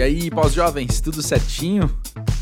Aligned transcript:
E 0.00 0.02
aí, 0.02 0.30
pós-jovens, 0.30 0.98
tudo 0.98 1.20
certinho? 1.20 1.94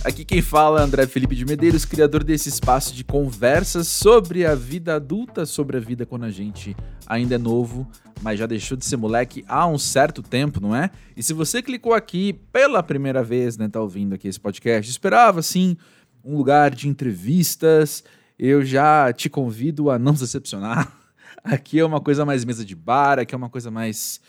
Aqui 0.04 0.24
quem 0.24 0.40
fala 0.40 0.80
é 0.80 0.84
André 0.84 1.08
Felipe 1.08 1.34
de 1.34 1.44
Medeiros, 1.44 1.84
criador 1.84 2.22
desse 2.22 2.48
espaço 2.48 2.94
de 2.94 3.02
conversas 3.02 3.88
sobre 3.88 4.46
a 4.46 4.54
vida 4.54 4.94
adulta, 4.94 5.44
sobre 5.44 5.76
a 5.76 5.80
vida 5.80 6.06
quando 6.06 6.22
a 6.22 6.30
gente 6.30 6.76
ainda 7.04 7.34
é 7.34 7.38
novo, 7.38 7.84
mas 8.22 8.38
já 8.38 8.46
deixou 8.46 8.76
de 8.76 8.84
ser 8.84 8.96
moleque 8.96 9.44
há 9.48 9.66
um 9.66 9.76
certo 9.76 10.22
tempo, 10.22 10.60
não 10.60 10.72
é? 10.72 10.88
E 11.16 11.22
se 11.24 11.32
você 11.32 11.60
clicou 11.60 11.94
aqui 11.94 12.32
pela 12.52 12.80
primeira 12.80 13.24
vez, 13.24 13.58
né, 13.58 13.68
tá 13.68 13.80
ouvindo 13.80 14.14
aqui 14.14 14.28
esse 14.28 14.38
podcast, 14.38 14.88
esperava 14.88 15.42
sim 15.42 15.76
um 16.24 16.36
lugar 16.36 16.72
de 16.72 16.86
entrevistas, 16.86 18.04
eu 18.38 18.64
já 18.64 19.12
te 19.12 19.28
convido 19.28 19.90
a 19.90 19.98
não 19.98 20.14
se 20.14 20.22
decepcionar. 20.22 20.92
Aqui 21.42 21.80
é 21.80 21.84
uma 21.84 22.00
coisa 22.00 22.24
mais 22.24 22.44
mesa 22.44 22.64
de 22.64 22.76
bar, 22.76 23.18
aqui 23.18 23.34
é 23.34 23.36
uma 23.36 23.50
coisa 23.50 23.68
mais 23.68 24.20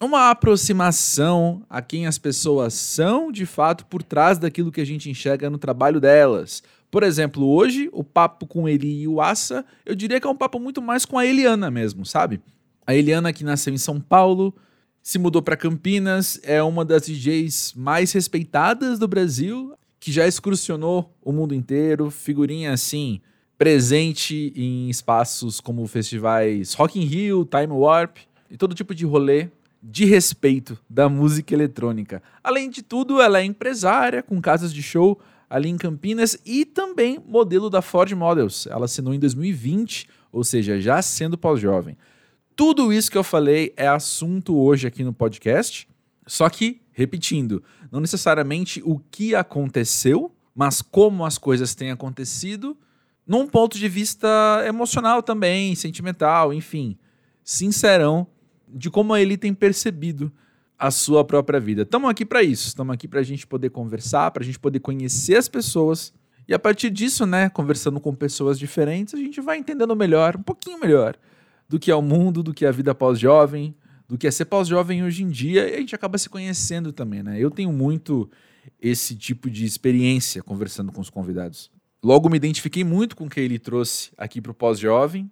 uma 0.00 0.30
aproximação 0.30 1.62
a 1.68 1.82
quem 1.82 2.06
as 2.06 2.18
pessoas 2.18 2.74
são 2.74 3.32
de 3.32 3.44
fato 3.44 3.84
por 3.86 4.02
trás 4.02 4.38
daquilo 4.38 4.70
que 4.70 4.80
a 4.80 4.86
gente 4.86 5.10
enxerga 5.10 5.50
no 5.50 5.58
trabalho 5.58 6.00
delas. 6.00 6.62
Por 6.90 7.02
exemplo, 7.02 7.46
hoje, 7.46 7.90
o 7.92 8.04
papo 8.04 8.46
com 8.46 8.68
Eli 8.68 9.02
e 9.02 9.08
o 9.08 9.20
Assa, 9.20 9.64
eu 9.84 9.94
diria 9.94 10.20
que 10.20 10.26
é 10.26 10.30
um 10.30 10.36
papo 10.36 10.58
muito 10.58 10.80
mais 10.80 11.04
com 11.04 11.18
a 11.18 11.26
Eliana 11.26 11.70
mesmo, 11.70 12.06
sabe? 12.06 12.40
A 12.86 12.94
Eliana, 12.94 13.32
que 13.32 13.44
nasceu 13.44 13.74
em 13.74 13.78
São 13.78 14.00
Paulo, 14.00 14.54
se 15.02 15.18
mudou 15.18 15.42
para 15.42 15.56
Campinas, 15.56 16.40
é 16.42 16.62
uma 16.62 16.84
das 16.84 17.06
DJs 17.06 17.74
mais 17.76 18.12
respeitadas 18.12 18.98
do 18.98 19.08
Brasil, 19.08 19.74
que 20.00 20.12
já 20.12 20.26
excursionou 20.26 21.12
o 21.22 21.32
mundo 21.32 21.54
inteiro, 21.54 22.10
figurinha 22.10 22.72
assim, 22.72 23.20
presente 23.58 24.52
em 24.54 24.88
espaços 24.88 25.60
como 25.60 25.86
festivais 25.86 26.72
Rock 26.74 26.98
in 27.00 27.04
Rio, 27.04 27.44
Time 27.44 27.72
Warp 27.72 28.18
e 28.48 28.56
todo 28.56 28.74
tipo 28.74 28.94
de 28.94 29.04
rolê 29.04 29.48
de 29.82 30.04
respeito 30.04 30.78
da 30.88 31.08
música 31.08 31.54
eletrônica. 31.54 32.22
Além 32.42 32.68
de 32.68 32.82
tudo, 32.82 33.20
ela 33.20 33.40
é 33.40 33.44
empresária 33.44 34.22
com 34.22 34.40
casas 34.40 34.72
de 34.72 34.82
show 34.82 35.20
ali 35.48 35.68
em 35.68 35.78
Campinas 35.78 36.38
e 36.44 36.64
também 36.64 37.18
modelo 37.26 37.70
da 37.70 37.80
Ford 37.80 38.12
Models. 38.12 38.66
Ela 38.66 38.84
assinou 38.84 39.14
em 39.14 39.18
2020, 39.18 40.08
ou 40.32 40.44
seja, 40.44 40.80
já 40.80 41.00
sendo 41.00 41.38
pós-jovem. 41.38 41.96
Tudo 42.54 42.92
isso 42.92 43.10
que 43.10 43.16
eu 43.16 43.24
falei 43.24 43.72
é 43.76 43.86
assunto 43.86 44.56
hoje 44.58 44.86
aqui 44.86 45.04
no 45.04 45.12
podcast, 45.12 45.88
só 46.26 46.48
que, 46.50 46.80
repetindo, 46.92 47.62
não 47.90 48.00
necessariamente 48.00 48.82
o 48.84 48.98
que 49.10 49.34
aconteceu, 49.34 50.34
mas 50.54 50.82
como 50.82 51.24
as 51.24 51.38
coisas 51.38 51.74
têm 51.74 51.90
acontecido, 51.90 52.76
num 53.26 53.46
ponto 53.46 53.78
de 53.78 53.88
vista 53.88 54.28
emocional 54.66 55.22
também, 55.22 55.74
sentimental, 55.74 56.52
enfim. 56.52 56.98
Sincerão, 57.44 58.26
de 58.72 58.90
como 58.90 59.16
ele 59.16 59.36
tem 59.36 59.54
percebido 59.54 60.32
a 60.78 60.90
sua 60.90 61.24
própria 61.24 61.58
vida. 61.58 61.82
Estamos 61.82 62.08
aqui 62.08 62.24
para 62.24 62.42
isso, 62.42 62.68
estamos 62.68 62.94
aqui 62.94 63.08
para 63.08 63.20
a 63.20 63.24
gente 63.24 63.46
poder 63.46 63.70
conversar, 63.70 64.30
para 64.30 64.42
a 64.42 64.46
gente 64.46 64.58
poder 64.58 64.80
conhecer 64.80 65.36
as 65.36 65.48
pessoas 65.48 66.12
e 66.48 66.54
a 66.54 66.58
partir 66.58 66.88
disso, 66.88 67.26
né, 67.26 67.50
conversando 67.50 68.00
com 68.00 68.14
pessoas 68.14 68.58
diferentes, 68.58 69.12
a 69.12 69.18
gente 69.18 69.38
vai 69.38 69.58
entendendo 69.58 69.94
melhor, 69.94 70.34
um 70.34 70.42
pouquinho 70.42 70.80
melhor, 70.80 71.14
do 71.68 71.78
que 71.78 71.90
é 71.90 71.94
o 71.94 72.00
mundo, 72.00 72.42
do 72.42 72.54
que 72.54 72.64
é 72.64 72.68
a 72.68 72.72
vida 72.72 72.94
pós-jovem, 72.94 73.74
do 74.08 74.16
que 74.16 74.26
é 74.26 74.30
ser 74.30 74.46
pós-jovem 74.46 75.04
hoje 75.04 75.22
em 75.22 75.28
dia, 75.28 75.68
e 75.68 75.74
a 75.74 75.78
gente 75.78 75.94
acaba 75.94 76.16
se 76.16 76.30
conhecendo 76.30 76.90
também, 76.90 77.22
né? 77.22 77.38
Eu 77.38 77.50
tenho 77.50 77.70
muito 77.70 78.30
esse 78.80 79.14
tipo 79.14 79.50
de 79.50 79.66
experiência 79.66 80.42
conversando 80.42 80.90
com 80.90 81.02
os 81.02 81.10
convidados. 81.10 81.70
Logo 82.02 82.30
me 82.30 82.38
identifiquei 82.38 82.82
muito 82.82 83.14
com 83.14 83.26
o 83.26 83.28
que 83.28 83.40
ele 83.40 83.58
trouxe 83.58 84.10
aqui 84.16 84.40
para 84.40 84.52
o 84.52 84.54
pós-jovem, 84.54 85.30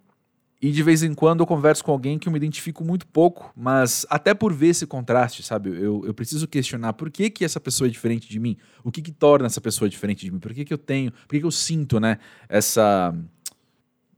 e 0.59 0.71
de 0.71 0.81
vez 0.81 1.03
em 1.03 1.13
quando 1.13 1.41
eu 1.41 1.45
converso 1.45 1.83
com 1.83 1.91
alguém 1.91 2.17
que 2.17 2.27
eu 2.27 2.31
me 2.31 2.37
identifico 2.37 2.83
muito 2.83 3.05
pouco, 3.05 3.51
mas 3.55 4.07
até 4.09 4.33
por 4.33 4.51
ver 4.51 4.69
esse 4.69 4.87
contraste, 4.87 5.43
sabe? 5.43 5.69
Eu, 5.69 6.03
eu 6.03 6.13
preciso 6.13 6.47
questionar 6.47 6.93
por 6.93 7.11
que, 7.11 7.29
que 7.29 7.45
essa 7.45 7.59
pessoa 7.59 7.87
é 7.87 7.91
diferente 7.91 8.27
de 8.27 8.39
mim? 8.39 8.57
O 8.83 8.91
que, 8.91 9.01
que 9.01 9.11
torna 9.11 9.45
essa 9.45 9.61
pessoa 9.61 9.87
diferente 9.87 10.25
de 10.25 10.31
mim? 10.31 10.39
Por 10.39 10.53
que, 10.53 10.65
que 10.65 10.73
eu 10.73 10.77
tenho, 10.77 11.11
por 11.11 11.29
que, 11.29 11.39
que 11.39 11.45
eu 11.45 11.51
sinto, 11.51 11.99
né? 11.99 12.17
Essa, 12.49 13.13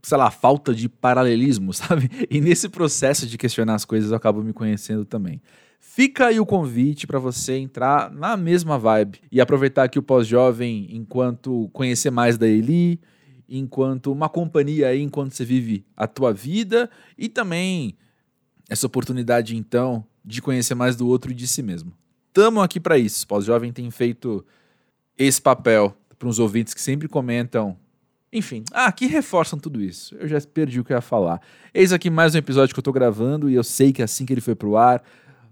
sei 0.01 0.17
lá, 0.17 0.31
falta 0.31 0.73
de 0.73 0.88
paralelismo, 0.88 1.73
sabe? 1.75 2.09
E 2.29 2.39
nesse 2.39 2.69
processo 2.69 3.28
de 3.28 3.38
questionar 3.38 3.75
as 3.75 3.83
coisas 3.83 4.11
eu 4.11 4.17
acabo 4.17 4.41
me 4.41 4.53
conhecendo 4.53 5.03
também. 5.03 5.41
Fica 5.78 6.28
aí 6.28 6.39
o 6.39 6.45
convite 6.45 7.05
para 7.05 7.19
você 7.19 7.57
entrar 7.57 8.09
na 8.11 8.38
mesma 8.38 8.79
vibe 8.79 9.19
e 9.29 9.41
aproveitar 9.41 9.83
aqui 9.83 9.99
o 9.99 10.03
pós-jovem 10.03 10.88
enquanto 10.91 11.69
conhecer 11.73 12.11
mais 12.11 12.38
da 12.38 12.47
Eli 12.47 13.01
enquanto 13.49 14.11
uma 14.11 14.29
companhia 14.29 14.89
aí 14.89 15.01
enquanto 15.01 15.33
você 15.33 15.43
vive 15.43 15.85
a 15.97 16.07
tua 16.07 16.31
vida 16.33 16.89
e 17.17 17.27
também 17.27 17.97
essa 18.69 18.85
oportunidade 18.85 19.57
então 19.57 20.05
de 20.23 20.41
conhecer 20.41 20.75
mais 20.75 20.95
do 20.95 21.07
outro 21.07 21.31
e 21.31 21.33
de 21.33 21.47
si 21.47 21.63
mesmo. 21.63 21.91
Tamo 22.31 22.61
aqui 22.61 22.79
para 22.79 22.97
isso. 22.97 23.27
Pós-jovem 23.27 23.73
tem 23.73 23.89
feito 23.89 24.45
esse 25.17 25.41
papel 25.41 25.95
para 26.17 26.27
uns 26.27 26.37
ouvintes 26.37 26.73
que 26.73 26.81
sempre 26.81 27.07
comentam, 27.07 27.77
enfim, 28.31 28.63
ah, 28.71 28.91
que 28.91 29.07
reforçam 29.07 29.57
tudo 29.57 29.81
isso. 29.81 30.16
Eu 30.16 30.27
já 30.27 30.39
perdi 30.41 30.79
o 30.79 30.83
que 30.83 30.93
eu 30.93 30.97
ia 30.97 31.01
falar. 31.01 31.41
Eis 31.73 31.91
aqui 31.91 32.09
mais 32.09 32.35
um 32.35 32.37
episódio 32.37 32.73
que 32.73 32.79
eu 32.79 32.83
tô 32.83 32.91
gravando 32.91 33.49
e 33.49 33.55
eu 33.55 33.63
sei 33.63 33.91
que 33.91 34.03
assim 34.03 34.25
que 34.25 34.33
ele 34.33 34.41
foi 34.41 34.53
pro 34.53 34.77
ar, 34.77 35.01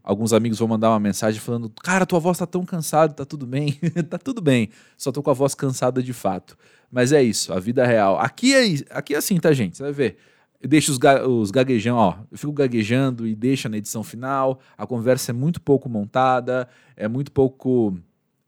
alguns 0.07 0.31
amigos 0.31 0.57
vão 0.57 0.69
mandar 0.69 0.89
uma 0.89 0.99
mensagem 0.99 1.39
falando: 1.41 1.69
"Cara, 1.83 2.05
tua 2.05 2.19
voz 2.19 2.37
tá 2.37 2.47
tão 2.47 2.65
cansada, 2.65 3.13
tá 3.13 3.25
tudo 3.25 3.45
bem?". 3.45 3.73
tá 4.09 4.17
tudo 4.17 4.41
bem. 4.41 4.69
Só 4.97 5.11
tô 5.11 5.21
com 5.21 5.29
a 5.29 5.33
voz 5.33 5.53
cansada 5.53 6.01
de 6.01 6.13
fato. 6.13 6.57
Mas 6.89 7.11
é 7.11 7.21
isso, 7.21 7.51
a 7.51 7.59
vida 7.59 7.85
real. 7.85 8.17
Aqui 8.17 8.55
é, 8.55 8.83
aqui 8.91 9.13
é 9.13 9.17
assim, 9.17 9.37
tá, 9.37 9.51
gente? 9.51 9.75
Você 9.75 9.83
vai 9.83 9.91
ver. 9.91 10.17
Eu 10.61 10.69
deixo 10.69 10.91
os, 10.91 10.97
ga 10.97 11.27
os 11.27 11.51
gaguejão, 11.51 11.97
ó. 11.97 12.15
Eu 12.31 12.37
fico 12.37 12.53
gaguejando 12.53 13.27
e 13.27 13.35
deixa 13.35 13.67
na 13.67 13.77
edição 13.77 14.03
final. 14.03 14.59
A 14.77 14.87
conversa 14.87 15.31
é 15.31 15.33
muito 15.33 15.61
pouco 15.61 15.89
montada, 15.89 16.67
é 16.95 17.07
muito 17.07 17.31
pouco. 17.31 17.97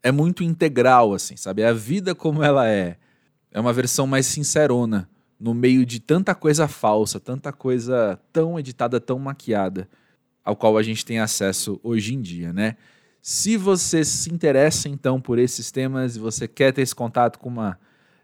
É 0.02 0.10
muito 0.10 0.42
integral, 0.42 1.12
assim, 1.12 1.36
sabe? 1.36 1.60
É 1.60 1.68
a 1.68 1.74
vida 1.74 2.14
como 2.14 2.42
ela 2.42 2.66
é. 2.66 2.96
É 3.52 3.60
uma 3.60 3.72
versão 3.72 4.06
mais 4.06 4.26
sincerona, 4.26 5.08
no 5.38 5.52
meio 5.52 5.84
de 5.84 6.00
tanta 6.00 6.34
coisa 6.34 6.66
falsa, 6.68 7.20
tanta 7.20 7.52
coisa 7.52 8.18
tão 8.32 8.58
editada, 8.58 9.00
tão 9.00 9.18
maquiada, 9.18 9.88
ao 10.50 10.56
qual 10.56 10.76
a 10.76 10.82
gente 10.82 11.04
tem 11.04 11.20
acesso 11.20 11.80
hoje 11.82 12.14
em 12.14 12.20
dia, 12.20 12.52
né? 12.52 12.76
Se 13.22 13.56
você 13.56 14.04
se 14.04 14.32
interessa, 14.32 14.88
então, 14.88 15.20
por 15.20 15.38
esses 15.38 15.70
temas 15.70 16.16
e 16.16 16.18
você 16.18 16.48
quer 16.48 16.72
ter 16.72 16.82
esse 16.82 16.94
contato 16.94 17.38
com 17.38 17.48
uma 17.48 17.78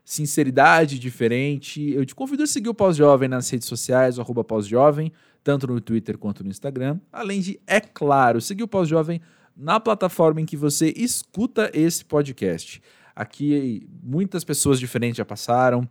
sinceridade 0.05 0.99
diferente. 0.99 1.93
Eu 1.93 2.07
te 2.07 2.15
convido 2.15 2.45
a 2.45 2.47
seguir 2.47 2.69
o 2.69 2.75
Pós-Jovem 2.75 3.29
nas 3.29 3.51
redes 3.51 3.67
sociais, 3.67 4.19
arroba 4.19 4.45
Pós-Jovem, 4.45 5.13
tanto 5.43 5.67
no 5.67 5.81
Twitter 5.81 6.17
quanto 6.17 6.45
no 6.45 6.51
Instagram. 6.51 7.01
Além 7.13 7.41
de, 7.41 7.61
é 7.67 7.81
claro, 7.81 8.41
seguir 8.41 8.63
o 8.63 8.69
Pós-Jovem 8.69 9.21
na 9.57 9.81
plataforma 9.81 10.41
em 10.41 10.47
que 10.47 10.57
você 10.57 10.93
escuta 10.97 11.71
esse 11.75 12.05
podcast. 12.05 12.81
Aqui, 13.15 13.89
muitas 14.03 14.45
pessoas 14.45 14.79
diferentes 14.79 15.17
já 15.17 15.25
passaram 15.25 15.89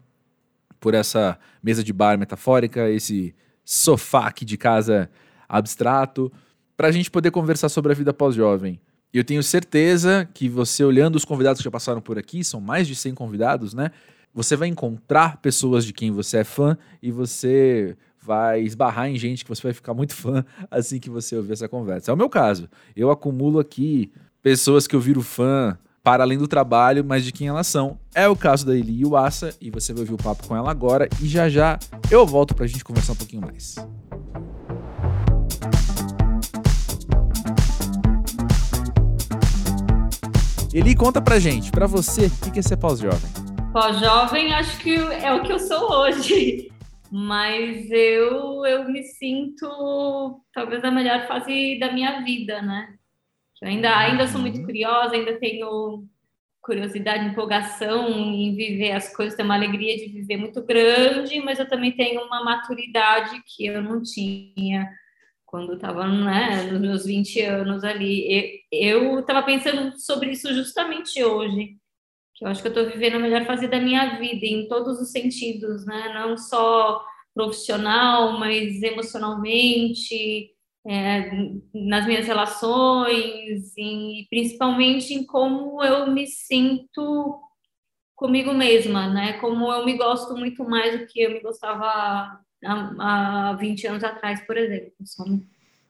por 0.79 0.94
essa 0.94 1.38
mesa 1.62 1.84
de 1.84 1.91
bar 1.91 2.17
metafórica, 2.17 2.90
esse 2.90 3.35
sofá 3.66 4.28
aqui 4.28 4.46
de 4.46 4.57
casa 4.57 5.09
abstrato, 5.48 6.32
para 6.76 6.88
a 6.88 6.92
gente 6.92 7.10
poder 7.10 7.32
conversar 7.32 7.70
sobre 7.70 7.92
a 7.92 7.96
vida 7.96 8.14
pós-jovem. 8.14 8.80
E 9.14 9.18
eu 9.18 9.24
tenho 9.24 9.42
certeza 9.42 10.28
que 10.34 10.50
você, 10.50 10.84
olhando 10.84 11.16
os 11.16 11.24
convidados 11.24 11.60
que 11.60 11.64
já 11.64 11.72
passaram 11.72 12.02
por 12.02 12.18
aqui, 12.18 12.44
são 12.44 12.60
mais 12.60 12.88
de 12.88 12.96
100 12.96 13.16
convidados, 13.16 13.74
né? 13.74 13.92
Você 14.34 14.58
vai 14.58 14.68
encontrar 14.68 15.38
pessoas 15.38 15.86
de 15.86 15.94
quem 15.94 16.12
você 16.12 16.40
é 16.40 16.44
fã 16.44 16.78
e 17.02 17.12
você 17.12 17.96
vai 18.22 18.62
esbarrar 18.62 19.08
em 19.08 19.16
gente 19.16 19.46
que 19.46 19.50
você 19.50 19.62
vai 19.62 19.74
ficar 19.74 19.94
muito 19.94 20.14
fã 20.14 20.44
assim 20.70 21.00
que 21.00 21.10
você 21.10 21.38
ouvir 21.38 21.54
essa 21.54 21.70
conversa. 21.70 22.12
É 22.12 22.14
o 22.14 22.18
meu 22.18 22.30
caso. 22.30 22.68
Eu 22.96 23.10
acumulo 23.10 23.60
aqui 23.60 24.12
pessoas 24.42 24.88
que 24.88 24.96
eu 24.96 25.00
viro 25.00 25.22
fã 25.22 25.78
para 26.04 26.24
além 26.24 26.38
do 26.38 26.48
trabalho, 26.48 27.04
mas 27.04 27.24
de 27.24 27.32
quem 27.32 27.48
elas 27.48 27.68
são. 27.68 27.98
É 28.14 28.28
o 28.28 28.36
caso 28.36 28.66
da 28.66 28.76
Eli 28.76 29.02
Assa 29.16 29.56
e 29.62 29.72
você 29.72 29.94
vai 29.94 30.02
ouvir 30.02 30.14
o 30.14 30.18
papo 30.18 30.48
com 30.48 30.56
ela 30.56 30.70
agora 30.70 31.08
e 31.22 31.28
já 31.28 31.48
já 31.48 31.80
eu 32.12 32.26
volto 32.26 32.54
para 32.54 32.66
a 32.66 32.68
gente 32.68 32.84
conversar 32.84 33.14
um 33.14 33.16
pouquinho 33.16 33.42
mais. 33.42 33.76
Eli, 40.76 40.94
conta 40.94 41.22
pra 41.22 41.40
gente, 41.40 41.72
pra 41.72 41.88
você, 41.88 42.26
o 42.46 42.52
que 42.52 42.60
é 42.60 42.62
ser 42.62 42.76
pós-jovem? 42.76 43.32
Pós-jovem, 43.72 44.54
acho 44.54 44.78
que 44.80 44.94
é 44.94 45.34
o 45.34 45.42
que 45.42 45.54
eu 45.54 45.58
sou 45.58 45.90
hoje. 45.90 46.70
Mas 47.10 47.90
eu, 47.90 48.66
eu 48.66 48.84
me 48.84 49.02
sinto 49.04 50.42
talvez 50.54 50.84
na 50.84 50.92
melhor 50.92 51.26
fase 51.30 51.80
da 51.80 51.94
minha 51.94 52.22
vida, 52.26 52.62
né? 52.62 52.94
Eu 53.62 53.70
ainda, 53.70 53.98
ainda 53.98 54.28
sou 54.28 54.42
muito 54.42 54.60
uhum. 54.60 54.66
curiosa, 54.66 55.16
ainda 55.16 55.40
tenho 55.40 56.04
curiosidade, 56.62 57.26
empolgação 57.26 58.10
em 58.10 58.54
viver 58.54 58.92
as 58.92 59.16
coisas, 59.16 59.34
tenho 59.34 59.48
uma 59.48 59.56
alegria 59.56 59.96
de 59.96 60.12
viver 60.12 60.36
muito 60.36 60.62
grande, 60.62 61.40
mas 61.40 61.58
eu 61.58 61.70
também 61.70 61.94
tenho 61.94 62.20
uma 62.26 62.44
maturidade 62.44 63.42
que 63.46 63.66
eu 63.66 63.82
não 63.82 64.02
tinha 64.02 64.90
quando 65.55 65.75
estava 65.75 66.05
né, 66.05 66.63
nos 66.63 66.81
meus 66.81 67.05
20 67.05 67.41
anos 67.43 67.84
ali. 67.85 68.61
Eu 68.69 69.19
estava 69.19 69.41
pensando 69.41 69.97
sobre 69.97 70.31
isso 70.31 70.53
justamente 70.53 71.23
hoje, 71.23 71.78
que 72.35 72.43
eu 72.43 72.49
acho 72.49 72.61
que 72.61 72.67
eu 72.67 72.73
estou 72.73 72.85
vivendo 72.85 73.16
a 73.16 73.19
melhor 73.19 73.46
fase 73.46 73.66
da 73.66 73.79
minha 73.79 74.19
vida, 74.19 74.46
em 74.46 74.67
todos 74.67 74.99
os 74.99 75.11
sentidos, 75.11 75.85
né? 75.85 76.11
não 76.13 76.37
só 76.37 77.02
profissional, 77.34 78.37
mas 78.37 78.84
emocionalmente, 78.84 80.49
é, 80.85 81.31
nas 81.73 82.05
minhas 82.05 82.28
relações 82.28 83.73
e 83.78 84.28
principalmente 84.29 85.13
em 85.13 85.25
como 85.25 85.81
eu 85.81 86.11
me 86.11 86.28
sinto 86.28 87.40
comigo 88.16 88.53
mesma, 88.53 89.08
né? 89.08 89.34
Como 89.34 89.72
eu 89.72 89.85
me 89.85 89.97
gosto 89.97 90.35
muito 90.35 90.64
mais 90.64 91.00
do 91.00 91.06
que 91.06 91.22
eu 91.22 91.32
me 91.32 91.41
gostava 91.41 91.85
há, 92.66 93.50
há 93.50 93.53
20 93.53 93.88
anos 93.88 94.03
atrás, 94.03 94.41
por 94.41 94.58
exemplo. 94.58 94.94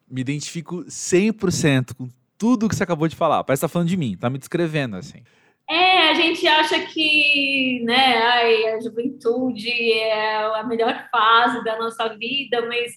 Me 0.10 0.22
identifico 0.22 0.84
100% 0.86 1.96
com 1.96 2.10
tudo 2.38 2.68
que 2.68 2.76
você 2.76 2.84
acabou 2.84 3.08
de 3.08 3.16
falar. 3.16 3.44
Parece 3.44 3.62
que 3.62 3.68
tá 3.68 3.72
falando 3.72 3.90
de 3.90 3.98
mim, 3.98 4.18
tá 4.20 4.30
me 4.30 4.38
descrevendo 4.38 4.96
assim. 4.96 5.24
É, 5.68 6.10
a 6.10 6.14
gente 6.14 6.46
acha 6.48 6.80
que 6.86 7.82
né, 7.84 8.18
ai, 8.18 8.68
a 8.74 8.80
juventude 8.80 9.72
é 9.94 10.44
a 10.60 10.64
melhor 10.64 11.08
fase 11.12 11.64
da 11.64 11.78
nossa 11.78 12.10
vida, 12.10 12.66
mas 12.68 12.94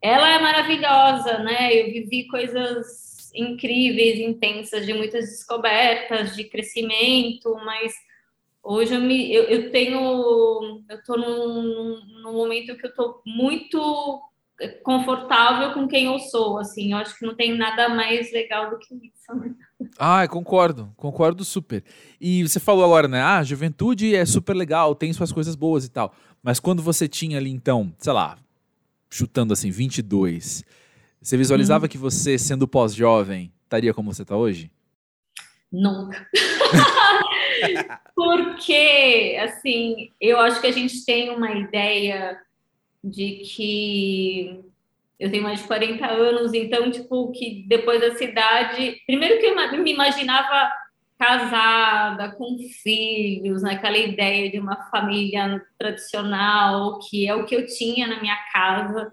ela 0.00 0.28
é 0.28 0.38
maravilhosa, 0.38 1.38
né? 1.38 1.74
Eu 1.74 1.86
vivi 1.92 2.26
coisas 2.28 3.32
incríveis, 3.34 4.20
intensas, 4.20 4.86
de 4.86 4.94
muitas 4.94 5.24
descobertas, 5.24 6.36
de 6.36 6.44
crescimento, 6.44 7.52
mas 7.64 7.92
hoje 8.64 8.94
eu, 8.94 9.00
me, 9.00 9.32
eu, 9.32 9.44
eu 9.44 9.70
tenho, 9.70 9.98
eu 10.88 10.96
estou 10.96 11.18
num, 11.18 12.00
num 12.22 12.32
momento 12.32 12.76
que 12.76 12.86
eu 12.86 12.90
estou 12.90 13.20
muito 13.26 14.22
confortável 14.82 15.72
com 15.74 15.88
quem 15.88 16.06
eu 16.06 16.18
sou, 16.18 16.58
assim, 16.58 16.92
eu 16.92 16.98
acho 16.98 17.18
que 17.18 17.26
não 17.26 17.34
tem 17.34 17.56
nada 17.56 17.88
mais 17.88 18.32
legal 18.32 18.70
do 18.70 18.78
que 18.78 18.94
isso. 18.94 19.34
Né? 19.34 19.52
Ah, 19.98 20.26
concordo, 20.28 20.92
concordo 20.96 21.44
super. 21.44 21.82
E 22.20 22.42
você 22.42 22.60
falou 22.60 22.84
agora, 22.84 23.08
né? 23.08 23.20
Ah, 23.20 23.42
juventude 23.42 24.14
é 24.14 24.24
super 24.24 24.54
legal, 24.54 24.94
tem 24.94 25.12
suas 25.12 25.32
coisas 25.32 25.56
boas 25.56 25.84
e 25.84 25.90
tal. 25.90 26.14
Mas 26.42 26.60
quando 26.60 26.82
você 26.82 27.08
tinha 27.08 27.36
ali, 27.36 27.50
então, 27.50 27.92
sei 27.98 28.12
lá, 28.12 28.38
chutando 29.10 29.52
assim, 29.52 29.70
22, 29.70 30.64
você 31.20 31.36
visualizava 31.36 31.86
hum. 31.86 31.88
que 31.88 31.98
você, 31.98 32.38
sendo 32.38 32.68
pós-jovem, 32.68 33.52
estaria 33.64 33.92
como 33.92 34.14
você 34.14 34.22
está 34.22 34.36
hoje? 34.36 34.70
Nunca. 35.72 36.28
Porque, 38.14 39.38
assim, 39.42 40.10
eu 40.20 40.38
acho 40.38 40.60
que 40.60 40.66
a 40.66 40.72
gente 40.72 41.04
tem 41.04 41.30
uma 41.30 41.50
ideia 41.52 42.38
de 43.02 43.42
que 43.44 44.64
eu 45.18 45.30
tenho 45.30 45.42
mais 45.42 45.60
de 45.60 45.66
40 45.66 46.06
anos, 46.06 46.52
então, 46.52 46.90
tipo, 46.90 47.30
que 47.32 47.64
depois 47.68 48.00
da 48.00 48.14
cidade. 48.16 49.00
Primeiro 49.06 49.38
que 49.38 49.46
eu 49.46 49.82
me 49.82 49.92
imaginava 49.92 50.72
casada, 51.18 52.32
com 52.32 52.58
filhos, 52.82 53.62
naquela 53.62 53.96
ideia 53.96 54.50
de 54.50 54.58
uma 54.58 54.76
família 54.90 55.62
tradicional, 55.78 56.98
que 56.98 57.28
é 57.28 57.34
o 57.34 57.44
que 57.44 57.54
eu 57.54 57.66
tinha 57.66 58.06
na 58.06 58.20
minha 58.20 58.36
casa. 58.52 59.12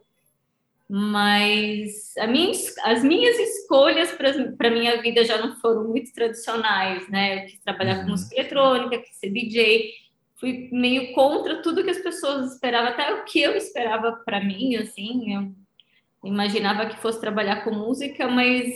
Mas 0.94 2.14
minha, 2.28 2.52
as 2.84 3.02
minhas 3.02 3.40
escolhas 3.40 4.12
para 4.12 4.68
a 4.68 4.72
minha 4.72 5.02
vida 5.02 5.24
já 5.24 5.38
não 5.38 5.56
foram 5.56 5.88
muito 5.88 6.12
tradicionais, 6.12 7.08
né? 7.08 7.38
Eu 7.38 7.46
quis 7.46 7.62
trabalhar 7.62 8.00
uhum. 8.00 8.04
com 8.04 8.10
música 8.10 8.36
eletrônica, 8.36 8.98
quis 8.98 9.16
ser 9.16 9.30
DJ, 9.30 9.94
fui 10.38 10.68
meio 10.70 11.14
contra 11.14 11.62
tudo 11.62 11.82
que 11.86 11.92
as 11.92 12.00
pessoas 12.00 12.52
esperavam, 12.54 12.90
até 12.90 13.14
o 13.14 13.24
que 13.24 13.40
eu 13.40 13.56
esperava 13.56 14.12
para 14.26 14.44
mim, 14.44 14.76
assim, 14.76 15.34
eu 15.34 15.56
imaginava 16.26 16.86
que 16.88 17.00
fosse 17.00 17.22
trabalhar 17.22 17.64
com 17.64 17.72
música, 17.72 18.28
mas 18.28 18.74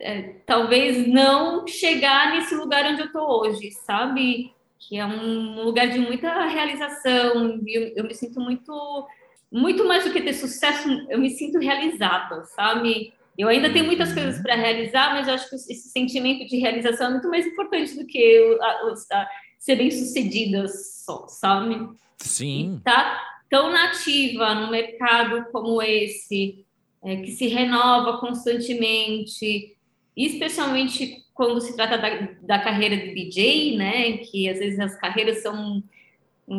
é, 0.00 0.22
talvez 0.44 1.06
não 1.06 1.64
chegar 1.68 2.32
nesse 2.32 2.56
lugar 2.56 2.86
onde 2.86 3.02
eu 3.02 3.06
estou 3.06 3.42
hoje, 3.42 3.70
sabe? 3.70 4.52
Que 4.80 4.96
é 4.96 5.06
um 5.06 5.62
lugar 5.62 5.86
de 5.86 6.00
muita 6.00 6.44
realização, 6.46 7.60
eu, 7.68 7.92
eu 7.94 8.02
me 8.02 8.14
sinto 8.14 8.40
muito, 8.40 9.06
muito 9.54 9.86
mais 9.86 10.02
do 10.02 10.12
que 10.12 10.20
ter 10.20 10.32
sucesso, 10.32 10.88
eu 11.08 11.20
me 11.20 11.30
sinto 11.30 11.60
realizada, 11.60 12.44
sabe? 12.56 13.14
Eu 13.38 13.48
ainda 13.48 13.72
tenho 13.72 13.86
muitas 13.86 14.08
uhum. 14.08 14.16
coisas 14.16 14.42
para 14.42 14.56
realizar, 14.56 15.14
mas 15.14 15.28
eu 15.28 15.34
acho 15.34 15.48
que 15.48 15.54
esse 15.54 15.90
sentimento 15.90 16.44
de 16.48 16.56
realização 16.56 17.06
é 17.06 17.10
muito 17.10 17.28
mais 17.28 17.46
importante 17.46 17.94
do 17.94 18.04
que 18.04 18.58
a, 18.60 18.66
a, 18.66 19.28
ser 19.56 19.76
bem 19.76 19.92
sucedida 19.92 20.66
só, 20.66 21.28
sabe? 21.28 21.88
Sim. 22.18 22.78
E 22.80 22.80
tá 22.80 23.22
tão 23.48 23.70
nativa 23.70 24.56
no 24.56 24.72
mercado 24.72 25.46
como 25.52 25.80
esse, 25.80 26.66
é, 27.04 27.16
que 27.16 27.30
se 27.30 27.46
renova 27.46 28.18
constantemente, 28.18 29.76
especialmente 30.16 31.24
quando 31.32 31.60
se 31.60 31.76
trata 31.76 31.96
da, 31.96 32.28
da 32.42 32.58
carreira 32.58 32.96
de 32.96 33.14
DJ, 33.14 33.76
né? 33.76 34.16
Que 34.18 34.48
às 34.48 34.58
vezes 34.58 34.80
as 34.80 34.96
carreiras 34.98 35.42
são 35.42 35.80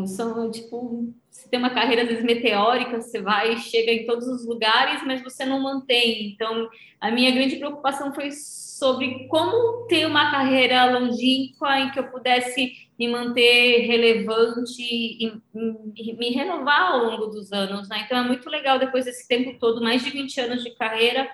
são 0.07 0.49
tipo 0.49 1.13
você 1.29 1.49
tem 1.49 1.59
uma 1.59 1.69
carreira 1.69 2.03
às 2.03 2.07
vezes 2.07 2.23
meteórica, 2.23 3.01
você 3.01 3.21
vai 3.21 3.57
chega 3.57 3.91
em 3.91 4.05
todos 4.05 4.25
os 4.27 4.45
lugares, 4.45 5.03
mas 5.05 5.21
você 5.21 5.45
não 5.45 5.61
mantém. 5.61 6.29
Então, 6.29 6.69
a 6.99 7.11
minha 7.11 7.29
grande 7.31 7.57
preocupação 7.57 8.13
foi 8.13 8.31
sobre 8.31 9.27
como 9.27 9.85
ter 9.87 10.05
uma 10.05 10.31
carreira 10.31 10.97
longínqua 10.97 11.79
em 11.79 11.91
que 11.91 11.99
eu 11.99 12.09
pudesse 12.09 12.73
me 12.97 13.07
manter 13.09 13.85
relevante 13.85 14.81
e, 14.81 15.27
e, 15.27 16.13
me 16.13 16.29
renovar 16.29 16.93
ao 16.93 17.05
longo 17.05 17.27
dos 17.27 17.51
anos, 17.51 17.89
né? 17.89 18.03
Então 18.05 18.17
é 18.17 18.23
muito 18.23 18.49
legal 18.49 18.79
depois 18.79 19.05
desse 19.05 19.27
tempo 19.27 19.57
todo, 19.59 19.81
mais 19.81 20.03
de 20.03 20.09
20 20.09 20.39
anos 20.39 20.63
de 20.63 20.71
carreira, 20.71 21.29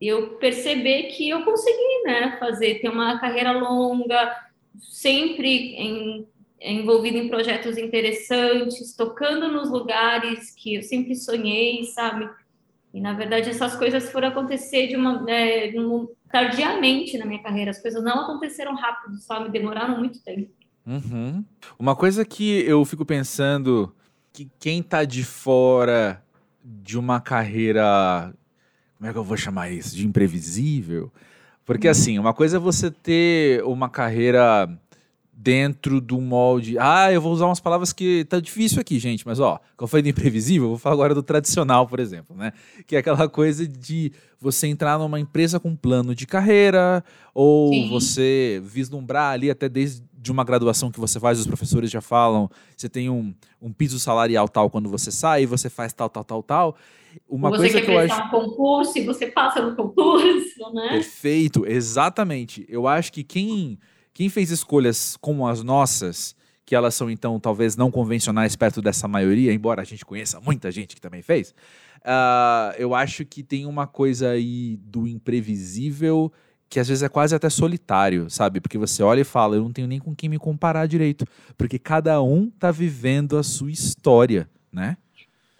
eu 0.00 0.38
perceber 0.38 1.04
que 1.04 1.28
eu 1.28 1.44
consegui, 1.44 2.02
né, 2.04 2.36
fazer 2.38 2.80
ter 2.80 2.88
uma 2.88 3.18
carreira 3.20 3.52
longa, 3.52 4.34
sempre 4.80 5.74
em, 5.76 6.26
envolvida 6.70 7.18
em 7.18 7.28
projetos 7.28 7.76
interessantes, 7.76 8.94
tocando 8.94 9.48
nos 9.48 9.70
lugares 9.70 10.50
que 10.54 10.76
eu 10.76 10.82
sempre 10.82 11.14
sonhei, 11.14 11.84
sabe? 11.86 12.28
E 12.94 13.00
na 13.00 13.14
verdade 13.14 13.50
essas 13.50 13.74
coisas 13.74 14.10
foram 14.10 14.28
acontecer 14.28 14.86
de 14.86 14.96
uma 14.96 15.24
é, 15.28 15.72
tardiamente 16.30 17.18
na 17.18 17.26
minha 17.26 17.42
carreira. 17.42 17.70
As 17.70 17.80
coisas 17.80 18.02
não 18.02 18.20
aconteceram 18.20 18.74
rápido, 18.74 19.18
sabe? 19.18 19.50
Demoraram 19.50 19.98
muito 19.98 20.22
tempo. 20.22 20.50
Uhum. 20.86 21.44
Uma 21.78 21.96
coisa 21.96 22.24
que 22.24 22.60
eu 22.66 22.84
fico 22.84 23.04
pensando 23.04 23.94
que 24.32 24.50
quem 24.58 24.82
tá 24.82 25.04
de 25.04 25.24
fora 25.24 26.22
de 26.64 26.98
uma 26.98 27.20
carreira, 27.20 28.32
como 28.96 29.08
é 29.08 29.12
que 29.12 29.18
eu 29.18 29.24
vou 29.24 29.36
chamar 29.36 29.70
isso? 29.70 29.96
De 29.96 30.06
imprevisível? 30.06 31.12
Porque 31.64 31.86
uhum. 31.86 31.92
assim, 31.92 32.18
uma 32.18 32.34
coisa 32.34 32.56
é 32.56 32.60
você 32.60 32.90
ter 32.90 33.62
uma 33.64 33.88
carreira 33.88 34.68
dentro 35.32 36.00
do 36.00 36.20
molde. 36.20 36.78
Ah, 36.78 37.10
eu 37.12 37.20
vou 37.20 37.32
usar 37.32 37.46
umas 37.46 37.60
palavras 37.60 37.92
que 37.92 38.24
tá 38.26 38.38
difícil 38.38 38.80
aqui, 38.80 38.98
gente, 38.98 39.26
mas 39.26 39.40
ó, 39.40 39.58
quando 39.76 39.82
eu 39.82 39.88
falei 39.88 40.02
do 40.02 40.08
imprevisível, 40.10 40.64
eu 40.64 40.70
vou 40.70 40.78
falar 40.78 40.94
agora 40.94 41.14
do 41.14 41.22
tradicional, 41.22 41.86
por 41.86 41.98
exemplo, 41.98 42.36
né? 42.36 42.52
Que 42.86 42.96
é 42.96 42.98
aquela 42.98 43.28
coisa 43.28 43.66
de 43.66 44.12
você 44.38 44.66
entrar 44.66 44.98
numa 44.98 45.18
empresa 45.18 45.58
com 45.58 45.74
plano 45.74 46.14
de 46.14 46.26
carreira, 46.26 47.02
ou 47.34 47.70
Sim. 47.72 47.88
você 47.88 48.60
vislumbrar 48.64 49.32
ali 49.32 49.50
até 49.50 49.68
desde 49.68 50.02
de 50.22 50.30
uma 50.30 50.44
graduação 50.44 50.90
que 50.90 51.00
você 51.00 51.18
faz, 51.18 51.40
os 51.40 51.46
professores 51.48 51.90
já 51.90 52.00
falam, 52.00 52.48
você 52.76 52.88
tem 52.88 53.10
um, 53.10 53.34
um 53.60 53.72
piso 53.72 53.98
salarial 53.98 54.48
tal 54.48 54.70
quando 54.70 54.88
você 54.88 55.10
sai, 55.10 55.44
você 55.46 55.68
faz 55.68 55.92
tal, 55.92 56.08
tal, 56.08 56.22
tal, 56.22 56.42
tal. 56.44 56.76
Uma 57.28 57.50
você 57.50 57.56
coisa 57.56 57.80
quer 57.80 57.84
que 57.84 57.90
eu 57.90 57.98
acho... 57.98 58.22
um 58.22 58.30
concurso 58.30 58.98
e 58.98 59.04
você 59.04 59.26
passa 59.26 59.60
no 59.60 59.74
concurso, 59.74 60.60
né? 60.72 60.90
Perfeito, 60.90 61.66
exatamente. 61.66 62.64
Eu 62.68 62.86
acho 62.86 63.12
que 63.12 63.24
quem, 63.24 63.78
quem 64.14 64.28
fez 64.28 64.50
escolhas 64.50 65.16
como 65.20 65.46
as 65.46 65.62
nossas, 65.62 66.34
que 66.64 66.74
elas 66.74 66.94
são 66.94 67.10
então 67.10 67.38
talvez 67.40 67.76
não 67.76 67.90
convencionais 67.90 68.56
perto 68.56 68.80
dessa 68.80 69.08
maioria, 69.08 69.52
embora 69.52 69.82
a 69.82 69.84
gente 69.84 70.04
conheça 70.04 70.40
muita 70.40 70.70
gente 70.70 70.94
que 70.94 71.00
também 71.00 71.22
fez, 71.22 71.54
uh, 72.00 72.74
eu 72.78 72.94
acho 72.94 73.24
que 73.24 73.42
tem 73.42 73.66
uma 73.66 73.86
coisa 73.86 74.30
aí 74.30 74.76
do 74.82 75.06
imprevisível 75.06 76.32
que 76.72 76.80
às 76.80 76.88
vezes 76.88 77.02
é 77.02 77.08
quase 77.08 77.34
até 77.34 77.50
solitário, 77.50 78.30
sabe? 78.30 78.58
Porque 78.58 78.78
você 78.78 79.02
olha 79.02 79.20
e 79.20 79.24
fala, 79.24 79.56
eu 79.56 79.62
não 79.62 79.70
tenho 79.70 79.86
nem 79.86 79.98
com 79.98 80.14
quem 80.14 80.26
me 80.26 80.38
comparar 80.38 80.86
direito, 80.86 81.26
porque 81.58 81.78
cada 81.78 82.22
um 82.22 82.48
tá 82.48 82.70
vivendo 82.70 83.36
a 83.36 83.42
sua 83.42 83.70
história, 83.70 84.48
né? 84.72 84.96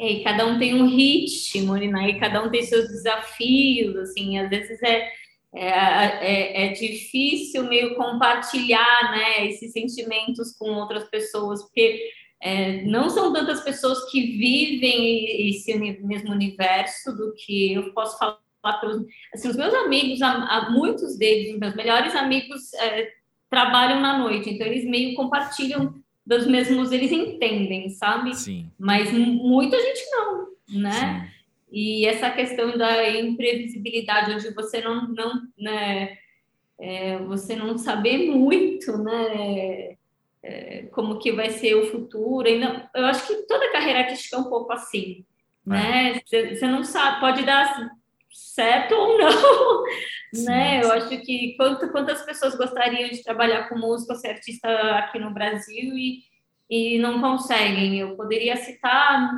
É, 0.01 0.11
e 0.11 0.25
cada 0.25 0.47
um 0.47 0.59
tem 0.59 0.75
um 0.75 0.89
ritmo, 0.89 1.77
né? 1.77 2.09
E 2.09 2.19
cada 2.19 2.43
um 2.43 2.51
tem 2.51 2.63
seus 2.63 2.89
desafios, 2.89 3.95
assim, 3.97 4.39
às 4.39 4.49
vezes 4.49 4.83
é, 4.83 5.07
é, 5.55 5.69
é, 5.69 6.67
é 6.67 6.73
difícil 6.73 7.65
meio 7.65 7.95
compartilhar, 7.95 9.11
né, 9.13 9.47
esses 9.47 9.73
sentimentos 9.73 10.53
com 10.57 10.71
outras 10.73 11.05
pessoas, 11.05 11.63
porque 11.63 12.01
é, 12.41 12.83
não 12.83 13.11
são 13.11 13.33
tantas 13.33 13.61
pessoas 13.61 14.11
que 14.11 14.21
vivem 14.39 15.49
esse 15.51 15.75
mesmo 15.79 16.33
universo 16.33 17.15
do 17.15 17.35
que 17.35 17.75
eu 17.75 17.93
posso 17.93 18.19
falar 18.19 18.39
pelos, 18.81 19.05
assim, 19.33 19.49
os 19.49 19.57
meus 19.57 19.75
amigos, 19.75 20.23
há, 20.23 20.71
muitos 20.71 21.17
deles, 21.19 21.55
os 21.55 21.61
meus 21.61 21.75
melhores 21.75 22.15
amigos, 22.15 22.73
é, 22.75 23.13
trabalham 23.51 24.01
na 24.01 24.19
noite, 24.19 24.49
então 24.49 24.67
eles 24.67 24.85
meio 24.85 25.15
compartilham 25.15 25.95
dos 26.25 26.47
mesmos, 26.47 26.91
eles 26.93 27.13
entendem, 27.13 27.91
sabe? 27.91 28.35
Sim. 28.35 28.71
Mas 28.79 29.13
muita 29.13 29.79
gente 29.79 30.11
não, 30.11 30.47
né? 30.81 30.93
Sim. 30.93 31.32
E 31.73 32.05
essa 32.05 32.31
questão 32.31 32.77
da 32.77 33.09
imprevisibilidade, 33.19 34.35
onde 34.35 34.53
você 34.53 34.83
não, 34.83 35.09
não 35.09 35.41
né, 35.59 36.19
é, 36.79 37.17
você 37.21 37.57
não 37.57 37.79
saber 37.79 38.31
muito, 38.31 38.99
né? 38.99 39.97
É, 40.43 40.83
como 40.93 41.19
que 41.19 41.33
vai 41.33 41.49
ser 41.51 41.75
o 41.77 41.91
futuro. 41.91 42.47
Ainda, 42.47 42.91
eu 42.95 43.07
acho 43.07 43.27
que 43.27 43.47
toda 43.47 43.73
carreira 43.73 44.01
artística 44.01 44.37
é 44.37 44.41
um 44.41 44.51
pouco 44.51 44.71
assim, 44.71 45.25
é. 45.67 45.71
né? 45.71 46.21
Você 46.27 46.67
não 46.67 46.85
sabe, 46.85 47.21
pode 47.21 47.43
dar 47.43 47.91
certo 48.31 48.95
ou 48.95 49.17
não, 49.17 49.31
sim, 50.35 50.45
né? 50.45 50.83
Eu 50.83 50.93
acho 50.93 51.09
que 51.21 51.55
quanto, 51.57 51.91
quantas 51.91 52.23
pessoas 52.23 52.55
gostariam 52.55 53.09
de 53.09 53.23
trabalhar 53.23 53.69
com 53.71 53.79
música 53.79 54.15
ser 54.17 54.29
artista 54.29 54.69
aqui 54.99 55.19
no 55.19 55.33
Brasil 55.33 55.97
e, 55.97 56.19
e 56.69 56.99
não 56.99 57.19
conseguem. 57.19 57.99
Eu 57.99 58.15
poderia 58.15 58.57
citar 58.57 59.31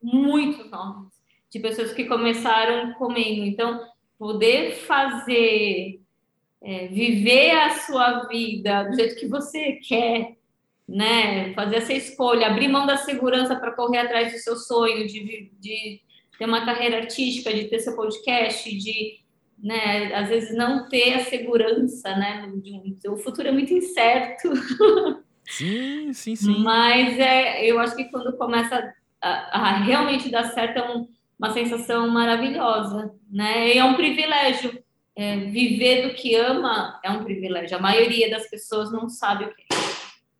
muitos 0.00 0.70
nomes 0.70 1.19
de 1.50 1.58
pessoas 1.58 1.92
que 1.92 2.04
começaram 2.04 2.92
comendo. 2.94 3.44
Então, 3.44 3.84
poder 4.18 4.72
fazer, 4.72 6.00
é, 6.62 6.88
viver 6.88 7.50
a 7.52 7.70
sua 7.80 8.26
vida 8.28 8.84
do 8.84 8.94
jeito 8.94 9.16
que 9.16 9.26
você 9.26 9.72
quer, 9.86 10.36
né? 10.88 11.52
Fazer 11.54 11.76
essa 11.76 11.92
escolha, 11.92 12.46
abrir 12.46 12.68
mão 12.68 12.86
da 12.86 12.96
segurança 12.96 13.56
para 13.56 13.72
correr 13.72 13.98
atrás 13.98 14.32
do 14.32 14.38
seu 14.38 14.56
sonho, 14.56 15.06
de, 15.06 15.50
de 15.58 16.00
ter 16.38 16.44
uma 16.44 16.64
carreira 16.64 16.98
artística, 16.98 17.52
de 17.52 17.64
ter 17.64 17.78
seu 17.80 17.94
podcast, 17.94 18.70
de, 18.76 19.20
né, 19.62 20.14
às 20.14 20.28
vezes 20.28 20.56
não 20.56 20.88
ter 20.88 21.14
a 21.14 21.24
segurança, 21.24 22.16
né? 22.16 22.46
Um, 22.46 23.12
o 23.12 23.16
futuro 23.16 23.48
é 23.48 23.52
muito 23.52 23.72
incerto. 23.72 24.50
Sim, 25.46 26.12
sim, 26.12 26.36
sim. 26.36 26.62
Mas 26.62 27.18
é, 27.18 27.66
eu 27.66 27.80
acho 27.80 27.96
que 27.96 28.04
quando 28.04 28.36
começa 28.36 28.94
a, 29.20 29.30
a 29.60 29.76
realmente 29.78 30.30
dar 30.30 30.44
certo 30.44 30.78
é 30.78 30.90
um, 30.92 31.08
uma 31.40 31.54
sensação 31.54 32.06
maravilhosa, 32.08 33.14
né? 33.30 33.74
E 33.74 33.78
é 33.78 33.84
um 33.84 33.94
privilégio. 33.94 34.78
É, 35.16 35.36
viver 35.38 36.08
do 36.08 36.14
que 36.14 36.34
ama 36.36 37.00
é 37.02 37.10
um 37.10 37.24
privilégio. 37.24 37.76
A 37.76 37.80
maioria 37.80 38.30
das 38.30 38.48
pessoas 38.48 38.92
não 38.92 39.08
sabe 39.08 39.44
o 39.44 39.48
que 39.48 39.62
é. 39.62 39.76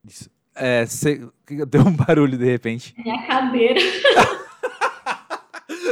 Isso. 0.06 0.30
É, 0.54 0.84
cê, 0.86 1.26
deu 1.68 1.82
um 1.82 1.92
barulho 1.96 2.36
de 2.36 2.44
repente. 2.44 2.94
Minha 2.98 3.26
cadeira. 3.26 3.80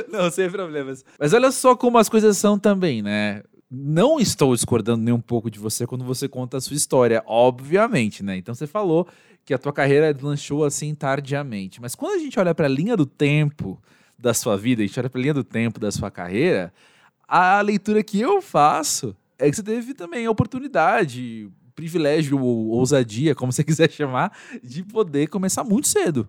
Não, 0.08 0.30
sem 0.30 0.50
problemas. 0.50 1.04
Mas 1.18 1.32
olha 1.32 1.50
só 1.50 1.74
como 1.74 1.98
as 1.98 2.08
coisas 2.08 2.36
são 2.36 2.58
também, 2.58 3.02
né? 3.02 3.42
Não 3.70 4.18
estou 4.20 4.54
discordando 4.54 5.02
nem 5.02 5.12
um 5.12 5.20
pouco 5.20 5.50
de 5.50 5.58
você 5.58 5.86
quando 5.86 6.04
você 6.04 6.28
conta 6.28 6.56
a 6.56 6.60
sua 6.60 6.76
história, 6.76 7.22
obviamente, 7.26 8.22
né? 8.22 8.36
Então 8.36 8.54
você 8.54 8.66
falou 8.66 9.06
que 9.44 9.52
a 9.52 9.58
tua 9.58 9.72
carreira 9.72 10.16
lanchou 10.20 10.64
assim 10.64 10.94
tardiamente. 10.94 11.80
Mas 11.80 11.94
quando 11.94 12.14
a 12.14 12.18
gente 12.18 12.38
olha 12.38 12.54
para 12.54 12.66
a 12.66 12.70
linha 12.70 12.96
do 12.96 13.06
tempo 13.06 13.80
da 14.18 14.34
sua 14.34 14.56
vida, 14.56 14.82
a 14.82 14.86
gente 14.86 14.98
olha 14.98 15.08
para 15.08 15.20
a 15.20 15.22
linha 15.22 15.34
do 15.34 15.44
tempo 15.44 15.78
da 15.78 15.92
sua 15.92 16.10
carreira, 16.10 16.72
a 17.26 17.60
leitura 17.60 18.02
que 18.02 18.20
eu 18.20 18.42
faço 18.42 19.16
é 19.38 19.48
que 19.48 19.56
você 19.56 19.62
teve 19.62 19.94
também 19.94 20.26
a 20.26 20.30
oportunidade, 20.30 21.48
privilégio 21.74 22.42
ou 22.42 22.70
ousadia, 22.70 23.34
como 23.34 23.52
você 23.52 23.62
quiser 23.64 23.90
chamar, 23.90 24.36
de 24.62 24.82
poder 24.82 25.28
começar 25.28 25.62
muito 25.62 25.86
cedo. 25.86 26.28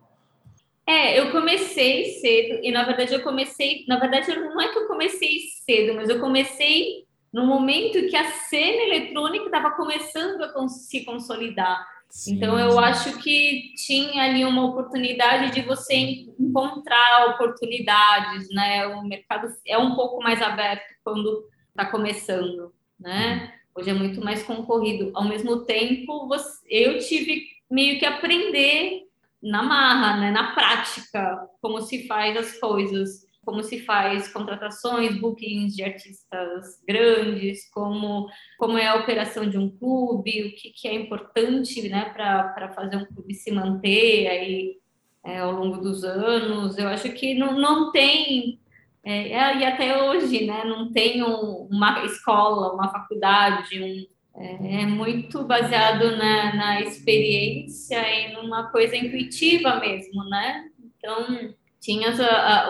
É, 0.85 1.19
eu 1.19 1.31
comecei 1.31 2.13
cedo, 2.19 2.59
e 2.63 2.71
na 2.71 2.83
verdade 2.83 3.13
eu 3.13 3.21
comecei, 3.21 3.85
na 3.87 3.99
verdade 3.99 4.27
não 4.35 4.59
é 4.59 4.69
que 4.69 4.77
eu 4.79 4.87
comecei 4.87 5.39
cedo, 5.63 5.93
mas 5.93 6.09
eu 6.09 6.19
comecei 6.19 7.05
no 7.31 7.45
momento 7.45 8.07
que 8.07 8.15
a 8.15 8.31
cena 8.31 8.83
eletrônica 8.83 9.45
estava 9.45 9.71
começando 9.71 10.41
a 10.41 10.67
se 10.67 11.05
consolidar. 11.05 11.87
Sim, 12.09 12.35
então 12.35 12.57
eu 12.57 12.71
sim. 12.71 12.79
acho 12.79 13.19
que 13.19 13.73
tinha 13.75 14.23
ali 14.23 14.43
uma 14.43 14.65
oportunidade 14.65 15.53
de 15.53 15.61
você 15.61 15.95
encontrar 16.39 17.35
oportunidades, 17.35 18.49
né? 18.49 18.87
O 18.87 19.03
mercado 19.03 19.47
é 19.65 19.77
um 19.77 19.95
pouco 19.95 20.21
mais 20.21 20.41
aberto 20.41 20.95
quando 21.03 21.45
está 21.69 21.85
começando, 21.85 22.73
né? 22.99 23.53
Hoje 23.75 23.91
é 23.91 23.93
muito 23.93 24.21
mais 24.21 24.43
concorrido. 24.43 25.11
Ao 25.13 25.23
mesmo 25.23 25.65
tempo, 25.65 26.27
você, 26.27 26.65
eu 26.69 26.99
tive 26.99 27.43
meio 27.69 27.99
que 27.99 28.05
aprender 28.05 29.03
na 29.41 29.63
marra, 29.63 30.17
né, 30.17 30.31
na 30.31 30.51
prática, 30.53 31.47
como 31.61 31.81
se 31.81 32.05
faz 32.07 32.35
as 32.35 32.59
coisas, 32.59 33.25
como 33.49 33.63
se 33.63 33.79
faz 33.79 34.31
contratações, 34.31 35.19
bookings 35.19 35.75
de 35.75 35.83
artistas 35.83 36.83
grandes, 36.87 37.67
como, 37.71 38.27
como 38.59 38.77
é 38.77 38.85
a 38.85 38.97
operação 38.97 39.49
de 39.49 39.57
um 39.57 39.75
clube, 39.75 40.43
o 40.43 40.55
que, 40.55 40.69
que 40.69 40.87
é 40.87 40.93
importante 40.93 41.89
né, 41.89 42.11
para 42.13 42.71
fazer 42.75 42.97
um 42.97 43.05
clube 43.07 43.33
se 43.33 43.51
manter 43.51 44.27
aí 44.27 44.77
é, 45.25 45.39
ao 45.39 45.51
longo 45.51 45.77
dos 45.81 46.03
anos. 46.03 46.77
Eu 46.77 46.87
acho 46.89 47.11
que 47.13 47.33
não, 47.33 47.59
não 47.59 47.91
tem, 47.91 48.59
é, 49.03 49.57
e 49.57 49.65
até 49.65 50.03
hoje, 50.03 50.45
né, 50.45 50.63
não 50.63 50.91
tem 50.91 51.23
um, 51.23 51.67
uma 51.71 52.05
escola, 52.05 52.75
uma 52.75 52.91
faculdade, 52.91 53.81
um 53.81 54.05
é, 54.35 54.83
é 54.83 54.85
muito 54.85 55.43
baseado 55.43 56.15
na, 56.17 56.55
na 56.55 56.81
experiência 56.81 57.97
e 57.97 58.31
numa 58.33 58.69
coisa 58.69 58.95
intuitiva 58.95 59.79
mesmo, 59.79 60.23
né? 60.29 60.69
Então, 60.79 61.55
tinha 61.79 62.09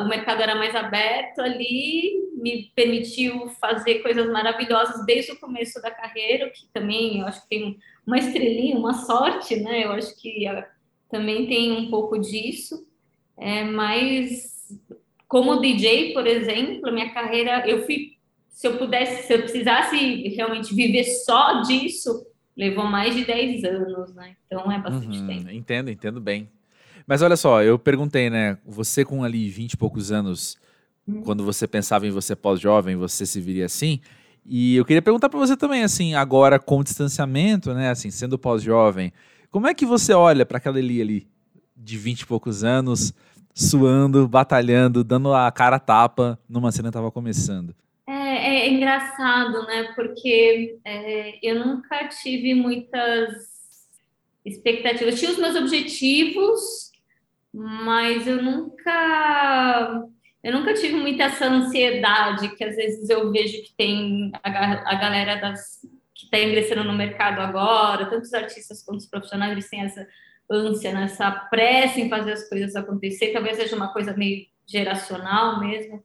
o 0.01 0.07
mercado 0.07 0.41
era 0.41 0.55
mais 0.55 0.75
aberto 0.75 1.39
ali, 1.39 2.13
me 2.35 2.71
permitiu 2.75 3.49
fazer 3.59 3.95
coisas 3.99 4.31
maravilhosas 4.31 5.05
desde 5.05 5.31
o 5.31 5.39
começo 5.39 5.81
da 5.81 5.91
carreira, 5.91 6.49
que 6.49 6.67
também 6.71 7.19
eu 7.19 7.25
acho 7.25 7.41
que 7.43 7.49
tem 7.49 7.79
uma 8.05 8.17
estrelinha, 8.17 8.77
uma 8.77 8.93
sorte, 8.93 9.55
né? 9.57 9.85
Eu 9.85 9.91
acho 9.91 10.15
que 10.19 10.47
a, 10.47 10.67
também 11.09 11.47
tem 11.47 11.71
um 11.71 11.89
pouco 11.89 12.19
disso, 12.19 12.87
é, 13.37 13.63
mas 13.63 14.69
como 15.27 15.59
DJ, 15.59 16.13
por 16.13 16.27
exemplo, 16.27 16.91
minha 16.91 17.11
carreira, 17.11 17.67
eu 17.67 17.85
fui 17.85 18.19
se 18.59 18.67
eu 18.67 18.77
pudesse, 18.77 19.25
se 19.25 19.33
eu 19.33 19.39
precisasse 19.39 19.95
realmente 20.35 20.75
viver 20.75 21.05
só 21.05 21.61
disso, 21.61 22.25
levou 22.57 22.85
mais 22.85 23.15
de 23.15 23.23
10 23.23 23.63
anos, 23.63 24.13
né? 24.13 24.35
Então 24.45 24.69
é 24.69 24.77
bastante 24.77 25.17
uhum, 25.17 25.27
tempo. 25.27 25.49
Entendo, 25.49 25.89
entendo 25.89 26.19
bem. 26.19 26.49
Mas 27.09 27.23
olha 27.23 27.35
só, 27.35 27.63
eu 27.63 27.79
perguntei, 27.79 28.29
né? 28.29 28.59
Você 28.63 29.03
com 29.03 29.23
ali 29.23 29.49
20 29.49 29.73
e 29.73 29.77
poucos 29.77 30.11
anos, 30.11 30.55
hum. 31.07 31.23
quando 31.23 31.43
você 31.43 31.67
pensava 31.67 32.05
em 32.05 32.11
você 32.11 32.35
pós-jovem, 32.35 32.95
você 32.95 33.25
se 33.25 33.41
viria 33.41 33.65
assim? 33.65 33.99
E 34.45 34.75
eu 34.75 34.85
queria 34.85 35.01
perguntar 35.01 35.27
para 35.27 35.39
você 35.39 35.57
também, 35.57 35.81
assim, 35.81 36.13
agora 36.13 36.59
com 36.59 36.77
o 36.77 36.83
distanciamento, 36.83 37.73
né? 37.73 37.89
Assim, 37.89 38.11
sendo 38.11 38.37
pós-jovem, 38.37 39.11
como 39.49 39.65
é 39.65 39.73
que 39.73 39.87
você 39.87 40.13
olha 40.13 40.45
para 40.45 40.59
aquela 40.59 40.77
Eli 40.77 41.01
ali, 41.01 41.27
de 41.75 41.97
20 41.97 42.21
e 42.21 42.25
poucos 42.27 42.63
anos, 42.63 43.11
suando, 43.55 44.27
batalhando, 44.27 45.03
dando 45.03 45.33
a 45.33 45.51
cara 45.51 45.79
tapa 45.79 46.37
numa 46.47 46.71
cena 46.71 46.89
que 46.89 46.89
estava 46.89 47.11
começando? 47.11 47.73
É, 48.07 48.67
é 48.67 48.69
engraçado, 48.69 49.65
né? 49.65 49.93
Porque 49.95 50.77
é, 50.85 51.39
eu 51.41 51.65
nunca 51.65 52.07
tive 52.07 52.53
muitas 52.53 53.33
expectativas. 54.45 55.15
Eu 55.15 55.19
tinha 55.19 55.31
os 55.31 55.39
meus 55.39 55.55
objetivos, 55.55 56.88
mas 57.53 58.27
eu 58.27 58.41
nunca 58.41 60.05
eu 60.41 60.53
nunca 60.53 60.73
tive 60.73 60.95
muita 60.95 61.23
essa 61.23 61.47
ansiedade 61.47 62.55
que 62.55 62.63
às 62.63 62.75
vezes 62.75 63.09
eu 63.09 63.31
vejo 63.31 63.61
que 63.63 63.73
tem 63.75 64.31
a, 64.41 64.91
a 64.91 64.95
galera 64.95 65.35
das, 65.35 65.81
que 66.15 66.25
está 66.25 66.39
ingressando 66.39 66.83
no 66.83 66.93
mercado 66.93 67.41
agora, 67.41 68.09
tanto 68.09 68.23
os 68.23 68.33
artistas 68.33 68.83
quanto 68.83 68.99
os 68.99 69.07
profissionais, 69.07 69.51
eles 69.51 69.69
têm 69.69 69.81
essa 69.81 70.07
ânsia, 70.49 70.93
né? 70.93 71.03
essa 71.03 71.29
pressa 71.29 71.99
em 71.99 72.09
fazer 72.09 72.31
as 72.31 72.47
coisas 72.47 72.75
acontecer. 72.75 73.33
Talvez 73.33 73.57
seja 73.57 73.75
uma 73.75 73.91
coisa 73.91 74.15
meio 74.15 74.45
geracional 74.65 75.59
mesmo 75.59 76.03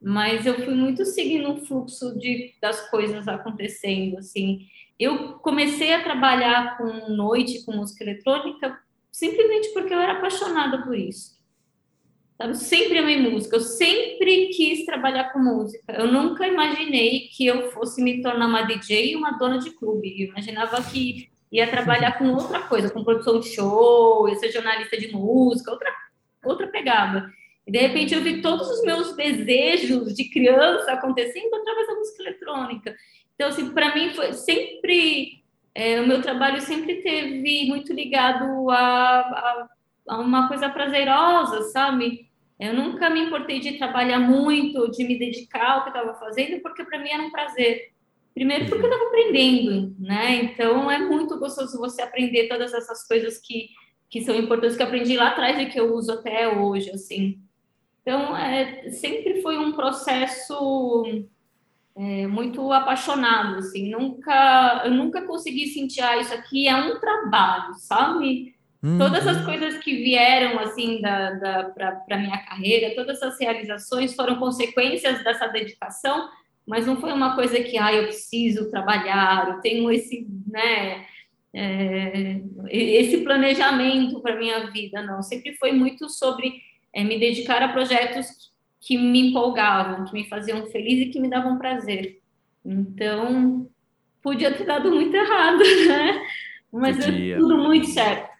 mas 0.00 0.46
eu 0.46 0.54
fui 0.54 0.74
muito 0.74 1.04
seguindo 1.04 1.52
o 1.52 1.58
fluxo 1.58 2.18
de, 2.18 2.54
das 2.60 2.88
coisas 2.88 3.28
acontecendo, 3.28 4.16
assim. 4.16 4.66
Eu 4.98 5.34
comecei 5.34 5.92
a 5.92 6.02
trabalhar 6.02 6.78
com 6.78 7.12
noite, 7.12 7.64
com 7.64 7.72
música 7.72 8.02
eletrônica, 8.02 8.78
simplesmente 9.10 9.70
porque 9.72 9.92
eu 9.92 9.98
era 9.98 10.14
apaixonada 10.14 10.82
por 10.82 10.96
isso. 10.96 11.38
Sabe? 12.40 12.56
Sempre 12.56 12.98
amei 12.98 13.18
música, 13.18 13.56
eu 13.56 13.60
sempre 13.60 14.48
quis 14.48 14.86
trabalhar 14.86 15.32
com 15.32 15.38
música. 15.38 15.92
Eu 15.92 16.06
nunca 16.06 16.46
imaginei 16.46 17.28
que 17.28 17.46
eu 17.46 17.70
fosse 17.70 18.02
me 18.02 18.22
tornar 18.22 18.46
uma 18.46 18.62
DJ 18.62 19.12
e 19.12 19.16
uma 19.16 19.32
dona 19.32 19.58
de 19.58 19.70
clube. 19.72 20.22
Eu 20.22 20.28
imaginava 20.28 20.82
que 20.82 21.28
ia 21.52 21.68
trabalhar 21.68 22.16
com 22.18 22.32
outra 22.32 22.62
coisa, 22.62 22.90
com 22.90 23.04
produção 23.04 23.40
de 23.40 23.48
show, 23.48 24.28
ia 24.28 24.36
ser 24.36 24.50
jornalista 24.52 24.96
de 24.96 25.08
música, 25.12 25.70
outra, 25.70 25.92
outra 26.44 26.66
pegada. 26.68 27.30
E 27.66 27.72
de 27.72 27.78
repente 27.78 28.14
eu 28.14 28.22
vi 28.22 28.40
todos 28.40 28.70
os 28.70 28.82
meus 28.82 29.14
desejos 29.14 30.14
de 30.14 30.30
criança 30.30 30.92
acontecendo 30.92 31.54
através 31.54 31.86
da 31.88 31.94
música 31.94 32.22
eletrônica. 32.22 32.96
Então, 33.34 33.48
assim, 33.48 33.70
para 33.70 33.94
mim 33.94 34.14
foi 34.14 34.32
sempre 34.32 35.39
é, 35.74 36.00
o 36.00 36.06
meu 36.06 36.20
trabalho 36.20 36.60
sempre 36.60 36.96
teve 36.96 37.66
muito 37.66 37.92
ligado 37.92 38.70
a, 38.70 39.20
a, 39.20 39.68
a, 40.08 40.18
uma 40.18 40.48
coisa 40.48 40.68
prazerosa, 40.68 41.62
sabe? 41.70 42.28
Eu 42.58 42.74
nunca 42.74 43.08
me 43.08 43.20
importei 43.20 43.60
de 43.60 43.78
trabalhar 43.78 44.18
muito, 44.18 44.90
de 44.90 45.04
me 45.04 45.18
dedicar 45.18 45.70
ao 45.70 45.82
que 45.82 45.88
eu 45.88 46.02
estava 46.02 46.18
fazendo, 46.18 46.60
porque 46.60 46.84
para 46.84 46.98
mim 46.98 47.10
era 47.10 47.22
um 47.22 47.30
prazer. 47.30 47.92
Primeiro, 48.34 48.66
porque 48.68 48.84
eu 48.84 48.90
estava 48.90 49.08
aprendendo, 49.08 49.96
né? 49.98 50.34
Então, 50.34 50.90
é 50.90 50.98
muito 50.98 51.38
gostoso 51.38 51.78
você 51.78 52.02
aprender 52.02 52.48
todas 52.48 52.74
essas 52.74 53.06
coisas 53.06 53.38
que, 53.38 53.68
que 54.08 54.22
são 54.22 54.34
importantes, 54.34 54.76
que 54.76 54.82
eu 54.82 54.86
aprendi 54.86 55.16
lá 55.16 55.28
atrás 55.28 55.58
e 55.58 55.66
que 55.66 55.80
eu 55.80 55.94
uso 55.94 56.12
até 56.12 56.48
hoje, 56.48 56.90
assim. 56.90 57.40
Então, 58.02 58.36
é, 58.36 58.90
sempre 58.90 59.40
foi 59.40 59.58
um 59.58 59.72
processo 59.72 61.04
é, 62.00 62.26
muito 62.26 62.72
apaixonado, 62.72 63.58
assim, 63.58 63.90
nunca, 63.90 64.82
eu 64.86 64.90
nunca 64.90 65.20
consegui 65.26 65.66
sentir, 65.66 66.00
ah, 66.00 66.16
isso 66.16 66.32
aqui 66.32 66.66
é 66.66 66.74
um 66.74 66.98
trabalho, 66.98 67.74
sabe? 67.74 68.54
Uhum. 68.82 68.96
Todas 68.96 69.26
as 69.26 69.44
coisas 69.44 69.76
que 69.76 69.96
vieram, 69.96 70.58
assim, 70.60 71.02
da, 71.02 71.32
da 71.32 71.64
para 71.64 72.16
minha 72.16 72.38
carreira, 72.38 72.94
todas 72.94 73.22
as 73.22 73.38
realizações 73.38 74.14
foram 74.14 74.36
consequências 74.36 75.22
dessa 75.22 75.46
dedicação, 75.48 76.30
mas 76.66 76.86
não 76.86 76.98
foi 76.98 77.12
uma 77.12 77.34
coisa 77.34 77.60
que, 77.60 77.76
ah, 77.76 77.92
eu 77.92 78.04
preciso 78.04 78.70
trabalhar, 78.70 79.48
eu 79.48 79.60
tenho 79.60 79.92
esse, 79.92 80.26
né, 80.50 81.04
é, 81.52 82.40
esse 82.70 83.18
planejamento 83.18 84.22
para 84.22 84.38
minha 84.38 84.70
vida, 84.70 85.02
não. 85.02 85.22
Sempre 85.22 85.52
foi 85.56 85.72
muito 85.72 86.08
sobre 86.08 86.62
é, 86.94 87.04
me 87.04 87.18
dedicar 87.18 87.62
a 87.62 87.68
projetos 87.68 88.49
que 88.80 88.96
me 88.96 89.28
empolgavam, 89.28 90.06
que 90.06 90.12
me 90.12 90.28
faziam 90.28 90.66
feliz 90.66 91.00
e 91.00 91.10
que 91.10 91.20
me 91.20 91.28
davam 91.28 91.58
prazer. 91.58 92.20
Então, 92.64 93.68
podia 94.22 94.52
ter 94.52 94.64
dado 94.64 94.90
muito 94.90 95.14
errado, 95.14 95.58
né? 95.86 96.26
Mas 96.72 96.98
é 97.00 97.36
tudo 97.36 97.58
muito 97.58 97.88
certo, 97.88 98.30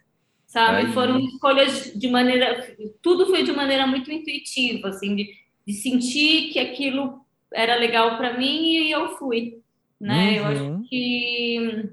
sabe? 0.47 0.87
Aí. 0.87 0.93
Foram 0.93 1.19
escolhas 1.19 1.93
de 1.93 2.07
maneira, 2.07 2.75
tudo 3.01 3.27
foi 3.27 3.43
de 3.43 3.51
maneira 3.51 3.85
muito 3.85 4.11
intuitiva, 4.11 4.89
assim, 4.89 5.15
de, 5.15 5.29
de 5.67 5.73
sentir 5.73 6.51
que 6.51 6.59
aquilo 6.59 7.21
era 7.53 7.75
legal 7.75 8.17
para 8.17 8.37
mim 8.37 8.63
e 8.63 8.91
eu 8.91 9.17
fui, 9.17 9.59
né? 9.99 10.29
Uhum. 10.29 10.35
Eu 10.37 10.45
acho 10.45 10.63
uhum. 10.63 10.83
que 10.83 11.89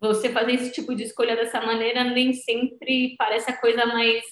você 0.00 0.30
fazer 0.30 0.52
esse 0.52 0.72
tipo 0.72 0.94
de 0.94 1.02
escolha 1.02 1.34
dessa 1.34 1.60
maneira 1.60 2.04
nem 2.04 2.32
sempre 2.32 3.16
parece 3.18 3.50
a 3.50 3.56
coisa 3.56 3.84
mais 3.84 4.24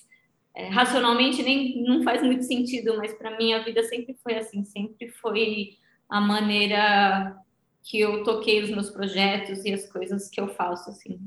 é, 0.56 0.68
racionalmente 0.70 1.42
nem 1.42 1.82
não 1.82 2.02
faz 2.02 2.22
muito 2.22 2.42
sentido, 2.42 2.96
mas 2.96 3.12
para 3.12 3.36
mim 3.36 3.52
a 3.52 3.62
vida 3.62 3.82
sempre 3.82 4.16
foi 4.22 4.38
assim, 4.38 4.64
sempre 4.64 5.08
foi 5.20 5.76
a 6.08 6.18
maneira 6.18 7.36
que 7.82 8.00
eu 8.00 8.24
toquei 8.24 8.62
os 8.62 8.70
meus 8.70 8.88
projetos 8.88 9.62
e 9.66 9.72
as 9.74 9.86
coisas 9.86 10.30
que 10.30 10.40
eu 10.40 10.48
faço 10.48 10.88
assim. 10.88 11.20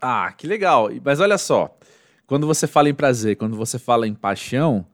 Ah, 0.00 0.32
que 0.32 0.46
legal. 0.46 0.88
Mas 1.04 1.18
olha 1.18 1.36
só, 1.36 1.76
quando 2.24 2.46
você 2.46 2.68
fala 2.68 2.88
em 2.88 2.94
prazer, 2.94 3.36
quando 3.36 3.56
você 3.56 3.80
fala 3.80 4.06
em 4.06 4.14
paixão, 4.14 4.86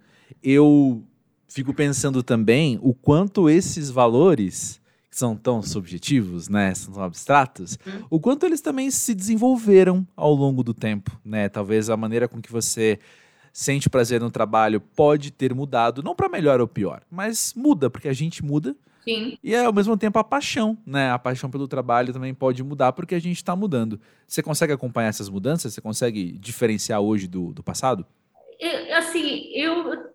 eu 0.42 1.04
fico 1.46 1.75
pensando 1.75 2.22
também 2.22 2.78
o 2.82 2.94
quanto 2.94 3.50
esses 3.50 3.90
valores 3.90 4.80
que 5.10 5.16
são 5.16 5.37
tão 5.37 5.62
subjetivos, 5.62 6.48
né, 6.48 6.75
são 6.75 6.94
tão 6.94 7.02
abstratos, 7.02 7.78
uhum. 7.87 8.06
o 8.10 8.20
quanto 8.20 8.46
eles 8.46 8.62
também 8.62 8.90
se 8.90 9.14
desenvolveram 9.14 10.06
ao 10.16 10.34
longo 10.34 10.62
do 10.62 10.72
tempo, 10.72 11.18
né? 11.25 11.48
Talvez 11.48 11.90
a 11.90 11.96
maneira 11.96 12.28
com 12.28 12.40
que 12.40 12.52
você 12.52 12.98
sente 13.58 13.90
prazer 13.90 14.20
no 14.20 14.30
trabalho 14.30 14.80
pode 14.80 15.32
ter 15.32 15.52
mudado, 15.52 16.00
não 16.00 16.14
para 16.14 16.28
melhor 16.28 16.60
ou 16.60 16.68
pior, 16.68 17.02
mas 17.10 17.52
muda 17.56 17.90
porque 17.90 18.06
a 18.06 18.12
gente 18.12 18.44
muda. 18.44 18.76
Sim. 19.02 19.36
E 19.42 19.52
ao 19.56 19.72
mesmo 19.72 19.96
tempo 19.96 20.16
a 20.16 20.22
paixão, 20.22 20.78
né? 20.86 21.10
A 21.10 21.18
paixão 21.18 21.50
pelo 21.50 21.66
trabalho 21.66 22.12
também 22.12 22.32
pode 22.32 22.62
mudar 22.62 22.92
porque 22.92 23.16
a 23.16 23.18
gente 23.18 23.38
está 23.38 23.56
mudando. 23.56 24.00
Você 24.28 24.44
consegue 24.44 24.72
acompanhar 24.72 25.08
essas 25.08 25.28
mudanças? 25.28 25.74
Você 25.74 25.80
consegue 25.80 26.38
diferenciar 26.38 27.00
hoje 27.00 27.26
do, 27.26 27.52
do 27.52 27.60
passado? 27.60 28.06
Eu, 28.60 28.96
assim, 28.96 29.50
eu 29.52 30.06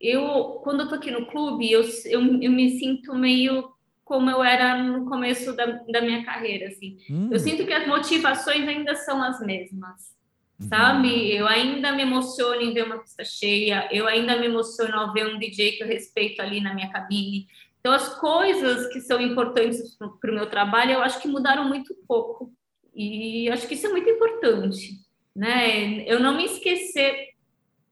eu 0.00 0.60
quando 0.62 0.82
eu 0.82 0.88
tô 0.88 0.94
aqui 0.94 1.10
no 1.10 1.26
clube, 1.26 1.68
eu, 1.72 1.82
eu, 2.04 2.20
eu 2.42 2.52
me 2.52 2.78
sinto 2.78 3.12
meio 3.12 3.72
como 4.04 4.30
eu 4.30 4.44
era 4.44 4.80
no 4.80 5.06
começo 5.06 5.52
da, 5.56 5.66
da 5.66 6.00
minha 6.00 6.24
carreira, 6.24 6.68
assim. 6.68 6.96
Hum. 7.10 7.28
Eu 7.32 7.40
sinto 7.40 7.66
que 7.66 7.72
as 7.72 7.88
motivações 7.88 8.68
ainda 8.68 8.94
são 8.94 9.20
as 9.20 9.40
mesmas. 9.40 10.13
Sabe? 10.60 11.34
Eu 11.34 11.46
ainda 11.46 11.92
me 11.92 12.02
emociono 12.02 12.60
em 12.60 12.72
ver 12.72 12.84
uma 12.84 12.98
pista 12.98 13.24
cheia, 13.24 13.88
eu 13.92 14.06
ainda 14.06 14.36
me 14.38 14.46
emociono 14.46 14.94
ao 14.94 15.12
ver 15.12 15.26
um 15.26 15.38
DJ 15.38 15.72
que 15.72 15.82
eu 15.82 15.86
respeito 15.86 16.40
ali 16.40 16.60
na 16.60 16.74
minha 16.74 16.90
cabine. 16.90 17.46
Então, 17.80 17.92
as 17.92 18.18
coisas 18.18 18.92
que 18.92 19.00
são 19.00 19.20
importantes 19.20 19.96
para 20.20 20.30
o 20.30 20.34
meu 20.34 20.46
trabalho, 20.46 20.92
eu 20.92 21.02
acho 21.02 21.20
que 21.20 21.28
mudaram 21.28 21.68
muito 21.68 21.94
pouco. 22.08 22.52
E 22.94 23.50
acho 23.50 23.66
que 23.66 23.74
isso 23.74 23.86
é 23.86 23.90
muito 23.90 24.08
importante, 24.08 25.00
né? 25.34 26.02
Eu 26.08 26.20
não 26.20 26.36
me 26.36 26.44
esquecer 26.44 27.34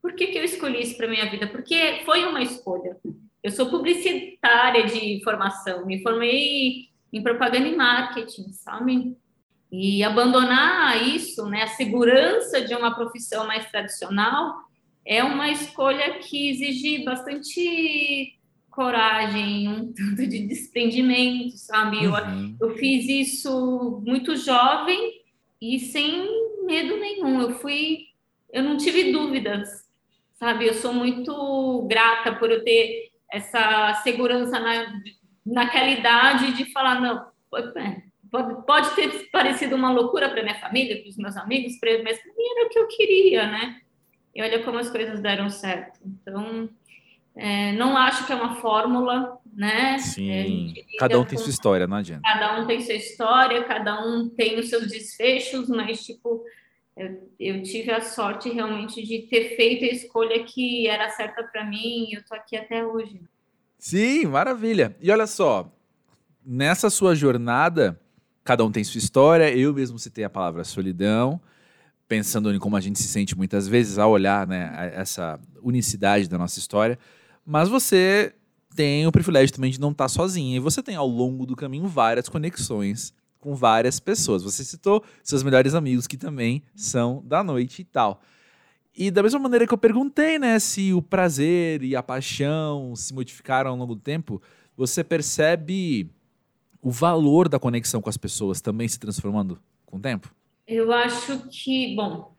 por 0.01 0.15
que, 0.15 0.29
que 0.29 0.39
eu 0.39 0.45
escolhi 0.45 0.83
isso 0.83 0.97
para 0.97 1.09
minha 1.09 1.29
vida, 1.31 1.47
porque 1.47 2.03
foi 2.05 2.25
uma 2.25 2.43
escolha. 2.43 2.97
Eu 3.43 3.51
sou 3.51 3.69
publicitária 3.69 4.87
de 4.87 5.21
formação, 5.23 5.85
me 5.85 6.03
formei 6.03 6.89
em 7.13 7.23
propaganda 7.23 7.69
e 7.69 7.77
marketing, 7.77 8.53
sabe? 8.53 9.17
E 9.73 10.05
abandonar 10.05 11.03
isso, 11.03 11.49
né, 11.49 11.63
a 11.63 11.69
segurança 11.69 12.61
de 12.61 12.75
uma 12.75 12.95
profissão 12.95 13.47
mais 13.47 13.71
tradicional, 13.71 14.55
é 15.05 15.25
uma 15.25 15.51
escolha 15.51 16.19
que 16.19 16.51
exige 16.51 17.03
bastante 17.03 18.39
coragem, 18.71 19.69
um 19.69 19.91
tanto 19.97 20.27
de 20.27 20.47
desprendimento, 20.47 21.57
sabe? 21.57 22.07
Uhum. 22.07 22.57
Eu, 22.61 22.69
eu 22.69 22.77
fiz 22.77 23.09
isso 23.09 24.03
muito 24.05 24.37
jovem 24.37 25.23
e 25.61 25.79
sem 25.79 26.29
medo 26.67 26.99
nenhum. 26.99 27.41
Eu 27.41 27.55
fui, 27.55 28.09
eu 28.53 28.63
não 28.63 28.77
tive 28.77 29.11
dúvidas, 29.11 29.69
sabe? 30.35 30.67
Eu 30.67 30.75
sou 30.75 30.93
muito 30.93 31.87
grata 31.89 32.35
por 32.35 32.51
eu 32.51 32.63
ter 32.63 33.11
essa 33.33 33.95
segurança 34.03 34.61
na, 34.61 35.01
naquela 35.47 35.89
idade 35.89 36.53
de 36.53 36.71
falar, 36.73 37.01
não, 37.01 37.27
é, 37.79 38.03
pode, 38.33 38.67
pode 38.67 38.95
ter 38.97 39.29
parecido 39.31 39.77
uma 39.77 39.93
loucura 39.93 40.31
para 40.31 40.43
minha 40.43 40.59
família, 40.59 41.01
para 41.01 41.11
os 41.11 41.17
meus 41.19 41.37
amigos, 41.37 41.79
mas 42.03 42.19
para 42.19 42.33
mim 42.33 42.45
era 42.57 42.67
o 42.67 42.71
que 42.71 42.79
eu 42.79 42.89
queria, 42.89 43.47
né? 43.47 43.81
E 44.35 44.43
olha 44.43 44.65
como 44.65 44.79
as 44.79 44.91
coisas 44.91 45.21
deram 45.21 45.51
certo. 45.51 46.01
Então, 46.05 46.71
é, 47.37 47.73
não 47.73 47.95
acho 47.95 48.27
que 48.27 48.33
é 48.33 48.35
uma 48.35 48.57
fórmula, 48.57 49.39
né? 49.53 49.99
Sim. 49.99 50.73
É, 50.75 50.97
cada 50.99 51.21
um 51.21 51.25
tem 51.25 51.39
sua 51.39 51.51
história, 51.51 51.87
não 51.87 51.99
adianta. 51.99 52.23
Cada 52.25 52.59
um 52.59 52.67
tem 52.67 52.81
sua 52.81 52.95
história, 52.95 53.63
cada 53.65 54.03
um 54.03 54.31
tem 54.31 54.59
os 54.59 54.71
seus 54.71 54.89
desfechos, 54.89 55.69
mas, 55.69 56.03
tipo, 56.03 56.43
eu, 56.97 57.31
eu, 57.39 57.63
tive 57.63 57.91
a 57.91 58.01
sorte 58.01 58.49
realmente 58.49 59.03
de 59.03 59.27
ter 59.29 59.57
feito 59.57 59.85
a 59.85 59.89
escolha 59.89 60.43
que 60.45 60.89
era 60.89 61.11
certa 61.11 61.43
para 61.45 61.65
mim 61.67 62.09
e 62.09 62.15
eu 62.15 62.25
tô 62.25 62.35
aqui 62.35 62.57
até 62.57 62.87
hoje. 62.87 63.21
Sim, 63.79 64.27
maravilha. 64.27 64.97
E 65.01 65.11
olha 65.11 65.27
só, 65.27 65.71
nessa 66.45 66.89
sua 66.89 67.15
jornada, 67.15 68.01
cada 68.45 68.65
um 68.65 68.71
tem 68.71 68.83
sua 68.85 68.99
história. 68.99 69.55
Eu 69.55 69.73
mesmo 69.75 69.99
citei 69.99 70.25
a 70.25 70.31
palavra 70.31 70.65
solidão, 70.65 71.41
pensando 72.09 72.53
em 72.55 72.59
como 72.59 72.77
a 72.77 72.81
gente 72.81 72.99
se 72.99 73.09
sente 73.09 73.37
muitas 73.37 73.69
vezes 73.69 73.99
ao 73.99 74.11
olhar 74.11 74.47
né, 74.47 74.93
essa 74.95 75.39
unicidade 75.63 76.29
da 76.29 76.39
nossa 76.39 76.59
história. 76.59 76.99
Mas 77.45 77.69
você 77.69 78.35
tem 78.75 79.07
o 79.07 79.13
privilégio 79.13 79.55
também 79.55 79.71
de 79.71 79.81
não 79.81 79.91
estar 79.91 80.09
sozinha. 80.09 80.57
E 80.57 80.61
você 80.61 80.83
tem 80.83 80.97
ao 80.97 81.07
longo 81.07 81.47
do 81.47 81.57
caminho 81.57 81.87
várias 81.87 82.29
conexões 82.29 83.13
com 83.41 83.55
várias 83.55 83.99
pessoas. 83.99 84.43
Você 84.43 84.65
citou 84.65 85.03
seus 85.23 85.43
melhores 85.43 85.75
amigos 85.75 86.07
que 86.07 86.17
também 86.17 86.63
são 86.75 87.23
da 87.27 87.43
noite 87.43 87.83
e 87.83 87.85
tal. 87.85 88.21
E 88.95 89.11
da 89.11 89.23
mesma 89.23 89.39
maneira 89.39 89.67
que 89.67 89.73
eu 89.73 89.79
perguntei, 89.79 90.39
né, 90.39 90.59
se 90.59 90.93
o 90.93 91.01
prazer 91.01 91.83
e 91.83 91.97
a 91.97 92.03
paixão 92.03 92.95
se 92.95 93.15
modificaram 93.15 93.71
ao 93.71 93.77
longo 93.77 93.95
do 93.95 94.01
tempo, 94.01 94.41
você 94.77 95.03
percebe 95.03 96.11
o 96.83 96.91
valor 96.91 97.49
da 97.49 97.61
conexão 97.61 98.03
com 98.03 98.11
as 98.11 98.17
pessoas 98.17 98.61
também 98.61 98.89
se 98.89 98.99
transformando 98.99 99.59
com 99.87 99.97
o 99.97 100.01
tempo? 100.01 100.35
Eu 100.67 100.93
acho 100.93 101.49
que, 101.49 101.95
bom, 101.95 102.35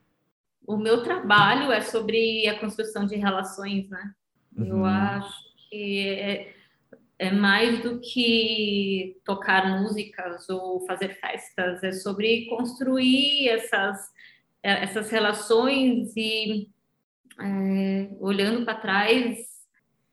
o 0.68 0.76
meu 0.78 1.02
trabalho 1.02 1.72
é 1.72 1.82
sobre 1.82 2.48
a 2.48 2.60
construção 2.60 3.06
de 3.06 3.16
relações, 3.16 3.90
né? 3.90 4.14
Uhum. 4.56 4.66
Eu 4.66 4.86
acho 4.86 5.44
que 5.70 6.10
é, 6.10 6.56
é 7.20 7.32
mais 7.32 7.82
do 7.82 8.00
que 8.00 9.18
tocar 9.24 9.82
músicas 9.82 10.50
ou 10.50 10.86
fazer 10.86 11.20
festas, 11.20 11.82
é 11.82 11.92
sobre 11.94 12.48
construir 12.48 13.48
essas, 13.48 14.12
essas 14.62 15.10
relações 15.10 16.14
e 16.18 16.70
é, 17.40 18.10
olhando 18.20 18.66
para 18.66 18.76
trás, 18.76 19.53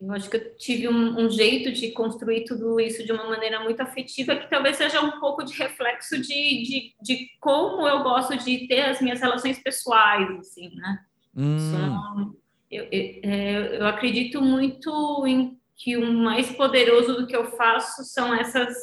eu 0.01 0.13
acho 0.13 0.31
que 0.31 0.37
eu 0.37 0.57
tive 0.57 0.89
um, 0.89 1.21
um, 1.21 1.31
jeito 1.31 1.71
de 1.73 1.91
construir 1.91 2.45
tudo 2.45 2.81
isso 2.81 3.05
de 3.05 3.13
uma 3.13 3.29
maneira 3.29 3.61
muito 3.61 3.81
afetiva, 3.83 4.35
que 4.35 4.49
talvez 4.49 4.77
seja 4.77 5.03
um 5.03 5.21
pouco 5.21 5.45
de 5.45 5.53
reflexo 5.53 6.17
de, 6.17 6.63
de, 6.63 6.95
de 7.03 7.29
como 7.39 7.87
eu 7.87 8.03
gosto 8.03 8.37
de 8.39 8.67
ter 8.67 8.81
as 8.81 9.01
minhas 9.01 9.21
relações 9.21 9.59
pessoais, 9.59 10.31
assim, 10.39 10.75
né? 10.75 11.01
Hum. 11.37 12.35
eu, 12.71 12.85
eu, 12.85 13.21
é, 13.23 13.79
eu 13.79 13.87
acredito 13.87 14.41
muito 14.41 15.27
em 15.27 15.59
que 15.77 15.97
o 15.97 16.13
mais 16.13 16.51
poderoso 16.51 17.15
do 17.15 17.27
que 17.27 17.37
eu 17.37 17.53
faço 17.53 18.03
são 18.05 18.35
essas 18.35 18.75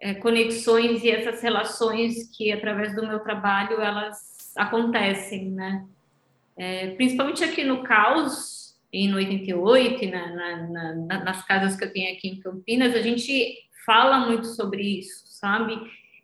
é, 0.00 0.14
conexões 0.14 1.02
e 1.02 1.10
essas 1.10 1.42
relações 1.42 2.30
que, 2.36 2.52
através 2.52 2.94
do 2.94 3.06
meu 3.06 3.18
trabalho, 3.20 3.80
elas 3.80 4.52
acontecem, 4.56 5.50
né? 5.50 5.84
É, 6.56 6.90
principalmente 6.94 7.42
aqui 7.42 7.64
no 7.64 7.82
Caos 7.82 8.67
e 8.92 9.08
no 9.08 9.16
88, 9.16 10.10
na, 10.10 10.34
na, 10.34 10.94
na, 10.94 11.24
nas 11.24 11.44
casas 11.44 11.76
que 11.76 11.84
eu 11.84 11.92
tenho 11.92 12.12
aqui 12.16 12.28
em 12.28 12.40
Campinas, 12.40 12.94
a 12.94 13.02
gente 13.02 13.56
fala 13.84 14.26
muito 14.26 14.46
sobre 14.46 14.82
isso, 14.82 15.24
sabe? 15.26 15.78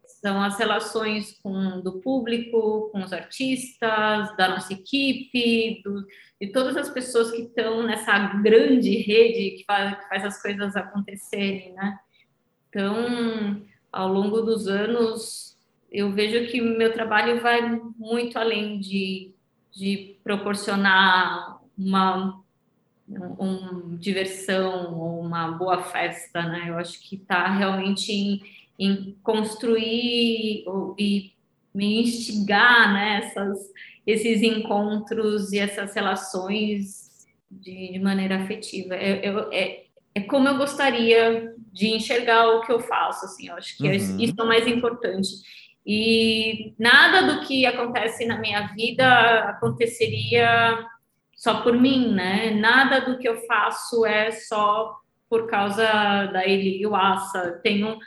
São 0.07 0.43
as 0.43 0.59
relações 0.59 1.39
com 1.43 1.81
do 1.81 2.01
público, 2.01 2.89
com 2.91 3.03
os 3.03 3.13
artistas, 3.13 4.35
da 4.37 4.49
nossa 4.49 4.73
equipe, 4.73 5.83
do, 5.85 6.07
de 6.41 6.53
todas 6.53 6.77
as 6.77 6.89
pessoas 6.89 7.31
que 7.31 7.43
estão 7.43 7.83
nessa 7.83 8.19
grande 8.43 8.97
rede 8.97 9.59
que 9.59 9.65
faz, 9.67 9.99
que 9.99 10.09
faz 10.09 10.25
as 10.25 10.41
coisas 10.41 10.75
acontecerem, 10.75 11.75
né? 11.75 11.99
Então, 12.71 13.63
ao 13.93 14.09
longo 14.09 14.41
dos 14.41 14.67
anos, 14.67 15.57
eu 15.93 16.11
vejo 16.11 16.51
que 16.51 16.61
meu 16.61 16.93
trabalho 16.93 17.41
vai 17.41 17.81
muito 17.97 18.39
além 18.39 18.81
de, 18.81 19.33
de 19.71 20.17
proporcionar 20.25 21.61
uma, 21.79 22.44
um, 23.09 23.97
diversão, 23.97 24.95
uma 25.21 25.53
boa 25.53 25.83
festa, 25.83 26.43
né? 26.43 26.67
Eu 26.69 26.79
acho 26.79 27.01
que 27.01 27.17
está 27.17 27.49
realmente 27.49 28.13
em, 28.13 28.43
em 28.79 29.17
construir 29.23 30.65
e 30.99 31.33
me 31.75 32.03
instigar 32.03 32.93
né, 32.93 33.19
essas, 33.25 33.59
esses 34.07 34.43
encontros 34.43 35.53
e 35.53 35.59
essas 35.59 35.95
relações 35.95 37.27
de, 37.51 37.93
de 37.93 37.99
maneira 37.99 38.37
afetiva. 38.37 38.95
Eu, 38.95 39.17
eu, 39.17 39.53
é, 39.53 39.85
é 40.15 40.21
como 40.21 40.49
eu 40.49 40.57
gostaria 40.57 41.53
de 41.73 41.89
enxergar 41.89 42.49
o 42.49 42.61
que 42.61 42.73
eu 42.73 42.79
faço, 42.79 43.27
assim, 43.27 43.49
eu 43.49 43.57
acho 43.57 43.77
que 43.77 43.89
uhum. 43.89 44.21
isso 44.21 44.35
é 44.39 44.43
o 44.43 44.47
mais 44.47 44.67
importante. 44.67 45.29
E 45.87 46.73
nada 46.79 47.35
do 47.35 47.47
que 47.47 47.67
acontece 47.67 48.25
na 48.25 48.39
minha 48.39 48.69
vida 48.69 49.07
aconteceria 49.51 50.87
só 51.45 51.61
por 51.61 51.79
mim, 51.79 52.11
né? 52.15 52.53
Nada 52.53 53.01
do 53.01 53.19
que 53.19 53.29
eu 53.29 53.37
faço 53.47 54.07
é 54.07 54.31
só 54.31 54.99
por 55.29 55.47
causa 55.47 55.85
da 56.33 56.49
Eli 56.49 56.87
Wassa. 56.87 57.61
Tenho 57.63 57.99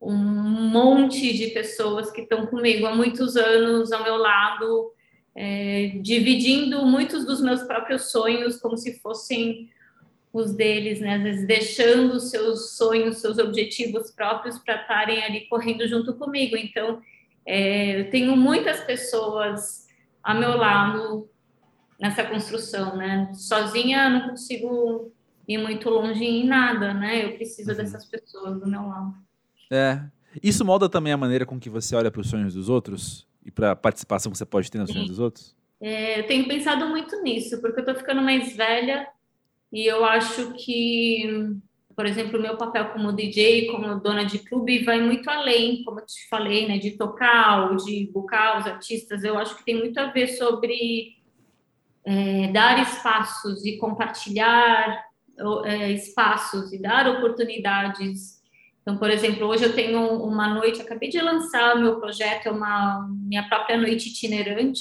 um 0.00 0.14
monte 0.14 1.36
de 1.36 1.48
pessoas 1.48 2.08
que 2.12 2.20
estão 2.20 2.46
comigo 2.46 2.86
há 2.86 2.94
muitos 2.94 3.36
anos 3.36 3.90
ao 3.90 4.04
meu 4.04 4.16
lado, 4.16 4.92
é, 5.34 5.94
dividindo 6.00 6.86
muitos 6.86 7.26
dos 7.26 7.40
meus 7.40 7.64
próprios 7.64 8.12
sonhos 8.12 8.60
como 8.60 8.76
se 8.76 9.00
fossem 9.00 9.68
os 10.32 10.54
deles, 10.54 11.00
né? 11.00 11.16
Às 11.16 11.22
vezes 11.24 11.46
deixando 11.48 12.20
seus 12.20 12.76
sonhos, 12.76 13.16
seus 13.16 13.38
objetivos 13.38 14.12
próprios 14.12 14.56
para 14.56 14.82
estarem 14.82 15.24
ali 15.24 15.48
correndo 15.48 15.84
junto 15.88 16.14
comigo. 16.14 16.56
Então, 16.56 17.02
é, 17.44 18.02
eu 18.02 18.10
tenho 18.10 18.36
muitas 18.36 18.80
pessoas 18.82 19.88
a 20.22 20.32
meu 20.32 20.56
lado 20.56 21.28
nessa 21.98 22.24
construção, 22.24 22.96
né? 22.96 23.32
Sozinha 23.34 24.08
não 24.08 24.30
consigo 24.30 25.12
ir 25.46 25.58
muito 25.58 25.88
longe 25.88 26.24
em 26.24 26.46
nada, 26.46 26.94
né? 26.94 27.24
Eu 27.24 27.32
preciso 27.34 27.70
uhum. 27.70 27.76
dessas 27.76 28.04
pessoas 28.04 28.60
do 28.60 28.68
meu 28.68 28.82
lado. 28.82 29.14
É. 29.70 30.02
Isso 30.42 30.64
molda 30.64 30.88
também 30.88 31.12
a 31.12 31.16
maneira 31.16 31.46
com 31.46 31.58
que 31.58 31.70
você 31.70 31.96
olha 31.96 32.10
para 32.10 32.20
os 32.20 32.28
sonhos 32.28 32.54
dos 32.54 32.68
outros 32.68 33.26
e 33.44 33.50
para 33.50 33.72
a 33.72 33.76
participação 33.76 34.30
que 34.30 34.38
você 34.38 34.44
pode 34.44 34.70
ter 34.70 34.78
nos 34.78 34.88
Sim. 34.88 34.94
sonhos 34.94 35.08
dos 35.08 35.18
outros? 35.18 35.56
É, 35.80 36.20
eu 36.20 36.26
tenho 36.26 36.46
pensado 36.46 36.86
muito 36.86 37.20
nisso, 37.22 37.60
porque 37.60 37.80
eu 37.80 37.84
estou 37.84 37.94
ficando 37.94 38.20
mais 38.20 38.54
velha 38.54 39.08
e 39.72 39.86
eu 39.86 40.04
acho 40.04 40.52
que, 40.54 41.56
por 41.94 42.04
exemplo, 42.04 42.38
o 42.38 42.42
meu 42.42 42.56
papel 42.56 42.90
como 42.90 43.12
DJ, 43.12 43.68
como 43.68 44.00
dona 44.00 44.24
de 44.24 44.38
clube, 44.40 44.84
vai 44.84 45.00
muito 45.00 45.28
além, 45.30 45.82
como 45.84 46.00
eu 46.00 46.06
te 46.06 46.28
falei, 46.28 46.68
né, 46.68 46.78
de 46.78 46.92
tocar 46.92 47.70
ou 47.70 47.76
de 47.76 48.10
buscar 48.12 48.60
os 48.60 48.66
artistas. 48.66 49.24
Eu 49.24 49.38
acho 49.38 49.56
que 49.56 49.64
tem 49.64 49.76
muito 49.76 49.98
a 49.98 50.10
ver 50.10 50.28
sobre 50.28 51.17
é, 52.08 52.48
dar 52.52 52.80
espaços 52.80 53.64
e 53.64 53.76
compartilhar 53.76 55.04
é, 55.64 55.92
espaços 55.92 56.72
e 56.72 56.80
dar 56.80 57.08
oportunidades 57.08 58.38
então, 58.88 58.96
por 58.96 59.10
exemplo, 59.10 59.46
hoje 59.46 59.64
eu 59.64 59.74
tenho 59.74 60.00
uma 60.24 60.48
noite, 60.54 60.80
acabei 60.80 61.10
de 61.10 61.20
lançar 61.20 61.76
o 61.76 61.78
meu 61.78 62.00
projeto, 62.00 62.46
é 62.46 62.50
uma 62.50 63.06
minha 63.10 63.46
própria 63.46 63.76
noite 63.76 64.08
itinerante, 64.08 64.80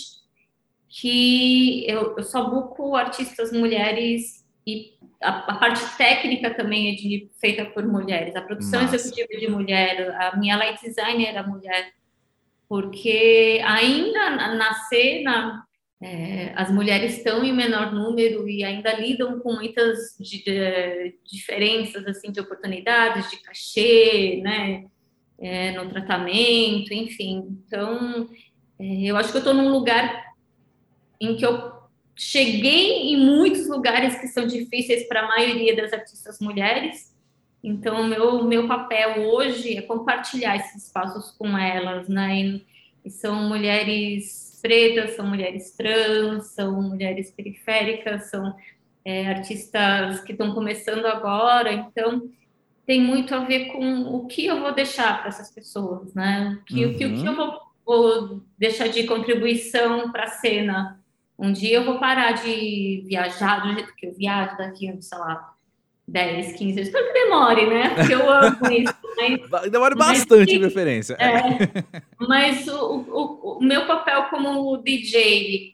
que 0.88 1.86
eu, 1.86 2.16
eu 2.16 2.24
só 2.24 2.50
buco 2.50 2.96
artistas 2.96 3.52
mulheres 3.52 4.46
e 4.66 4.94
a, 5.22 5.52
a, 5.52 5.56
parte 5.58 5.84
técnica 5.98 6.54
também 6.54 6.94
é 6.94 6.96
de, 6.96 7.30
feita 7.42 7.66
por 7.66 7.86
mulheres, 7.86 8.34
a 8.38 8.42
produção 8.42 8.84
Nossa. 8.84 8.96
executiva 8.96 9.28
é 9.30 9.38
de 9.40 9.50
mulher, 9.50 10.16
a 10.22 10.38
minha 10.38 10.56
light 10.56 10.82
designer 10.82 11.36
é 11.36 11.44
mulher, 11.46 11.92
porque 12.70 13.62
ainda 13.66 14.30
na 14.56 14.74
cena 14.86 15.67
é, 16.00 16.54
as 16.56 16.72
mulheres 16.72 17.18
estão 17.18 17.44
em 17.44 17.52
menor 17.52 17.92
número 17.92 18.48
e 18.48 18.64
ainda 18.64 18.94
lidam 18.94 19.40
com 19.40 19.54
muitas 19.54 20.16
de, 20.20 20.44
de, 20.44 21.16
diferenças 21.26 22.06
assim 22.06 22.32
de 22.32 22.40
oportunidades, 22.40 23.30
de 23.32 23.38
cachê, 23.38 24.40
né, 24.44 24.86
é, 25.40 25.72
no 25.72 25.90
tratamento, 25.90 26.94
enfim. 26.94 27.58
Então, 27.66 28.30
é, 28.78 29.04
eu 29.06 29.18
acho 29.18 29.32
que 29.32 29.38
eu 29.38 29.40
estou 29.40 29.56
num 29.56 29.70
lugar 29.70 30.34
em 31.20 31.36
que 31.36 31.46
eu 31.46 31.74
cheguei 32.16 33.14
em 33.14 33.18
muitos 33.18 33.68
lugares 33.68 34.20
que 34.20 34.28
são 34.28 34.46
difíceis 34.46 35.08
para 35.08 35.22
a 35.22 35.28
maioria 35.28 35.76
das 35.76 35.94
artistas 35.94 36.40
mulheres. 36.40 37.16
Então, 37.64 38.08
meu 38.08 38.44
meu 38.44 38.68
papel 38.68 39.28
hoje 39.28 39.76
é 39.76 39.82
compartilhar 39.82 40.56
esses 40.58 40.86
espaços 40.86 41.32
com 41.32 41.58
elas, 41.58 42.08
né? 42.08 42.40
E, 42.40 42.66
e 43.04 43.10
são 43.10 43.50
mulheres 43.50 44.47
pretas, 44.62 45.16
são 45.16 45.26
mulheres 45.26 45.72
trans, 45.72 46.48
são 46.48 46.82
mulheres 46.82 47.32
periféricas, 47.32 48.30
são 48.30 48.56
é, 49.06 49.28
artistas 49.28 50.22
que 50.22 50.34
estão 50.34 50.54
começando 50.54 51.06
agora, 51.06 51.72
então 51.72 52.30
tem 52.86 53.02
muito 53.02 53.36
a 53.36 53.40
ver 53.40 53.66
com 53.66 54.02
o 54.16 54.28
que 54.28 54.46
eu 54.46 54.62
vou 54.62 54.74
deixar 54.74 55.20
para 55.20 55.30
essas 55.30 55.52
pessoas, 55.52 56.14
né? 56.14 56.58
O 56.62 56.66
que, 56.66 56.86
uhum. 56.86 56.92
o 56.92 56.98
que, 56.98 57.06
o 57.06 57.22
que 57.22 57.26
eu 57.26 57.36
vou, 57.36 57.62
vou 57.86 58.44
deixar 58.58 58.88
de 58.88 59.04
contribuição 59.06 60.12
para 60.12 60.24
a 60.24 60.28
cena. 60.28 61.02
Um 61.38 61.52
dia 61.52 61.78
eu 61.78 61.86
vou 61.86 62.00
parar 62.00 62.32
de 62.32 63.04
viajar 63.06 63.62
do 63.62 63.74
jeito 63.74 63.94
que 63.96 64.08
eu 64.08 64.14
viajo 64.14 64.58
daqui, 64.58 64.94
sei 65.02 65.18
lá, 65.18 65.57
10, 66.08 66.54
15 66.54 66.74
vezes. 66.74 66.88
Espero 66.88 67.08
que 67.08 67.14
demore, 67.14 67.66
né? 67.68 67.90
Porque 67.90 68.14
eu 68.14 68.32
amo 68.32 68.58
isso. 68.72 68.94
Mas, 69.52 69.72
Demore 69.72 69.96
bastante, 69.96 70.54
de 70.54 70.60
preferência. 70.60 71.16
É, 71.16 71.42
mas 72.18 72.68
o, 72.68 73.06
o, 73.10 73.58
o, 73.58 73.64
meu 73.64 73.86
papel 73.86 74.24
como 74.26 74.78
DJ, 74.78 75.74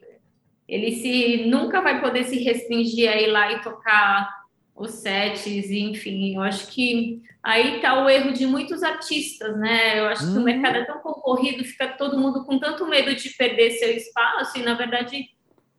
ele 0.67 0.91
se 0.95 1.45
nunca 1.45 1.81
vai 1.81 2.01
poder 2.01 2.23
se 2.23 2.39
restringir 2.39 3.09
a 3.11 3.21
ir 3.21 3.27
lá 3.27 3.51
e 3.51 3.61
tocar 3.61 4.43
os 4.75 4.91
sets, 4.91 5.69
enfim. 5.69 6.35
Eu 6.35 6.41
acho 6.41 6.67
que 6.67 7.21
aí 7.43 7.79
tá 7.79 8.03
o 8.03 8.09
erro 8.09 8.33
de 8.33 8.47
muitos 8.47 8.81
artistas, 8.81 9.55
né? 9.59 9.99
Eu 9.99 10.07
acho 10.07 10.23
hum. 10.23 10.31
que 10.31 10.33
o 10.33 10.37
uhum. 10.37 10.45
mercado 10.45 10.77
é 10.77 10.85
tão 10.85 10.97
concorrido, 10.99 11.63
fica 11.63 11.89
todo 11.89 12.17
mundo 12.17 12.43
com 12.43 12.57
tanto 12.57 12.87
medo 12.87 13.13
de 13.13 13.29
perder 13.31 13.71
seu 13.71 13.91
espaço, 13.91 14.57
e 14.57 14.63
na 14.63 14.73
verdade, 14.73 15.29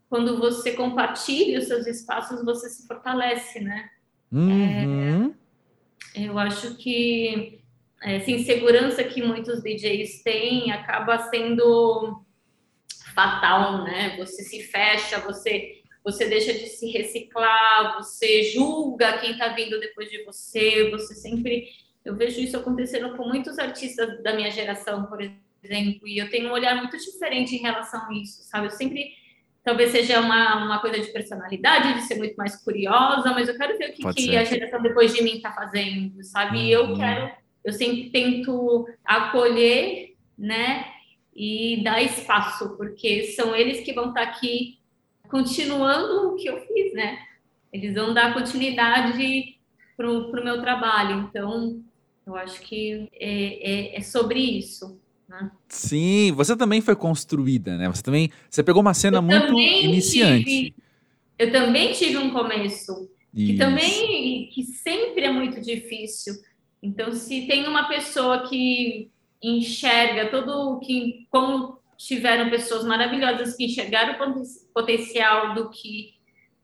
quando 0.08 0.38
você 0.38 0.72
compartilha 0.72 1.58
os 1.58 1.66
seus 1.66 1.88
espaços, 1.88 2.44
você 2.44 2.68
se 2.68 2.86
fortalece, 2.86 3.58
né? 3.58 3.88
Uhum. 4.34 5.34
É, 6.14 6.24
eu 6.26 6.38
acho 6.38 6.76
que 6.76 7.60
essa 8.02 8.30
insegurança 8.30 9.04
que 9.04 9.22
muitos 9.22 9.62
DJs 9.62 10.22
têm 10.22 10.72
acaba 10.72 11.18
sendo 11.30 12.22
fatal, 13.14 13.84
né? 13.84 14.16
Você 14.18 14.42
se 14.42 14.62
fecha, 14.64 15.20
você 15.20 15.80
você 16.04 16.28
deixa 16.28 16.52
de 16.52 16.66
se 16.66 16.90
reciclar, 16.90 17.94
você 17.96 18.42
julga 18.42 19.16
quem 19.18 19.30
está 19.30 19.48
vindo 19.48 19.80
depois 19.80 20.10
de 20.10 20.22
você, 20.22 20.90
você 20.90 21.14
sempre 21.14 21.66
eu 22.04 22.14
vejo 22.14 22.40
isso 22.40 22.58
acontecendo 22.58 23.16
com 23.16 23.26
muitos 23.26 23.58
artistas 23.58 24.22
da 24.22 24.34
minha 24.34 24.50
geração, 24.50 25.06
por 25.06 25.18
exemplo, 25.22 26.06
e 26.06 26.18
eu 26.18 26.28
tenho 26.28 26.50
um 26.50 26.52
olhar 26.52 26.76
muito 26.76 26.98
diferente 26.98 27.54
em 27.54 27.62
relação 27.62 28.06
a 28.06 28.12
isso, 28.12 28.42
sabe? 28.42 28.66
Eu 28.66 28.70
sempre 28.70 29.14
talvez 29.64 29.90
seja 29.90 30.20
uma, 30.20 30.64
uma 30.64 30.78
coisa 30.78 31.00
de 31.00 31.10
personalidade, 31.10 31.94
de 31.94 32.02
ser 32.02 32.16
muito 32.16 32.36
mais 32.36 32.54
curiosa, 32.62 33.32
mas 33.32 33.48
eu 33.48 33.56
quero 33.56 33.78
ver 33.78 33.90
o 33.90 33.92
que, 33.94 34.14
que 34.14 34.36
a 34.36 34.44
geração 34.44 34.82
depois 34.82 35.14
de 35.14 35.22
mim 35.22 35.36
está 35.36 35.50
fazendo, 35.52 36.22
sabe? 36.22 36.58
E 36.58 36.70
eu 36.70 36.84
uhum. 36.84 36.96
quero, 36.96 37.32
eu 37.64 37.72
sempre 37.72 38.10
tento 38.10 38.86
acolher, 39.02 40.14
né? 40.38 40.86
E 41.34 41.82
dar 41.82 42.00
espaço, 42.00 42.76
porque 42.76 43.24
são 43.28 43.56
eles 43.56 43.80
que 43.80 43.92
vão 43.92 44.10
estar 44.10 44.26
tá 44.26 44.30
aqui 44.30 44.78
continuando 45.28 46.28
o 46.28 46.36
que 46.36 46.46
eu 46.46 46.60
fiz, 46.60 46.92
né? 46.92 47.18
Eles 47.72 47.94
vão 47.94 48.14
dar 48.14 48.34
continuidade 48.34 49.58
para 49.96 50.08
o 50.08 50.44
meu 50.44 50.60
trabalho. 50.60 51.28
Então, 51.28 51.82
eu 52.26 52.36
acho 52.36 52.60
que 52.60 53.08
é, 53.14 53.94
é, 53.94 53.96
é 53.96 54.00
sobre 54.02 54.38
isso. 54.38 55.00
Né? 55.40 55.50
Sim, 55.68 56.32
você 56.32 56.56
também 56.56 56.80
foi 56.80 56.94
construída, 56.94 57.76
né? 57.76 57.88
Você 57.88 58.02
também 58.02 58.30
você 58.48 58.62
pegou 58.62 58.80
uma 58.80 58.94
cena 58.94 59.18
eu 59.18 59.22
muito 59.22 59.58
iniciante. 59.58 60.44
Tive, 60.44 60.74
eu 61.38 61.52
também 61.52 61.92
tive 61.92 62.18
um 62.18 62.30
começo 62.30 63.08
Isso. 63.34 63.52
que 63.52 63.58
também 63.58 64.48
que 64.52 64.62
sempre 64.62 65.24
é 65.24 65.32
muito 65.32 65.60
difícil. 65.60 66.34
Então, 66.82 67.12
se 67.12 67.46
tem 67.46 67.66
uma 67.66 67.88
pessoa 67.88 68.48
que 68.48 69.10
enxerga 69.42 70.30
todo 70.30 70.50
o 70.50 70.80
que 70.80 71.26
como 71.30 71.78
tiveram 71.96 72.50
pessoas 72.50 72.84
maravilhosas 72.84 73.56
que 73.56 73.64
enxergaram 73.64 74.14
o 74.14 74.42
potencial 74.72 75.54
do 75.54 75.70
que 75.70 76.13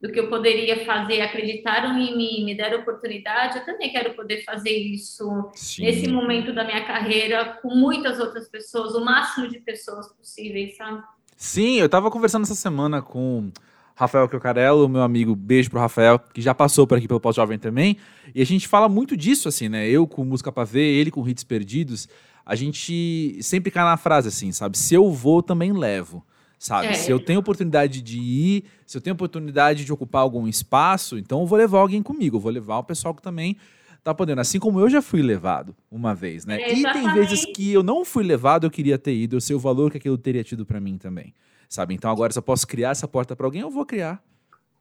do 0.01 0.11
que 0.11 0.19
eu 0.19 0.29
poderia 0.29 0.85
fazer, 0.87 1.21
acreditaram 1.21 1.99
em 1.99 2.17
mim, 2.17 2.45
me 2.45 2.57
deram 2.57 2.81
oportunidade, 2.81 3.59
eu 3.59 3.65
também 3.67 3.93
quero 3.93 4.15
poder 4.15 4.43
fazer 4.45 4.71
isso 4.71 5.51
Sim. 5.55 5.83
nesse 5.83 6.09
momento 6.09 6.55
da 6.55 6.65
minha 6.65 6.85
carreira 6.85 7.59
com 7.61 7.75
muitas 7.75 8.19
outras 8.19 8.49
pessoas, 8.49 8.95
o 8.95 9.05
máximo 9.05 9.47
de 9.47 9.59
pessoas 9.61 10.11
possíveis, 10.15 10.77
sabe? 10.77 11.03
Sim, 11.37 11.79
eu 11.79 11.87
estava 11.87 12.11
conversando 12.11 12.45
essa 12.45 12.55
semana 12.55 13.03
com 13.03 13.51
Rafael 13.95 14.27
Quiocarello, 14.27 14.89
meu 14.89 15.03
amigo, 15.03 15.37
beijo 15.37 15.69
pro 15.69 15.79
Rafael, 15.79 16.19
que 16.19 16.41
já 16.41 16.55
passou 16.55 16.87
por 16.87 16.97
aqui 16.97 17.07
pelo 17.07 17.21
Pós-Jovem 17.21 17.59
também, 17.59 17.99
e 18.35 18.41
a 18.41 18.47
gente 18.47 18.67
fala 18.67 18.89
muito 18.89 19.15
disso, 19.15 19.49
assim, 19.49 19.69
né? 19.69 19.87
Eu 19.87 20.07
com 20.07 20.25
Música 20.25 20.51
Pra 20.51 20.65
Ver, 20.65 20.81
ele 20.81 21.11
com 21.11 21.29
Hits 21.29 21.45
Perdidos, 21.45 22.09
a 22.45 22.55
gente 22.55 23.39
sempre 23.43 23.71
cai 23.71 23.85
na 23.85 23.99
frase 23.99 24.29
assim, 24.29 24.51
sabe? 24.51 24.79
Se 24.79 24.95
eu 24.95 25.11
vou, 25.11 25.43
também 25.43 25.73
levo 25.73 26.25
sabe? 26.61 26.89
É. 26.89 26.93
Se 26.93 27.11
eu 27.11 27.19
tenho 27.19 27.41
oportunidade 27.41 28.03
de 28.03 28.21
ir, 28.21 28.65
se 28.87 28.97
eu 28.97 29.01
tenho 29.01 29.15
oportunidade 29.15 29.83
de 29.83 29.93
ocupar 29.93 30.21
algum 30.21 30.47
espaço, 30.47 31.17
então 31.17 31.41
eu 31.41 31.47
vou 31.47 31.59
levar 31.59 31.79
alguém 31.79 32.03
comigo, 32.03 32.37
eu 32.37 32.41
vou 32.41 32.53
levar 32.53 32.79
o 32.79 32.85
pessoal 32.85 33.15
que 33.15 33.23
também 33.23 33.57
tá 34.05 34.15
podendo. 34.15 34.43
Assim 34.43 34.61
como 34.61 34.79
eu 34.79 34.91
já 34.91 35.01
fui 35.01 35.23
levado 35.23 35.75
uma 35.91 36.15
vez, 36.15 36.45
né? 36.45 36.61
É, 36.61 36.75
e 36.75 36.83
tem 36.93 37.11
vezes 37.15 37.47
que 37.47 37.73
eu 37.73 37.83
não 37.83 38.05
fui 38.05 38.23
levado, 38.23 38.67
eu 38.67 38.71
queria 38.71 38.99
ter 38.99 39.15
ido, 39.15 39.37
eu 39.37 39.41
sei 39.41 39.57
o 39.57 39.59
valor 39.59 39.91
que 39.91 39.97
aquilo 39.97 40.19
teria 40.19 40.45
tido 40.45 40.67
para 40.67 40.79
mim 40.79 40.99
também, 40.99 41.35
sabe? 41.67 41.95
Então 41.95 42.11
agora 42.11 42.31
se 42.31 42.39
eu 42.39 42.43
posso 42.43 42.67
criar 42.67 42.91
essa 42.91 43.09
porta 43.09 43.35
para 43.35 43.47
alguém, 43.47 43.63
eu 43.63 43.71
vou 43.71 43.87
criar. 43.87 44.23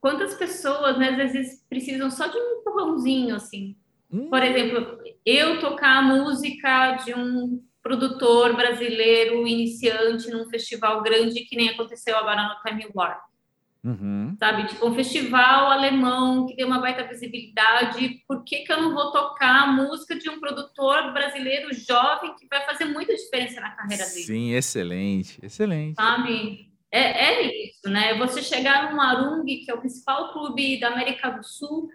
Quantas 0.01 0.33
pessoas, 0.33 0.97
né, 0.97 1.09
às 1.11 1.31
vezes 1.31 1.63
precisam 1.69 2.11
só 2.11 2.27
de 2.27 2.37
um 2.37 2.59
empurrãozinho, 2.59 3.35
assim. 3.35 3.75
Hum. 4.11 4.29
Por 4.29 4.43
exemplo, 4.43 4.99
eu 5.25 5.61
tocar 5.61 5.99
a 5.99 6.01
música 6.01 6.95
de 7.05 7.13
um 7.13 7.61
produtor 7.81 8.55
brasileiro 8.55 9.47
iniciante 9.47 10.29
num 10.29 10.49
festival 10.49 11.01
grande 11.01 11.45
que 11.45 11.55
nem 11.55 11.69
aconteceu 11.69 12.17
agora 12.17 12.43
no 12.43 12.61
Time 12.61 12.87
War. 12.93 13.19
Uhum. 13.81 14.35
Sabe, 14.37 14.67
tipo 14.67 14.85
um 14.85 14.93
festival 14.93 15.71
alemão 15.71 16.45
que 16.45 16.55
tem 16.55 16.65
uma 16.65 16.79
baita 16.79 17.07
visibilidade. 17.07 18.21
Por 18.27 18.43
que, 18.43 18.59
que 18.59 18.73
eu 18.73 18.81
não 18.81 18.93
vou 18.93 19.11
tocar 19.11 19.63
a 19.63 19.67
música 19.67 20.17
de 20.17 20.29
um 20.29 20.39
produtor 20.39 21.13
brasileiro 21.13 21.73
jovem 21.73 22.35
que 22.35 22.45
vai 22.47 22.65
fazer 22.65 22.85
muita 22.85 23.15
diferença 23.15 23.61
na 23.61 23.71
carreira 23.71 24.05
dele? 24.05 24.25
Sim, 24.25 24.51
excelente, 24.51 25.39
excelente. 25.41 25.95
Sabe? 25.95 26.69
É, 26.91 27.01
é 27.01 27.67
isso, 27.67 27.89
né? 27.89 28.15
Você 28.15 28.41
chegar 28.41 28.93
no 28.93 28.99
Arung, 28.99 29.45
que 29.45 29.69
é 29.69 29.73
o 29.73 29.79
principal 29.79 30.33
clube 30.33 30.79
da 30.79 30.89
América 30.89 31.29
do 31.29 31.43
Sul, 31.43 31.89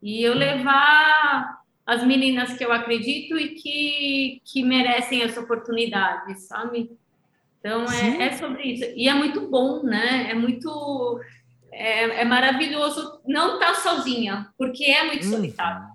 e 0.00 0.22
eu 0.22 0.34
levar 0.34 1.63
as 1.86 2.04
meninas 2.06 2.54
que 2.54 2.64
eu 2.64 2.72
acredito 2.72 3.36
e 3.38 3.50
que, 3.50 4.42
que 4.44 4.62
merecem 4.62 5.22
essa 5.22 5.40
oportunidade, 5.40 6.40
sabe? 6.40 6.90
Então 7.60 7.84
é, 7.84 8.26
é, 8.26 8.32
sobre 8.36 8.62
isso. 8.62 8.84
E 8.96 9.08
é 9.08 9.14
muito 9.14 9.48
bom, 9.48 9.82
né? 9.82 10.30
É 10.30 10.34
muito. 10.34 11.20
É, 11.72 12.20
é 12.20 12.24
maravilhoso 12.24 13.20
não 13.26 13.54
estar 13.54 13.74
sozinha, 13.74 14.48
porque 14.56 14.84
é 14.84 15.04
muito 15.04 15.24
uhum. 15.24 15.32
solitário. 15.32 15.88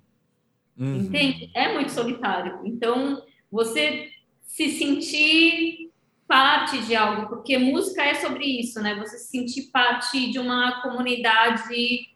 Uhum. 0.78 0.96
Entende? 0.96 1.50
É 1.54 1.74
muito 1.74 1.92
solitário. 1.92 2.60
Então, 2.66 3.24
você 3.52 4.10
se 4.42 4.70
sentir 4.72 5.90
parte 6.28 6.80
de 6.86 6.96
algo, 6.96 7.28
porque 7.28 7.58
música 7.58 8.04
é 8.04 8.16
sobre 8.16 8.46
isso, 8.46 8.82
né? 8.82 8.96
Você 8.96 9.18
se 9.18 9.30
sentir 9.30 9.70
parte 9.72 10.32
de 10.32 10.40
uma 10.40 10.82
comunidade 10.82 12.10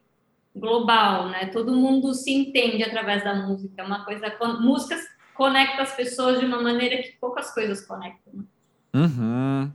global, 0.55 1.29
né? 1.29 1.47
Todo 1.47 1.75
mundo 1.75 2.13
se 2.13 2.31
entende 2.31 2.83
através 2.83 3.23
da 3.23 3.33
música. 3.33 3.81
É 3.81 3.85
uma 3.85 4.05
coisa, 4.05 4.37
músicas 4.59 5.01
conecta 5.33 5.81
as 5.81 5.95
pessoas 5.95 6.39
de 6.39 6.45
uma 6.45 6.61
maneira 6.61 7.01
que 7.01 7.13
poucas 7.19 7.51
coisas 7.53 7.85
conectam. 7.85 8.33
Né? 8.33 8.43
Uhum. 8.93 9.71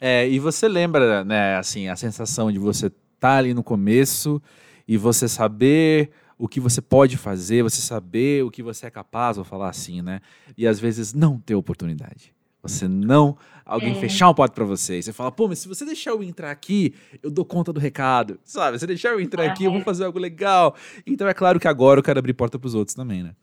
É, 0.00 0.28
e 0.28 0.38
você 0.38 0.66
lembra, 0.66 1.24
né, 1.24 1.56
assim, 1.56 1.88
a 1.88 1.96
sensação 1.96 2.50
de 2.50 2.58
você 2.58 2.86
estar 2.86 2.98
tá 3.20 3.36
ali 3.36 3.54
no 3.54 3.62
começo 3.62 4.42
e 4.86 4.96
você 4.96 5.28
saber 5.28 6.10
o 6.38 6.48
que 6.48 6.60
você 6.60 6.82
pode 6.82 7.16
fazer, 7.16 7.62
você 7.62 7.80
saber 7.80 8.44
o 8.44 8.50
que 8.50 8.62
você 8.62 8.86
é 8.86 8.90
capaz, 8.90 9.36
vou 9.36 9.44
falar 9.44 9.70
assim, 9.70 10.02
né? 10.02 10.20
E 10.56 10.66
às 10.66 10.78
vezes 10.78 11.14
não 11.14 11.38
ter 11.38 11.54
oportunidade. 11.54 12.35
Você 12.62 12.88
não. 12.88 13.36
Alguém 13.64 13.92
é. 13.92 13.94
fechar 13.94 14.28
um 14.28 14.34
porta 14.34 14.54
para 14.54 14.64
você. 14.64 14.98
E 14.98 15.02
você 15.02 15.12
fala, 15.12 15.32
pô, 15.32 15.48
mas 15.48 15.58
se 15.58 15.68
você 15.68 15.84
deixar 15.84 16.10
eu 16.10 16.22
entrar 16.22 16.50
aqui, 16.50 16.94
eu 17.20 17.30
dou 17.30 17.44
conta 17.44 17.72
do 17.72 17.80
recado. 17.80 18.38
Sabe? 18.44 18.78
Se 18.78 18.86
deixar 18.86 19.10
eu 19.10 19.20
entrar 19.20 19.44
aqui, 19.44 19.64
eu 19.64 19.72
vou 19.72 19.80
fazer 19.80 20.04
algo 20.04 20.18
legal. 20.18 20.76
Então 21.04 21.28
é 21.28 21.34
claro 21.34 21.58
que 21.58 21.66
agora 21.66 21.98
eu 21.98 22.04
quero 22.04 22.18
abrir 22.18 22.32
porta 22.32 22.58
para 22.58 22.66
os 22.66 22.74
outros 22.74 22.94
também, 22.94 23.24
né? 23.24 23.34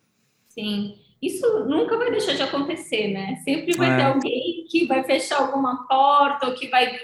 Sim. 0.47 0.95
Isso 1.21 1.47
nunca 1.65 1.97
vai 1.97 2.11
deixar 2.11 2.33
de 2.35 2.41
acontecer, 2.41 3.09
né? 3.09 3.37
Sempre 3.43 3.75
vai 3.77 3.91
é. 3.91 3.95
ter 3.97 4.03
alguém 4.03 4.65
que 4.69 4.85
vai 4.87 5.03
fechar 5.03 5.39
alguma 5.39 5.87
porta 5.87 6.47
ou 6.47 6.53
que 6.53 6.67
vai. 6.67 6.99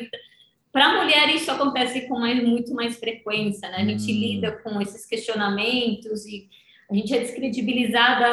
Para 0.71 1.01
mulher, 1.01 1.33
isso 1.33 1.49
acontece 1.49 2.07
com 2.07 2.19
mais, 2.19 2.41
muito 2.41 2.73
mais 2.73 2.97
frequência, 2.97 3.69
né? 3.69 3.77
A 3.77 3.85
gente 3.85 4.11
hum. 4.11 4.19
lida 4.19 4.51
com 4.63 4.81
esses 4.81 5.05
questionamentos 5.05 6.25
e 6.25 6.47
a 6.89 6.95
gente 6.95 7.15
é 7.15 7.19
descredibilizada 7.19 8.27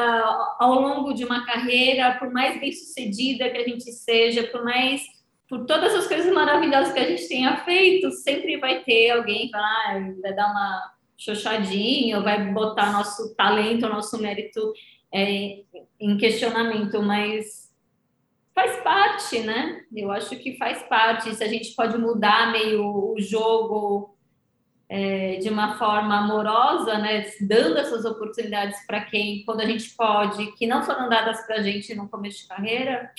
ao 0.58 0.80
longo 0.80 1.12
de 1.12 1.24
uma 1.24 1.44
carreira, 1.44 2.16
por 2.18 2.32
mais 2.32 2.58
bem 2.58 2.72
sucedida 2.72 3.50
que 3.50 3.58
a 3.58 3.68
gente 3.68 3.92
seja, 3.92 4.44
por 4.44 4.64
mais 4.64 5.02
por 5.48 5.66
todas 5.66 5.94
as 5.94 6.06
coisas 6.06 6.32
maravilhosas 6.32 6.92
que 6.92 6.98
a 6.98 7.08
gente 7.08 7.28
tenha 7.28 7.58
feito, 7.58 8.10
sempre 8.10 8.56
vai 8.56 8.82
ter 8.82 9.10
alguém 9.10 9.46
que 9.46 9.52
vai, 9.52 10.12
vai 10.14 10.34
dar 10.34 10.50
uma 10.50 10.92
xoxadinha, 11.16 12.20
vai 12.20 12.52
botar 12.52 12.92
nosso 12.92 13.34
talento, 13.36 13.88
nosso 13.88 14.20
mérito 14.20 14.72
é, 15.14 15.60
em 16.00 16.16
questionamento, 16.16 17.00
mas 17.02 17.72
faz 18.54 18.82
parte, 18.82 19.40
né? 19.40 19.82
Eu 19.94 20.10
acho 20.10 20.36
que 20.36 20.56
faz 20.56 20.82
parte. 20.84 21.34
Se 21.34 21.44
a 21.44 21.48
gente 21.48 21.74
pode 21.74 21.96
mudar 21.98 22.50
meio 22.52 23.12
o 23.12 23.16
jogo 23.18 24.15
é, 24.88 25.36
de 25.36 25.48
uma 25.48 25.76
forma 25.76 26.16
amorosa, 26.16 26.98
né, 26.98 27.26
dando 27.40 27.78
essas 27.78 28.04
oportunidades 28.04 28.78
para 28.86 29.00
quem, 29.02 29.44
quando 29.44 29.60
a 29.60 29.66
gente 29.66 29.90
pode, 29.90 30.52
que 30.52 30.66
não 30.66 30.82
foram 30.82 31.08
dadas 31.08 31.44
para 31.46 31.56
a 31.56 31.62
gente 31.62 31.94
no 31.94 32.08
começo 32.08 32.42
de 32.42 32.48
carreira, 32.48 33.10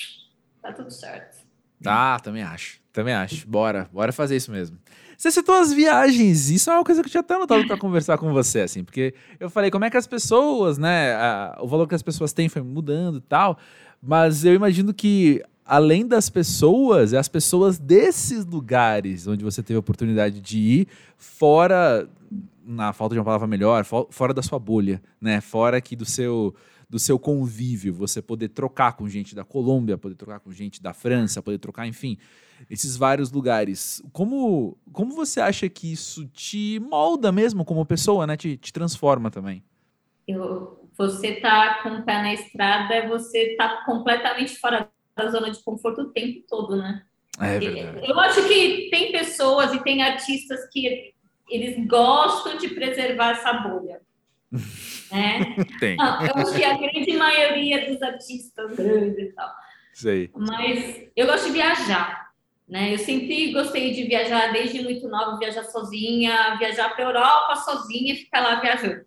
tá 0.62 0.72
tudo 0.72 0.90
certo. 0.90 1.46
Ah, 1.84 2.18
também 2.22 2.42
acho, 2.42 2.80
também 2.92 3.14
acho. 3.14 3.46
Bora, 3.46 3.88
bora 3.92 4.12
fazer 4.12 4.36
isso 4.36 4.50
mesmo. 4.50 4.78
Você 5.16 5.30
citou 5.30 5.56
as 5.56 5.72
viagens, 5.72 6.48
isso 6.48 6.70
é 6.70 6.74
uma 6.74 6.84
coisa 6.84 7.02
que 7.02 7.08
eu 7.08 7.10
tinha 7.10 7.20
até 7.20 7.34
anotado 7.34 7.66
para 7.66 7.76
conversar 7.76 8.18
com 8.18 8.32
você, 8.32 8.60
assim, 8.60 8.84
porque 8.84 9.14
eu 9.40 9.50
falei 9.50 9.70
como 9.70 9.84
é 9.84 9.90
que 9.90 9.96
as 9.96 10.06
pessoas, 10.06 10.78
né, 10.78 11.14
a, 11.14 11.58
o 11.60 11.66
valor 11.66 11.88
que 11.88 11.94
as 11.94 12.02
pessoas 12.02 12.32
têm 12.32 12.48
foi 12.48 12.62
mudando 12.62 13.18
e 13.18 13.22
tal, 13.22 13.58
mas 14.00 14.44
eu 14.44 14.54
imagino 14.54 14.94
que 14.94 15.42
além 15.68 16.06
das 16.06 16.30
pessoas, 16.30 17.12
é 17.12 17.18
as 17.18 17.28
pessoas 17.28 17.78
desses 17.78 18.46
lugares 18.46 19.26
onde 19.26 19.44
você 19.44 19.62
teve 19.62 19.76
a 19.76 19.80
oportunidade 19.80 20.40
de 20.40 20.58
ir, 20.58 20.88
fora, 21.18 22.08
na 22.64 22.94
falta 22.94 23.14
de 23.14 23.18
uma 23.18 23.24
palavra 23.24 23.46
melhor, 23.46 23.84
fora 23.84 24.32
da 24.32 24.42
sua 24.42 24.58
bolha, 24.58 25.02
né? 25.20 25.42
Fora 25.42 25.76
aqui 25.76 25.94
do 25.94 26.06
seu 26.06 26.54
do 26.90 26.98
seu 26.98 27.18
convívio, 27.18 27.92
você 27.92 28.22
poder 28.22 28.48
trocar 28.48 28.94
com 28.94 29.06
gente 29.06 29.34
da 29.34 29.44
Colômbia, 29.44 29.98
poder 29.98 30.14
trocar 30.14 30.40
com 30.40 30.50
gente 30.50 30.82
da 30.82 30.94
França, 30.94 31.42
poder 31.42 31.58
trocar, 31.58 31.86
enfim, 31.86 32.16
esses 32.70 32.96
vários 32.96 33.30
lugares. 33.30 34.02
Como, 34.10 34.74
como 34.90 35.14
você 35.14 35.38
acha 35.38 35.68
que 35.68 35.92
isso 35.92 36.24
te 36.28 36.80
molda 36.80 37.30
mesmo 37.30 37.62
como 37.62 37.84
pessoa, 37.84 38.26
né? 38.26 38.38
Te, 38.38 38.56
te 38.56 38.72
transforma 38.72 39.30
também? 39.30 39.62
Eu, 40.26 40.88
você 40.96 41.34
tá 41.34 41.82
com 41.82 41.90
o 41.90 42.02
pé 42.04 42.22
na 42.22 42.32
estrada, 42.32 43.06
você 43.06 43.54
tá 43.58 43.82
completamente 43.84 44.56
fora 44.56 44.88
da 45.18 45.30
zona 45.30 45.50
de 45.50 45.62
conforto 45.62 46.02
o 46.02 46.12
tempo 46.12 46.44
todo, 46.48 46.76
né? 46.76 47.02
É 47.40 47.58
verdade. 47.58 48.08
Eu 48.08 48.18
acho 48.20 48.46
que 48.46 48.88
tem 48.90 49.12
pessoas 49.12 49.72
e 49.72 49.82
tem 49.82 50.02
artistas 50.02 50.68
que 50.72 51.12
eles 51.50 51.86
gostam 51.86 52.56
de 52.56 52.68
preservar 52.68 53.32
essa 53.32 53.52
bolha. 53.52 54.00
né? 55.12 55.56
Tem. 55.78 55.96
Não, 55.96 56.22
eu 56.24 56.34
acho 56.36 56.54
que 56.54 56.64
a 56.64 56.76
grande 56.76 57.16
maioria 57.16 57.90
dos 57.90 58.00
artistas 58.02 58.74
grandes 58.74 59.18
e 59.18 59.32
tal. 59.32 59.50
Sei. 59.92 60.30
Mas 60.34 61.08
eu 61.16 61.26
gosto 61.26 61.46
de 61.46 61.52
viajar. 61.52 62.28
Né? 62.68 62.92
Eu 62.92 62.98
sempre 62.98 63.50
gostei 63.52 63.92
de 63.92 64.04
viajar 64.04 64.52
desde 64.52 64.82
muito 64.82 65.08
nova, 65.08 65.38
viajar 65.38 65.64
sozinha, 65.64 66.56
viajar 66.58 66.94
para 66.94 67.04
Europa 67.04 67.56
sozinha, 67.56 68.14
ficar 68.14 68.40
lá 68.40 68.60
viajando. 68.60 69.04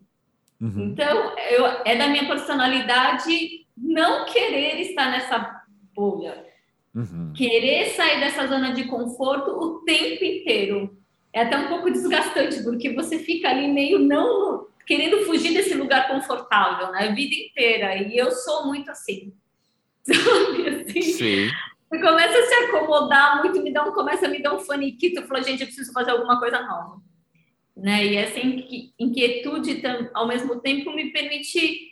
Uhum. 0.60 0.90
Então, 0.90 1.36
eu, 1.50 1.66
é 1.84 1.96
da 1.96 2.08
minha 2.08 2.26
personalidade 2.26 3.66
não 3.76 4.26
querer 4.26 4.80
estar 4.80 5.10
nessa 5.10 5.61
bolha. 5.94 6.46
Uhum. 6.94 7.32
Querer 7.34 7.90
sair 7.90 8.20
dessa 8.20 8.46
zona 8.46 8.72
de 8.72 8.84
conforto 8.84 9.50
o 9.50 9.80
tempo 9.80 10.24
inteiro. 10.24 10.96
É 11.32 11.42
até 11.42 11.56
um 11.56 11.68
pouco 11.68 11.90
desgastante, 11.90 12.62
porque 12.62 12.92
você 12.92 13.18
fica 13.18 13.48
ali 13.48 13.66
meio 13.68 13.98
não 13.98 14.66
querendo 14.86 15.24
fugir 15.24 15.54
desse 15.54 15.74
lugar 15.74 16.08
confortável, 16.08 16.92
né? 16.92 17.08
A 17.08 17.14
vida 17.14 17.34
inteira. 17.34 17.96
E 17.96 18.16
eu 18.16 18.30
sou 18.30 18.66
muito 18.66 18.90
assim. 18.90 19.32
Sabe 20.02 20.68
assim? 20.68 21.02
Sim. 21.02 21.50
Começa 21.88 22.38
a 22.38 22.42
se 22.42 22.54
acomodar 22.54 23.42
muito, 23.42 23.62
me 23.62 23.72
dá 23.72 23.84
um, 23.84 23.92
começa 23.92 24.26
a 24.26 24.28
me 24.28 24.42
dar 24.42 24.54
um 24.54 24.60
faniquito. 24.60 25.20
Eu 25.20 25.26
falo, 25.26 25.42
gente, 25.42 25.60
eu 25.60 25.66
preciso 25.66 25.92
fazer 25.92 26.10
alguma 26.10 26.38
coisa 26.38 26.60
nova. 26.60 27.00
Né? 27.76 28.06
E 28.06 28.16
essa 28.16 28.38
inquietude, 28.98 29.82
ao 30.12 30.26
mesmo 30.26 30.60
tempo, 30.60 30.92
me 30.92 31.10
permite 31.10 31.91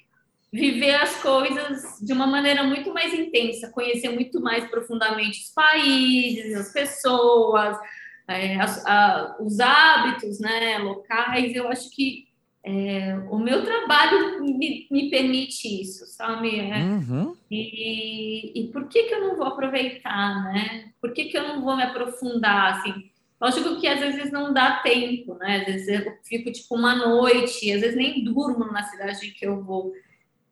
viver 0.52 0.96
as 0.96 1.16
coisas 1.22 1.98
de 2.00 2.12
uma 2.12 2.26
maneira 2.26 2.64
muito 2.64 2.92
mais 2.92 3.14
intensa, 3.14 3.70
conhecer 3.70 4.08
muito 4.10 4.40
mais 4.40 4.68
profundamente 4.68 5.40
os 5.40 5.50
países, 5.54 6.56
as 6.56 6.72
pessoas, 6.72 7.78
é, 8.26 8.56
a, 8.56 9.36
os 9.40 9.60
hábitos 9.60 10.40
né, 10.40 10.78
locais. 10.78 11.54
Eu 11.54 11.68
acho 11.68 11.90
que 11.90 12.28
é, 12.62 13.16
o 13.30 13.38
meu 13.38 13.64
trabalho 13.64 14.42
me, 14.42 14.86
me, 14.90 15.08
permite 15.08 15.80
isso, 15.80 16.04
sabe? 16.06 16.60
É, 16.60 16.76
uhum. 16.76 17.34
E, 17.50 18.60
e 18.60 18.68
por 18.68 18.86
que, 18.88 19.04
que 19.04 19.14
eu 19.14 19.20
não 19.20 19.36
vou 19.36 19.46
aproveitar, 19.46 20.44
né? 20.44 20.92
Por 21.00 21.12
que, 21.12 21.26
que 21.26 21.38
eu 21.38 21.48
não 21.48 21.62
vou 21.62 21.76
me 21.76 21.82
aprofundar, 21.84 22.74
assim? 22.74 23.10
Lógico 23.40 23.80
que 23.80 23.88
às 23.88 24.00
vezes 24.00 24.30
não 24.30 24.52
dá 24.52 24.80
tempo, 24.82 25.34
né? 25.36 25.60
Às 25.60 25.64
vezes 25.64 25.88
eu 25.88 26.12
fico 26.24 26.52
tipo 26.52 26.74
uma 26.74 26.94
noite, 26.94 27.72
às 27.72 27.80
vezes 27.80 27.96
nem 27.96 28.22
durmo 28.22 28.66
na 28.66 28.82
cidade 28.82 29.30
que 29.30 29.46
eu 29.46 29.62
vou. 29.62 29.92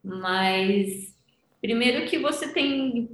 Mas 0.09 1.15
primeiro 1.61 2.07
que 2.07 2.19
você 2.19 2.53
tem, 2.53 3.07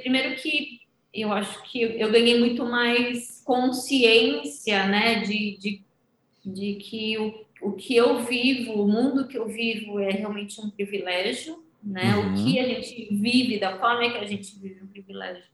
primeiro 0.00 0.36
que 0.36 0.80
eu 1.12 1.32
acho 1.32 1.62
que 1.64 1.82
eu 1.82 2.10
ganhei 2.10 2.38
muito 2.38 2.64
mais 2.64 3.42
consciência, 3.44 4.86
né, 4.86 5.20
de, 5.20 5.58
de, 5.58 5.82
de 6.44 6.74
que 6.76 7.18
o, 7.18 7.44
o 7.62 7.72
que 7.72 7.96
eu 7.96 8.24
vivo, 8.24 8.82
o 8.82 8.88
mundo 8.88 9.26
que 9.26 9.36
eu 9.36 9.46
vivo 9.48 9.98
é 9.98 10.10
realmente 10.10 10.60
um 10.60 10.70
privilégio, 10.70 11.62
né, 11.82 12.16
uhum. 12.16 12.32
o 12.32 12.44
que 12.44 12.58
a 12.58 12.68
gente 12.68 13.08
vive, 13.10 13.58
da 13.58 13.78
forma 13.78 14.08
que 14.08 14.18
a 14.18 14.26
gente 14.26 14.56
vive 14.58 14.82
um 14.82 14.86
privilégio, 14.86 15.44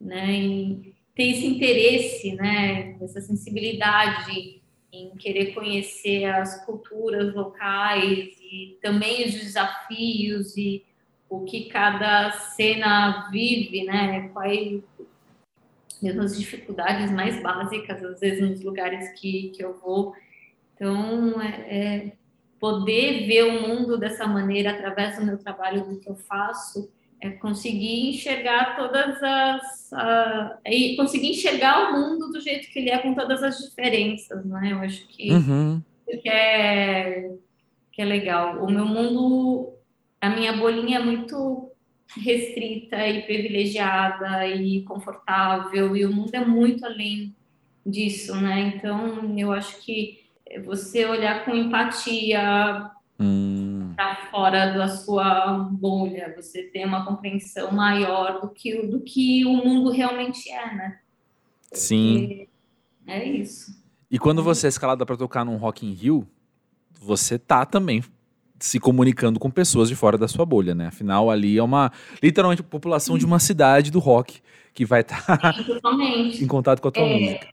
né, 0.00 0.32
e 0.32 0.94
ter 1.14 1.30
esse 1.30 1.46
interesse, 1.46 2.34
né, 2.34 2.96
essa 3.00 3.20
sensibilidade 3.20 4.62
em 4.94 5.16
querer 5.16 5.52
conhecer 5.52 6.24
as 6.24 6.64
culturas 6.64 7.34
locais 7.34 8.36
e 8.40 8.78
também 8.80 9.26
os 9.26 9.34
desafios 9.34 10.56
e 10.56 10.84
o 11.28 11.44
que 11.44 11.64
cada 11.64 12.30
cena 12.30 13.28
vive, 13.30 13.84
né? 13.84 14.28
Quais 14.28 14.82
mesmo 16.02 16.22
as 16.22 16.38
dificuldades 16.38 17.10
mais 17.10 17.42
básicas, 17.42 18.04
às 18.04 18.20
vezes 18.20 18.48
nos 18.48 18.62
lugares 18.62 19.18
que, 19.18 19.50
que 19.50 19.64
eu 19.64 19.74
vou. 19.80 20.14
Então, 20.74 21.40
é, 21.40 21.46
é 21.48 22.12
poder 22.60 23.26
ver 23.26 23.44
o 23.44 23.62
mundo 23.62 23.96
dessa 23.96 24.26
maneira 24.26 24.72
através 24.72 25.18
do 25.18 25.24
meu 25.24 25.38
trabalho, 25.38 25.86
do 25.86 25.98
que 25.98 26.08
eu 26.08 26.14
faço, 26.14 26.90
é 27.26 27.30
conseguir 27.30 28.10
enxergar 28.10 28.76
todas 28.76 29.22
as 29.22 29.90
uh, 29.92 30.58
e 30.66 30.96
conseguir 30.96 31.30
enxergar 31.30 31.88
o 31.88 31.92
mundo 31.92 32.30
do 32.30 32.40
jeito 32.40 32.68
que 32.68 32.78
ele 32.78 32.90
é 32.90 32.98
com 32.98 33.14
todas 33.14 33.42
as 33.42 33.58
diferenças, 33.58 34.44
né? 34.44 34.72
Eu 34.72 34.78
acho 34.80 35.06
que 35.08 35.32
uhum. 35.32 35.82
que 36.22 36.28
é 36.28 37.30
que 37.92 38.02
é 38.02 38.04
legal. 38.04 38.64
O 38.64 38.70
meu 38.70 38.84
mundo 38.84 39.72
a 40.20 40.30
minha 40.30 40.52
bolinha 40.54 40.98
é 40.98 41.02
muito 41.02 41.70
restrita 42.16 43.06
e 43.08 43.22
privilegiada 43.22 44.46
e 44.46 44.82
confortável, 44.82 45.96
e 45.96 46.04
o 46.04 46.12
mundo 46.12 46.34
é 46.34 46.44
muito 46.44 46.84
além 46.84 47.34
disso, 47.84 48.34
né? 48.36 48.72
Então, 48.74 49.38
eu 49.38 49.52
acho 49.52 49.80
que 49.80 50.20
você 50.64 51.04
olhar 51.04 51.44
com 51.44 51.54
empatia 51.54 52.90
hum. 53.18 53.53
Para 53.94 54.30
fora 54.30 54.72
da 54.72 54.88
sua 54.88 55.58
bolha, 55.70 56.32
você 56.36 56.62
ter 56.62 56.84
uma 56.84 57.04
compreensão 57.04 57.72
maior 57.72 58.40
do 58.40 58.48
que, 58.48 58.86
do 58.86 59.00
que 59.00 59.44
o 59.44 59.52
mundo 59.52 59.90
realmente 59.90 60.50
é, 60.50 60.74
né? 60.74 60.98
Sim. 61.72 62.46
é 63.06 63.24
isso. 63.24 63.76
E 64.10 64.18
quando 64.18 64.42
você 64.42 64.66
é 64.66 64.68
escalada 64.68 65.04
para 65.04 65.16
tocar 65.16 65.44
num 65.44 65.56
Rock 65.56 65.86
in 65.86 65.92
Rio, 65.92 66.26
você 67.00 67.38
tá 67.38 67.64
também 67.64 68.02
se 68.58 68.80
comunicando 68.80 69.38
com 69.38 69.50
pessoas 69.50 69.88
de 69.88 69.96
fora 69.96 70.16
da 70.16 70.28
sua 70.28 70.46
bolha, 70.46 70.74
né? 70.74 70.86
Afinal, 70.86 71.30
ali 71.30 71.58
é 71.58 71.62
uma 71.62 71.92
literalmente 72.22 72.62
a 72.62 72.64
população 72.64 73.18
de 73.18 73.26
uma 73.26 73.38
cidade 73.38 73.90
do 73.90 73.98
rock 73.98 74.40
que 74.72 74.84
vai 74.84 75.02
estar 75.02 75.38
tá 75.38 75.54
em 76.40 76.46
contato 76.46 76.80
com 76.80 76.88
a 76.88 76.92
tua 76.92 77.02
é, 77.02 77.18
música. 77.18 77.48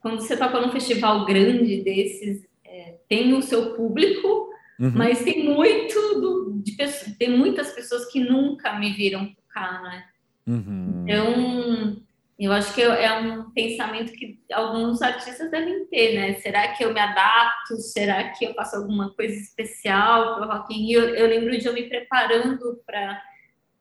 Quando 0.00 0.20
você 0.20 0.36
toca 0.36 0.60
num 0.60 0.72
festival 0.72 1.24
grande 1.24 1.82
desses, 1.82 2.46
é, 2.64 2.94
tem 3.08 3.32
o 3.34 3.42
seu 3.42 3.74
público, 3.74 4.45
uhum. 4.78 4.92
mas 4.94 5.22
tem 5.22 5.44
muito 5.44 5.94
do, 6.20 6.62
de 6.62 6.76
tem 7.18 7.36
muitas 7.36 7.72
pessoas 7.72 8.10
que 8.10 8.20
nunca 8.20 8.78
me 8.78 8.92
viram 8.92 9.32
tocar, 9.34 9.82
né? 9.82 10.04
Uhum. 10.46 11.04
Então 11.04 11.96
eu 12.38 12.52
acho 12.52 12.74
que 12.74 12.82
é 12.82 13.18
um 13.18 13.50
pensamento 13.50 14.12
que 14.12 14.38
alguns 14.52 15.00
artistas 15.00 15.50
devem 15.50 15.86
ter, 15.86 16.14
né? 16.14 16.34
Será 16.34 16.68
que 16.68 16.84
eu 16.84 16.92
me 16.92 17.00
adapto? 17.00 17.76
Será 17.78 18.28
que 18.30 18.44
eu 18.44 18.54
faço 18.54 18.76
alguma 18.76 19.10
coisa 19.14 19.34
especial 19.34 20.34
para 20.34 20.46
o 20.46 20.50
Rock 20.50 20.74
in 20.74 20.86
Rio? 20.86 21.00
Eu, 21.00 21.14
eu 21.14 21.26
lembro 21.28 21.58
de 21.58 21.66
eu 21.66 21.72
me 21.72 21.84
preparando 21.84 22.80
para 22.86 23.22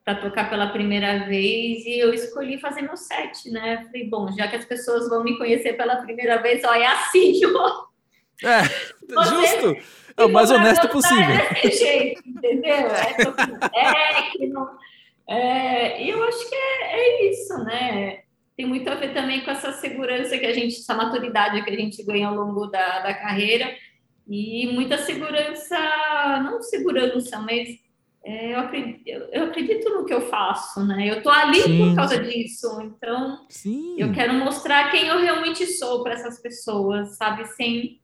para 0.05 0.21
tocar 0.21 0.47
pela 0.51 0.67
primeira 0.67 1.25
vez 1.25 1.83
e 1.83 1.97
eu 1.97 2.13
escolhi 2.13 2.59
fazer 2.59 2.83
meu 2.83 2.95
set, 2.95 3.49
né? 3.49 3.83
Falei, 3.85 4.07
bom, 4.07 4.31
já 4.33 4.47
que 4.47 4.55
as 4.55 4.63
pessoas 4.63 5.09
vão 5.09 5.23
me 5.23 5.35
conhecer 5.35 5.73
pela 5.73 5.95
primeira 5.95 6.39
vez, 6.43 6.63
ó, 6.63 6.75
é 6.75 6.85
assim 6.85 7.33
que 7.33 7.43
eu. 7.43 7.57
É, 8.43 8.61
justo. 9.25 9.75
É 10.17 10.25
o 10.25 10.31
mais 10.31 10.49
honesto 10.49 10.87
possível. 10.89 11.35
Desse 11.61 11.83
jeito, 11.83 12.21
entendeu? 12.25 12.87
É, 13.73 14.47
não, 14.47 14.69
é, 15.27 16.03
e 16.03 16.09
eu 16.09 16.23
acho 16.23 16.49
que 16.49 16.55
é, 16.55 16.95
é 16.95 17.31
isso, 17.31 17.57
né? 17.63 18.25
tem 18.55 18.65
muito 18.65 18.89
a 18.89 18.95
ver 18.95 19.13
também 19.13 19.43
com 19.43 19.51
essa 19.51 19.73
segurança 19.73 20.37
que 20.37 20.45
a 20.45 20.53
gente, 20.53 20.77
essa 20.79 20.95
maturidade 20.95 21.61
que 21.63 21.69
a 21.69 21.75
gente 21.75 22.01
ganha 22.03 22.27
ao 22.27 22.35
longo 22.35 22.67
da, 22.67 22.99
da 22.99 23.13
carreira 23.13 23.75
e 24.27 24.67
muita 24.67 24.97
segurança, 24.97 25.77
não 26.43 26.61
segurança, 26.61 27.39
mas 27.39 27.67
é, 28.23 28.55
eu, 28.55 28.59
acredito, 28.59 29.07
eu, 29.07 29.43
acredito, 29.43 29.89
no 29.89 30.05
que 30.05 30.13
eu 30.13 30.21
faço, 30.21 30.83
né? 30.85 31.07
Eu 31.07 31.21
tô 31.21 31.29
ali 31.29 31.61
Sim. 31.61 31.77
por 31.77 31.95
causa 31.95 32.17
disso, 32.17 32.81
então 32.81 33.45
Sim. 33.49 33.95
eu 33.99 34.11
quero 34.13 34.33
mostrar 34.33 34.89
quem 34.89 35.07
eu 35.07 35.19
realmente 35.19 35.67
sou 35.67 36.01
para 36.01 36.13
essas 36.13 36.41
pessoas, 36.41 37.17
sabe? 37.17 37.45
Sem 37.49 37.99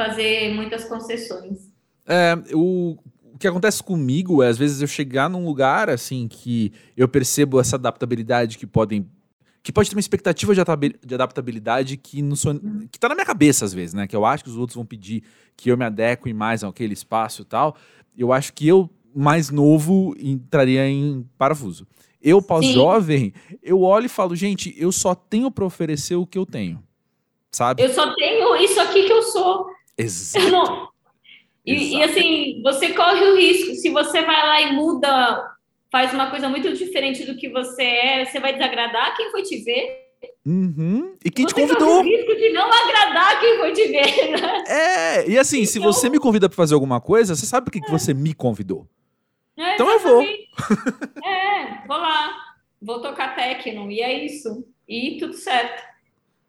fazer 0.00 0.54
muitas 0.54 0.84
concessões. 0.84 1.68
É, 2.06 2.34
o, 2.54 2.96
o 3.34 3.38
que 3.38 3.46
acontece 3.46 3.82
comigo 3.82 4.42
é, 4.42 4.48
às 4.48 4.56
vezes, 4.56 4.80
eu 4.80 4.88
chegar 4.88 5.28
num 5.28 5.44
lugar, 5.44 5.90
assim, 5.90 6.26
que 6.26 6.72
eu 6.96 7.06
percebo 7.06 7.60
essa 7.60 7.76
adaptabilidade 7.76 8.56
que 8.56 8.66
podem 8.66 9.06
que 9.62 9.70
pode 9.70 9.90
ter 9.90 9.94
uma 9.94 10.00
expectativa 10.00 10.54
de 10.54 11.14
adaptabilidade 11.14 11.98
que 11.98 12.22
não 12.22 12.34
sou, 12.34 12.54
que 12.90 12.98
tá 12.98 13.10
na 13.10 13.14
minha 13.14 13.26
cabeça 13.26 13.66
às 13.66 13.74
vezes, 13.74 13.92
né? 13.92 14.06
Que 14.06 14.16
eu 14.16 14.24
acho 14.24 14.42
que 14.42 14.48
os 14.48 14.56
outros 14.56 14.74
vão 14.74 14.86
pedir 14.86 15.22
que 15.54 15.70
eu 15.70 15.76
me 15.76 15.84
adeque 15.84 16.32
mais 16.32 16.64
àquele 16.64 16.94
espaço 16.94 17.42
e 17.42 17.44
tal. 17.44 17.76
Eu 18.16 18.32
acho 18.32 18.54
que 18.54 18.66
eu, 18.66 18.88
mais 19.14 19.50
novo, 19.50 20.16
entraria 20.18 20.88
em 20.88 21.28
parafuso. 21.36 21.86
Eu, 22.22 22.40
pós-jovem, 22.40 23.34
eu 23.62 23.82
olho 23.82 24.06
e 24.06 24.08
falo, 24.08 24.34
gente, 24.34 24.74
eu 24.78 24.90
só 24.90 25.14
tenho 25.14 25.50
para 25.50 25.66
oferecer 25.66 26.14
o 26.14 26.26
que 26.26 26.38
eu 26.38 26.46
tenho. 26.46 26.82
Sabe? 27.52 27.82
Eu 27.82 27.90
só 27.90 28.14
tenho 28.14 28.56
isso 28.56 28.80
aqui 28.80 29.04
que 29.04 29.12
eu 29.12 29.22
sou. 29.22 29.66
Exato. 30.00 30.90
E, 31.64 31.96
e, 31.96 32.02
assim, 32.02 32.60
você 32.62 32.92
corre 32.94 33.22
o 33.22 33.36
risco. 33.36 33.74
Se 33.74 33.90
você 33.90 34.22
vai 34.22 34.46
lá 34.46 34.60
e 34.62 34.72
muda 34.72 35.50
faz 35.90 36.14
uma 36.14 36.30
coisa 36.30 36.48
muito 36.48 36.72
diferente 36.72 37.24
do 37.24 37.36
que 37.36 37.48
você 37.48 37.82
é, 37.82 38.24
você 38.24 38.38
vai 38.38 38.52
desagradar 38.52 39.16
quem 39.16 39.30
foi 39.30 39.42
te 39.42 39.58
ver. 39.58 40.08
Uhum. 40.46 41.16
E 41.24 41.30
quem 41.30 41.46
você 41.46 41.54
te 41.54 41.60
convidou? 41.60 42.00
o 42.00 42.02
risco 42.02 42.34
de 42.36 42.50
não 42.50 42.70
agradar 42.70 43.40
quem 43.40 43.58
foi 43.58 43.72
te 43.72 43.88
ver, 43.88 44.30
né? 44.30 44.64
É, 44.68 45.28
e 45.28 45.38
assim, 45.38 45.58
então... 45.58 45.72
se 45.72 45.78
você 45.78 46.08
me 46.08 46.18
convida 46.18 46.48
para 46.48 46.56
fazer 46.56 46.74
alguma 46.74 47.00
coisa, 47.00 47.34
você 47.34 47.44
sabe 47.44 47.64
por 47.64 47.72
que, 47.72 47.78
é. 47.78 47.82
que 47.82 47.90
você 47.90 48.14
me 48.14 48.32
convidou. 48.32 48.86
É, 49.56 49.74
então 49.74 49.90
eu 49.90 49.98
vou. 49.98 50.22
é, 50.22 51.86
vou 51.86 51.96
lá, 51.96 52.30
vou 52.80 53.02
tocar 53.02 53.34
techno, 53.34 53.90
e 53.90 54.00
é 54.00 54.24
isso. 54.24 54.64
E 54.88 55.18
tudo 55.18 55.34
certo. 55.34 55.89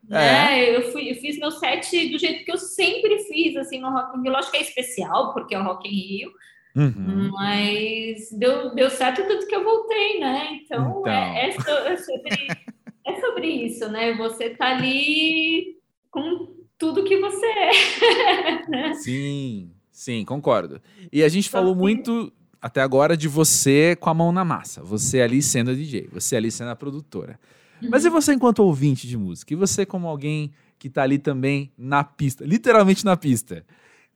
É. 0.10 0.14
Né? 0.14 0.76
Eu, 0.76 0.92
fui, 0.92 1.12
eu 1.12 1.16
fiz 1.16 1.38
meu 1.38 1.52
set 1.52 2.10
do 2.10 2.18
jeito 2.18 2.44
que 2.44 2.52
eu 2.52 2.58
sempre 2.58 3.20
fiz, 3.26 3.56
assim, 3.56 3.80
no 3.80 3.92
Rock 3.92 4.18
in 4.18 4.24
Rio. 4.24 4.32
Lógico 4.32 4.52
que 4.52 4.58
é 4.58 4.62
especial, 4.62 5.34
porque 5.34 5.56
é 5.56 5.60
o 5.60 5.64
Rock 5.64 5.88
in 5.88 5.92
Rio, 5.92 6.32
Uhum. 6.76 7.30
Mas 7.32 8.32
deu, 8.32 8.74
deu 8.74 8.90
certo 8.90 9.28
tudo 9.28 9.46
que 9.46 9.56
eu 9.56 9.64
voltei, 9.64 10.20
né? 10.20 10.62
Então, 10.64 11.02
então. 11.02 11.08
É, 11.08 11.50
é, 11.50 11.52
so, 11.52 11.70
é, 11.70 11.98
sobre, 11.98 12.30
é 13.08 13.20
sobre 13.20 13.48
isso, 13.48 13.90
né? 13.90 14.14
Você 14.16 14.52
tá 14.52 14.76
ali 14.76 15.78
com 16.10 16.48
tudo 16.78 17.04
que 17.04 17.18
você 17.20 17.46
é. 17.46 17.72
Né? 18.70 18.94
Sim, 18.94 19.72
sim, 19.92 20.24
concordo. 20.24 20.82
E 21.12 21.24
a 21.24 21.30
gente 21.30 21.50
Só 21.50 21.58
falou 21.58 21.74
que... 21.74 21.82
muito 21.82 22.32
até 22.62 22.82
agora 22.82 23.18
de 23.18 23.28
você 23.28 23.98
com 24.00 24.10
a 24.10 24.14
mão 24.14 24.32
na 24.32 24.46
massa. 24.46 24.82
Você 24.84 25.20
ali 25.20 25.42
sendo 25.42 25.72
a 25.72 25.74
DJ, 25.74 26.08
você 26.12 26.38
ali 26.38 26.50
sendo 26.50 26.70
a 26.70 26.76
produtora. 26.76 27.40
Uhum. 27.82 27.90
Mas 27.90 28.06
e 28.06 28.10
você 28.10 28.34
enquanto 28.34 28.60
ouvinte 28.60 29.08
de 29.08 29.18
música? 29.18 29.54
E 29.54 29.56
você 29.56 29.86
como 29.86 30.08
alguém 30.08 30.52
que 30.78 30.90
tá 30.90 31.04
ali 31.04 31.20
também 31.20 31.72
na 31.78 32.04
pista, 32.04 32.46
literalmente 32.46 33.06
na 33.06 33.16
pista? 33.16 33.66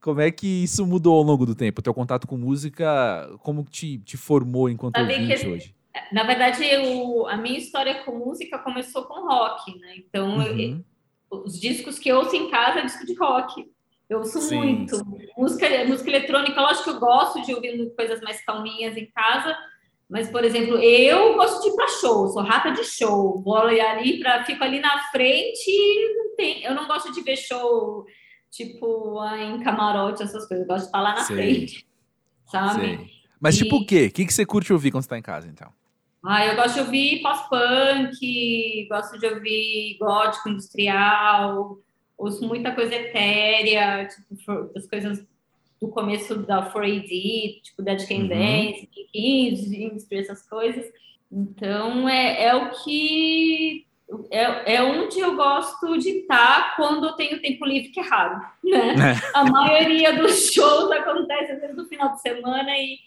Como 0.01 0.21
é 0.21 0.29
que 0.29 0.63
isso 0.63 0.85
mudou 0.85 1.15
ao 1.15 1.23
longo 1.23 1.45
do 1.45 1.55
tempo? 1.55 1.79
O 1.79 1.83
teu 1.83 1.93
contato 1.93 2.27
com 2.27 2.37
música, 2.37 3.29
como 3.41 3.63
te, 3.63 3.97
te 3.99 4.17
formou 4.17 4.69
enquanto 4.69 4.97
Sabe 4.97 5.13
ouvinte 5.13 5.41
que, 5.41 5.47
hoje? 5.47 5.75
Na 6.11 6.23
verdade, 6.23 6.63
eu, 6.63 7.27
a 7.27 7.37
minha 7.37 7.57
história 7.57 8.03
com 8.03 8.17
música 8.17 8.59
começou 8.59 9.05
com 9.05 9.27
rock, 9.27 9.77
né? 9.79 9.95
Então, 9.97 10.37
uhum. 10.37 10.83
eu, 11.31 11.39
os 11.43 11.59
discos 11.59 11.97
que 11.97 12.09
eu 12.09 12.17
ouço 12.17 12.35
em 12.35 12.49
casa 12.49 12.79
é 12.79 12.85
disco 12.85 13.05
de 13.05 13.15
rock. 13.15 13.67
Eu 14.09 14.19
ouço 14.19 14.39
Sim. 14.41 14.57
muito. 14.57 15.01
Música, 15.35 15.67
música 15.85 16.09
eletrônica, 16.09 16.61
lógico 16.61 16.83
que 16.83 16.89
eu 16.91 16.99
gosto 16.99 17.41
de 17.41 17.53
ouvir 17.53 17.89
coisas 17.95 18.21
mais 18.21 18.43
calminhas 18.45 18.95
em 18.95 19.07
casa, 19.07 19.57
mas, 20.09 20.29
por 20.29 20.43
exemplo, 20.43 20.77
eu 20.77 21.35
gosto 21.35 21.63
de 21.63 21.69
ir 21.69 21.75
para 21.75 21.87
show, 21.87 22.27
sou 22.27 22.43
rata 22.43 22.71
de 22.71 22.83
show. 22.83 23.41
Vou 23.41 23.57
ali 23.57 24.19
para 24.19 24.43
fico 24.43 24.63
ali 24.63 24.79
na 24.79 24.99
frente 25.11 25.67
e 25.67 26.15
não 26.17 26.35
tem, 26.35 26.63
eu 26.63 26.75
não 26.75 26.87
gosto 26.87 27.11
de 27.11 27.21
ver 27.21 27.35
show 27.37 28.05
tipo, 28.55 29.19
em 29.35 29.61
camarote, 29.61 30.23
essas 30.23 30.47
coisas. 30.47 30.65
Eu 30.65 30.67
gosto 30.67 30.83
de 30.83 30.87
estar 30.87 31.01
lá 31.01 31.15
na 31.15 31.23
Sei. 31.23 31.35
frente, 31.35 31.87
sabe? 32.49 32.97
Sei. 32.97 33.09
Mas 33.39 33.55
e... 33.55 33.63
tipo 33.63 33.77
o 33.77 33.85
quê? 33.85 34.05
O 34.05 34.11
que, 34.11 34.25
que 34.25 34.33
você 34.33 34.45
curte 34.45 34.71
ouvir 34.71 34.91
quando 34.91 35.03
você 35.03 35.09
tá 35.09 35.17
em 35.17 35.21
casa, 35.21 35.47
então? 35.47 35.71
Ah, 36.23 36.45
eu 36.45 36.55
gosto 36.55 36.75
de 36.75 36.79
ouvir 36.79 37.21
pós-punk, 37.21 38.87
gosto 38.89 39.19
de 39.19 39.27
ouvir 39.27 39.97
gótico 39.99 40.49
industrial, 40.49 41.77
ouço 42.17 42.47
muita 42.47 42.73
coisa 42.73 42.95
etérea, 42.95 44.07
tipo, 44.07 44.71
as 44.75 44.87
coisas 44.87 45.23
do 45.81 45.89
começo 45.89 46.35
da 46.37 46.71
4AD, 46.71 47.61
tipo 47.61 47.81
Dead 47.81 48.07
Can 48.07 48.15
uhum. 48.15 48.27
Dance, 48.27 48.89
Kings, 49.11 50.07
essas 50.11 50.47
coisas. 50.47 50.85
Então 51.31 52.07
é, 52.07 52.45
é 52.45 52.55
o 52.55 52.71
que 52.83 53.85
é, 54.29 54.75
é 54.75 54.83
onde 54.83 55.19
eu 55.19 55.35
gosto 55.35 55.97
de 55.97 56.09
estar 56.09 56.75
quando 56.75 57.07
eu 57.07 57.13
tenho 57.13 57.41
tempo 57.41 57.65
livre, 57.65 57.89
que 57.89 57.99
é 57.99 58.03
raro, 58.03 58.39
né? 58.63 58.93
É. 58.93 59.37
A 59.37 59.43
maioria 59.43 60.13
dos 60.13 60.51
shows 60.51 60.91
acontece 60.91 61.53
às 61.53 61.61
vezes 61.61 61.75
no 61.75 61.85
final 61.85 62.13
de 62.13 62.21
semana 62.21 62.71
e, 62.77 62.99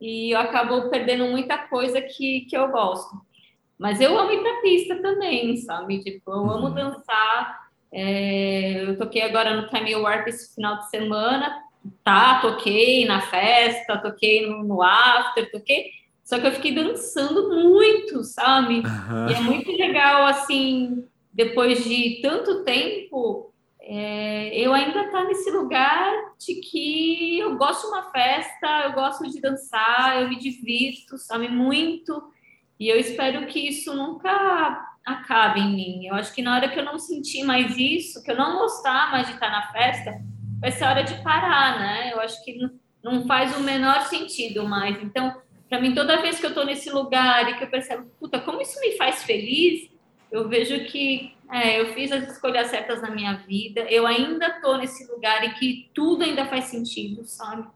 e 0.00 0.34
eu 0.34 0.40
acabo 0.40 0.90
perdendo 0.90 1.26
muita 1.26 1.56
coisa 1.56 2.00
que, 2.00 2.42
que 2.42 2.56
eu 2.56 2.68
gosto. 2.68 3.20
Mas 3.78 4.00
eu 4.00 4.18
amo 4.18 4.30
ir 4.32 4.42
pra 4.42 4.60
pista 4.60 5.00
também, 5.00 5.56
sabe? 5.56 6.00
Tipo, 6.00 6.32
eu 6.32 6.50
amo 6.50 6.66
uhum. 6.66 6.74
dançar. 6.74 7.70
É, 7.92 8.82
eu 8.82 8.98
toquei 8.98 9.22
agora 9.22 9.56
no 9.56 9.68
Time 9.68 9.94
Warp 9.96 10.28
esse 10.28 10.54
final 10.54 10.78
de 10.78 10.90
semana, 10.90 11.60
tá? 12.04 12.40
Toquei 12.40 13.04
na 13.06 13.20
festa, 13.20 13.98
toquei 13.98 14.46
no, 14.46 14.62
no 14.64 14.82
after, 14.82 15.50
toquei 15.50 16.00
só 16.30 16.38
que 16.38 16.46
eu 16.46 16.52
fiquei 16.52 16.72
dançando 16.72 17.48
muito, 17.48 18.22
sabe? 18.22 18.84
Uhum. 18.86 19.28
E 19.28 19.34
é 19.34 19.40
muito 19.40 19.72
legal, 19.72 20.24
assim, 20.26 21.04
depois 21.32 21.82
de 21.82 22.20
tanto 22.22 22.62
tempo, 22.62 23.52
é, 23.80 24.56
eu 24.56 24.72
ainda 24.72 25.10
tá 25.10 25.24
nesse 25.24 25.50
lugar 25.50 26.12
de 26.38 26.54
que 26.60 27.40
eu 27.40 27.56
gosto 27.56 27.82
de 27.82 27.88
uma 27.88 28.12
festa, 28.12 28.84
eu 28.84 28.92
gosto 28.92 29.28
de 29.28 29.40
dançar, 29.40 30.22
eu 30.22 30.28
me 30.28 30.38
divirto, 30.38 31.18
sabe? 31.18 31.48
Muito. 31.48 32.22
E 32.78 32.88
eu 32.88 32.96
espero 32.96 33.48
que 33.48 33.58
isso 33.58 33.92
nunca 33.92 34.86
acabe 35.04 35.58
em 35.58 35.74
mim. 35.74 36.06
Eu 36.06 36.14
acho 36.14 36.32
que 36.32 36.42
na 36.42 36.54
hora 36.54 36.68
que 36.68 36.78
eu 36.78 36.84
não 36.84 36.96
sentir 36.96 37.42
mais 37.42 37.76
isso, 37.76 38.22
que 38.22 38.30
eu 38.30 38.36
não 38.36 38.56
gostar 38.56 39.10
mais 39.10 39.26
de 39.26 39.34
estar 39.34 39.50
na 39.50 39.72
festa, 39.72 40.22
vai 40.60 40.70
ser 40.70 40.84
hora 40.84 41.02
de 41.02 41.14
parar, 41.22 41.78
né? 41.78 42.12
Eu 42.12 42.20
acho 42.20 42.44
que 42.44 42.58
não 43.02 43.26
faz 43.26 43.56
o 43.56 43.60
menor 43.60 44.02
sentido 44.02 44.66
mais. 44.66 45.02
Então, 45.02 45.34
para 45.68 45.80
mim, 45.80 45.94
toda 45.94 46.20
vez 46.20 46.38
que 46.38 46.46
eu 46.46 46.50
estou 46.50 46.64
nesse 46.64 46.90
lugar 46.90 47.48
e 47.48 47.56
que 47.56 47.64
eu 47.64 47.70
percebo, 47.70 48.10
puta, 48.18 48.40
como 48.40 48.60
isso 48.60 48.78
me 48.80 48.96
faz 48.96 49.22
feliz, 49.22 49.88
eu 50.30 50.48
vejo 50.48 50.84
que 50.84 51.34
é, 51.50 51.80
eu 51.80 51.94
fiz 51.94 52.12
as 52.12 52.28
escolhas 52.30 52.68
certas 52.68 53.02
na 53.02 53.10
minha 53.10 53.34
vida, 53.34 53.80
eu 53.82 54.06
ainda 54.06 54.46
estou 54.46 54.78
nesse 54.78 55.10
lugar 55.10 55.44
e 55.44 55.54
que 55.54 55.90
tudo 55.94 56.22
ainda 56.22 56.46
faz 56.46 56.66
sentido, 56.66 57.24
sabe? 57.24 57.66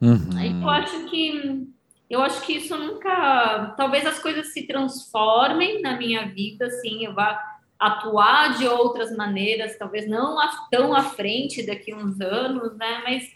Uhum. 0.00 0.62
eu 0.62 0.68
acho 0.68 1.08
que 1.08 1.64
eu 2.10 2.20
acho 2.20 2.42
que 2.42 2.54
isso 2.54 2.76
nunca, 2.76 3.72
talvez 3.76 4.04
as 4.04 4.18
coisas 4.18 4.52
se 4.52 4.66
transformem 4.66 5.80
na 5.80 5.96
minha 5.96 6.26
vida, 6.26 6.66
assim, 6.66 7.06
eu 7.06 7.14
vá 7.14 7.40
atuar 7.82 8.56
de 8.56 8.66
outras 8.66 9.14
maneiras, 9.16 9.76
talvez 9.76 10.08
não 10.08 10.36
tão 10.70 10.94
à 10.94 11.02
frente 11.02 11.66
daqui 11.66 11.92
a 11.92 11.96
uns 11.96 12.20
anos, 12.20 12.76
né? 12.76 13.02
Mas 13.04 13.28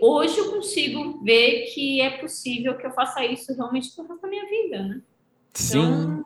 hoje 0.00 0.38
eu 0.38 0.52
consigo 0.52 1.22
ver 1.24 1.66
que 1.74 2.00
é 2.00 2.10
possível 2.10 2.76
que 2.76 2.86
eu 2.86 2.92
faça 2.92 3.24
isso 3.24 3.52
realmente 3.54 3.94
por 3.94 4.06
resto 4.06 4.22
da 4.22 4.28
minha 4.28 4.46
vida, 4.48 4.82
né? 4.82 5.00
Sim. 5.52 5.80
Então, 5.80 6.24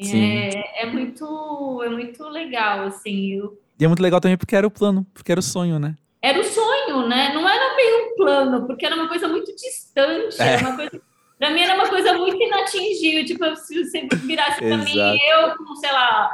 Sim. 0.00 0.24
É, 0.24 0.82
é, 0.82 0.86
muito, 0.86 1.82
é 1.82 1.88
muito 1.88 2.22
legal, 2.28 2.86
assim. 2.86 3.32
Eu... 3.32 3.58
E 3.78 3.84
é 3.84 3.88
muito 3.88 4.02
legal 4.02 4.20
também 4.20 4.36
porque 4.36 4.54
era 4.54 4.66
o 4.66 4.70
plano, 4.70 5.06
porque 5.12 5.32
era 5.32 5.40
o 5.40 5.42
sonho, 5.42 5.78
né? 5.78 5.96
Era 6.22 6.40
o 6.40 6.44
sonho, 6.44 7.08
né? 7.08 7.32
Não 7.34 7.48
era 7.48 7.76
bem 7.76 7.94
um 7.94 8.16
plano, 8.16 8.66
porque 8.66 8.84
era 8.84 8.94
uma 8.94 9.08
coisa 9.08 9.28
muito 9.28 9.54
distante, 9.54 10.40
é. 10.40 10.54
era 10.54 10.68
uma 10.68 10.76
coisa... 10.76 11.02
Pra 11.38 11.50
mim 11.50 11.60
era 11.60 11.74
uma 11.74 11.88
coisa 11.88 12.14
muito 12.14 12.42
inatingível, 12.42 13.24
tipo, 13.24 13.56
se 13.56 13.84
você 13.84 14.08
virasse 14.22 14.58
pra 14.58 14.76
mim, 14.78 14.96
eu 15.28 15.56
com, 15.56 15.74
sei 15.76 15.92
lá, 15.92 16.30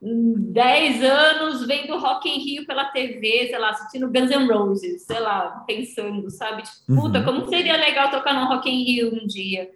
10 0.00 1.02
anos 1.02 1.66
vendo 1.66 1.98
Rock 1.98 2.28
in 2.28 2.38
Rio 2.38 2.66
pela 2.66 2.86
TV, 2.86 3.48
sei 3.48 3.58
lá, 3.58 3.70
assistindo 3.70 4.10
Guns 4.10 4.30
N' 4.30 4.46
Roses, 4.46 5.04
sei 5.04 5.20
lá, 5.20 5.64
pensando, 5.66 6.30
sabe? 6.30 6.62
Tipo, 6.62 7.00
puta, 7.00 7.18
uhum. 7.20 7.24
como 7.24 7.48
seria 7.48 7.76
legal 7.76 8.10
tocar 8.10 8.34
no 8.34 8.46
Rock 8.46 8.68
in 8.68 8.84
Rio 8.84 9.14
um 9.14 9.26
dia? 9.26 9.70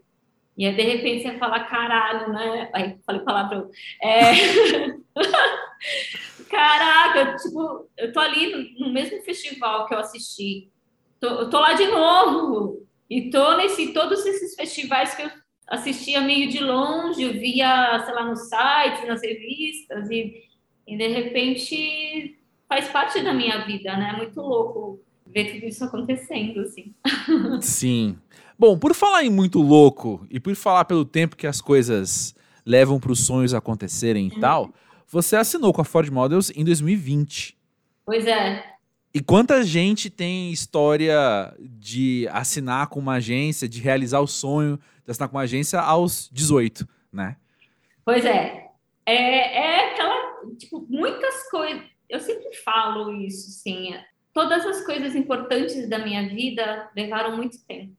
E 0.57 0.67
aí, 0.67 0.75
de 0.75 0.83
repente, 0.83 1.23
você 1.23 1.39
fala, 1.39 1.61
caralho, 1.61 2.33
né? 2.33 2.71
Aí, 2.75 2.99
falei 3.07 3.23
palavrão. 3.23 3.71
É... 4.03 4.33
Caraca, 6.51 7.37
tipo, 7.37 7.89
eu 7.97 8.13
tô 8.13 8.21
ali 8.21 8.77
no, 8.79 8.93
mesmo 8.93 9.23
festival 9.23 9.87
que 9.87 9.95
eu 9.95 9.99
assisti. 9.99 10.69
Tô, 11.19 11.29
eu 11.29 11.51
tô 11.51 11.59
lá 11.59 11.73
de 11.73 11.87
novo. 11.87 12.87
E 13.09 13.31
tô 13.31 13.57
nesse, 13.57 13.93
todos 13.95 14.25
esses 14.27 14.55
festivais 14.55 15.15
que 15.15 15.23
eu 15.23 15.31
assistia 15.71 16.21
meio 16.21 16.51
de 16.51 16.59
longe, 16.59 17.27
via, 17.29 18.03
sei 18.05 18.15
lá, 18.15 18.25
nos 18.25 18.41
sites, 18.41 19.07
nas 19.07 19.23
revistas, 19.23 20.11
e, 20.11 20.49
e 20.87 20.97
de 20.97 21.07
repente 21.07 22.37
faz 22.69 22.89
parte 22.89 23.23
da 23.23 23.33
minha 23.33 23.65
vida, 23.65 23.97
né? 23.97 24.11
É 24.15 24.17
muito 24.17 24.41
louco 24.41 25.01
ver 25.27 25.53
tudo 25.53 25.67
isso 25.67 25.85
acontecendo, 25.85 26.61
assim. 26.61 26.93
Sim. 27.63 28.19
Bom, 28.59 28.77
por 28.77 28.95
falar 28.95 29.25
em 29.25 29.31
muito 29.31 29.61
louco 29.61 30.27
e 30.29 30.41
por 30.41 30.55
falar 30.57 30.85
pelo 30.85 31.05
tempo 31.05 31.37
que 31.37 31.47
as 31.47 31.61
coisas 31.61 32.35
levam 32.67 32.99
para 32.99 33.13
os 33.13 33.25
sonhos 33.25 33.55
acontecerem 33.55 34.27
e 34.27 34.35
uhum. 34.35 34.41
tal, 34.41 34.71
você 35.07 35.37
assinou 35.37 35.73
com 35.73 35.81
a 35.81 35.85
Ford 35.85 36.11
Models 36.11 36.51
em 36.55 36.65
2020. 36.65 37.57
Pois 38.05 38.27
é. 38.27 38.70
E 39.13 39.21
quanta 39.21 39.63
gente 39.65 40.09
tem 40.09 40.53
história 40.53 41.53
de 41.59 42.29
assinar 42.31 42.87
com 42.87 43.01
uma 43.01 43.15
agência, 43.15 43.69
de 43.69 43.81
realizar 43.81 44.21
o 44.21 44.27
sonho 44.27 44.79
de 45.05 45.11
assinar 45.11 45.29
com 45.29 45.37
uma 45.37 45.43
agência 45.43 45.81
aos 45.81 46.31
18, 46.33 46.89
né? 47.13 47.37
Pois 48.05 48.25
é. 48.25 48.69
É, 49.05 49.59
é 49.59 49.91
aquela, 49.91 50.47
tipo, 50.57 50.87
muitas 50.89 51.51
coisas. 51.51 51.83
Eu 52.09 52.21
sempre 52.21 52.55
falo 52.59 53.13
isso, 53.17 53.51
sim. 53.51 53.95
Todas 54.33 54.65
as 54.65 54.85
coisas 54.87 55.17
importantes 55.17 55.89
da 55.89 55.99
minha 55.99 56.29
vida 56.29 56.89
levaram 56.95 57.37
muito 57.37 57.59
tempo. 57.67 57.93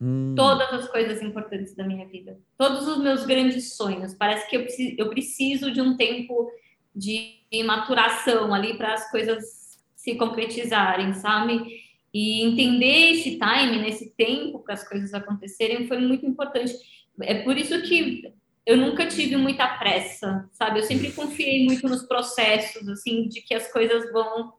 Hum. 0.00 0.34
Todas 0.34 0.72
as 0.72 0.88
coisas 0.88 1.22
importantes 1.22 1.74
da 1.74 1.84
minha 1.84 2.06
vida. 2.06 2.38
Todos 2.56 2.88
os 2.88 2.98
meus 3.02 3.26
grandes 3.26 3.74
sonhos. 3.74 4.14
Parece 4.14 4.48
que 4.48 4.56
eu 4.56 4.62
preciso, 4.62 4.94
eu 4.96 5.10
preciso 5.10 5.70
de 5.70 5.82
um 5.82 5.96
tempo 5.96 6.50
de 6.96 7.40
maturação 7.66 8.54
ali 8.54 8.78
para 8.78 8.94
as 8.94 9.10
coisas 9.10 9.63
se 10.04 10.14
concretizarem, 10.16 11.14
sabe? 11.14 11.82
E 12.12 12.42
entender 12.42 13.12
esse 13.12 13.38
time, 13.38 13.78
nesse 13.80 14.10
tempo 14.10 14.58
para 14.58 14.74
as 14.74 14.86
coisas 14.86 15.14
acontecerem, 15.14 15.88
foi 15.88 15.98
muito 15.98 16.26
importante. 16.26 16.74
É 17.22 17.42
por 17.42 17.56
isso 17.56 17.80
que 17.82 18.30
eu 18.66 18.76
nunca 18.76 19.06
tive 19.06 19.36
muita 19.36 19.66
pressa, 19.66 20.46
sabe? 20.52 20.80
Eu 20.80 20.84
sempre 20.84 21.10
confiei 21.10 21.64
muito 21.64 21.88
nos 21.88 22.02
processos, 22.02 22.86
assim, 22.86 23.28
de 23.28 23.40
que 23.40 23.54
as 23.54 23.72
coisas 23.72 24.12
vão 24.12 24.52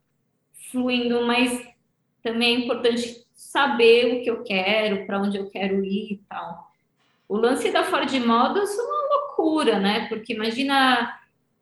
fluindo, 0.71 1.23
mas 1.27 1.63
também 2.23 2.55
é 2.55 2.59
importante 2.65 3.23
saber 3.35 4.15
o 4.15 4.23
que 4.23 4.29
eu 4.31 4.43
quero, 4.43 5.05
para 5.05 5.21
onde 5.21 5.37
eu 5.37 5.47
quero 5.51 5.85
ir 5.85 6.13
e 6.13 6.21
tal. 6.27 6.71
O 7.29 7.37
lance 7.37 7.71
da 7.71 7.83
Ford 7.83 8.11
Models 8.13 8.77
é 8.77 8.81
uma 8.81 9.15
loucura, 9.15 9.79
né? 9.79 10.07
Porque 10.07 10.33
imagina 10.33 11.19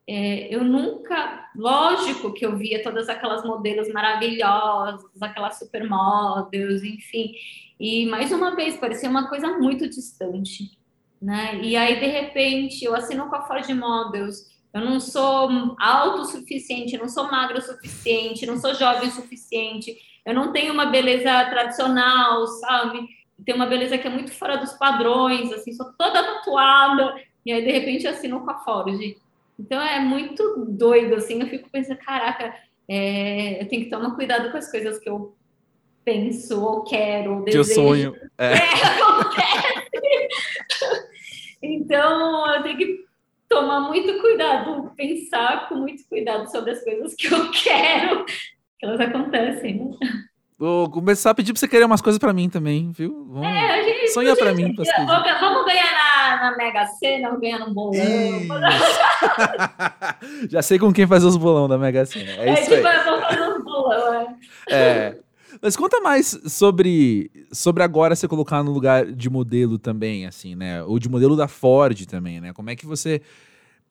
é, 0.07 0.53
eu 0.53 0.63
nunca, 0.63 1.42
lógico 1.55 2.33
que 2.33 2.45
eu 2.45 2.55
via 2.55 2.83
todas 2.83 3.09
aquelas 3.09 3.43
modelos 3.43 3.91
maravilhosas, 3.91 5.21
aquelas 5.21 5.59
supermodels, 5.59 6.83
enfim, 6.83 7.33
e 7.79 8.05
mais 8.07 8.31
uma 8.31 8.55
vez 8.55 8.77
parecia 8.77 9.09
uma 9.09 9.27
coisa 9.27 9.57
muito 9.57 9.89
distante, 9.89 10.77
né? 11.21 11.59
E 11.61 11.75
aí 11.75 11.99
de 11.99 12.07
repente 12.07 12.83
eu 12.83 12.95
assino 12.95 13.27
com 13.27 13.35
a 13.35 13.43
Ford 13.43 13.69
Models, 13.69 14.53
eu 14.73 14.81
não 14.81 14.99
sou 14.99 15.75
alto 15.79 16.21
o 16.21 16.25
suficiente, 16.25 16.97
não 16.97 17.07
sou 17.07 17.29
magra 17.29 17.59
o 17.59 17.61
suficiente, 17.61 18.45
não 18.45 18.57
sou 18.57 18.73
jovem 18.73 19.09
o 19.09 19.11
suficiente, 19.11 19.95
eu 20.25 20.33
não 20.33 20.51
tenho 20.51 20.73
uma 20.73 20.87
beleza 20.87 21.45
tradicional, 21.45 22.47
sabe? 22.47 23.07
Tenho 23.45 23.57
uma 23.57 23.67
beleza 23.67 23.97
que 23.97 24.07
é 24.07 24.09
muito 24.09 24.31
fora 24.31 24.57
dos 24.57 24.73
padrões, 24.73 25.51
assim, 25.51 25.73
sou 25.73 25.91
toda 25.93 26.23
tatuada, 26.23 27.15
e 27.45 27.51
aí 27.51 27.63
de 27.63 27.71
repente 27.71 28.07
assino 28.07 28.39
com 28.41 28.49
a 28.49 28.59
Ford. 28.59 28.97
Então 29.59 29.81
é 29.81 29.99
muito 29.99 30.65
doido, 30.67 31.15
assim, 31.15 31.41
eu 31.41 31.47
fico 31.47 31.69
pensando, 31.69 31.97
caraca, 31.97 32.55
é, 32.87 33.61
eu 33.61 33.67
tenho 33.67 33.83
que 33.83 33.89
tomar 33.89 34.15
cuidado 34.15 34.51
com 34.51 34.57
as 34.57 34.69
coisas 34.69 34.99
que 34.99 35.09
eu 35.09 35.35
penso, 36.03 36.61
ou 36.61 36.83
quero, 36.83 37.35
ou 37.35 37.43
desejo. 37.43 37.63
Que 37.63 37.71
eu 37.71 37.75
sonho. 37.75 38.15
É, 38.37 38.53
é 38.53 38.59
então 41.63 42.55
eu 42.55 42.63
tenho 42.63 42.77
que 42.77 43.05
tomar 43.47 43.81
muito 43.81 44.19
cuidado, 44.19 44.91
pensar 44.95 45.69
com 45.69 45.75
muito 45.75 46.03
cuidado 46.09 46.49
sobre 46.51 46.71
as 46.71 46.83
coisas 46.83 47.13
que 47.13 47.27
eu 47.27 47.51
quero, 47.51 48.25
que 48.25 48.85
elas 48.85 48.99
acontecem, 48.99 49.75
né? 49.79 49.97
Vou 50.57 50.89
começar 50.89 51.31
a 51.31 51.35
pedir 51.35 51.51
pra 51.51 51.59
você 51.59 51.67
querer 51.67 51.83
umas 51.83 52.01
coisas 52.01 52.17
pra 52.19 52.31
mim 52.31 52.49
também, 52.49 52.91
viu? 52.91 53.25
Vamos... 53.29 53.47
É, 53.47 53.79
a 53.79 53.83
gente, 53.83 54.07
Sonha 54.09 54.35
pra 54.35 54.53
mim. 54.53 54.73
Vamos, 54.73 55.39
vamos 55.39 55.65
ganhar 55.65 55.91
na, 55.91 56.12
na 56.37 56.57
Mega 56.57 56.85
Sena, 56.87 57.29
vamos 57.29 57.41
ganhar 57.41 57.59
no 57.59 57.73
bolão. 57.73 57.99
Já 60.49 60.61
sei 60.61 60.79
com 60.79 60.93
quem 60.93 61.07
fazer 61.07 61.25
os 61.25 61.37
bolão 61.37 61.67
da 61.67 61.77
Mega 61.77 62.05
Sena. 62.05 62.31
É, 62.31 62.49
é 62.49 62.53
isso 62.53 62.63
tipo, 62.63 62.87
aí. 62.87 63.03
vamos 63.03 63.25
fazer 63.25 63.41
os 63.41 63.63
bolão, 63.63 64.37
é. 64.69 64.75
é. 64.75 65.19
Mas 65.61 65.75
conta 65.75 66.01
mais 66.01 66.39
sobre, 66.47 67.31
sobre 67.51 67.83
agora 67.83 68.15
você 68.15 68.27
colocar 68.27 68.63
no 68.63 68.71
lugar 68.71 69.05
de 69.05 69.29
modelo 69.29 69.77
também, 69.77 70.25
assim, 70.25 70.55
né? 70.55 70.83
Ou 70.83 70.99
de 70.99 71.07
modelo 71.07 71.35
da 71.35 71.47
Ford 71.47 72.05
também, 72.05 72.41
né? 72.41 72.53
Como 72.53 72.69
é 72.69 72.75
que 72.75 72.85
você 72.85 73.21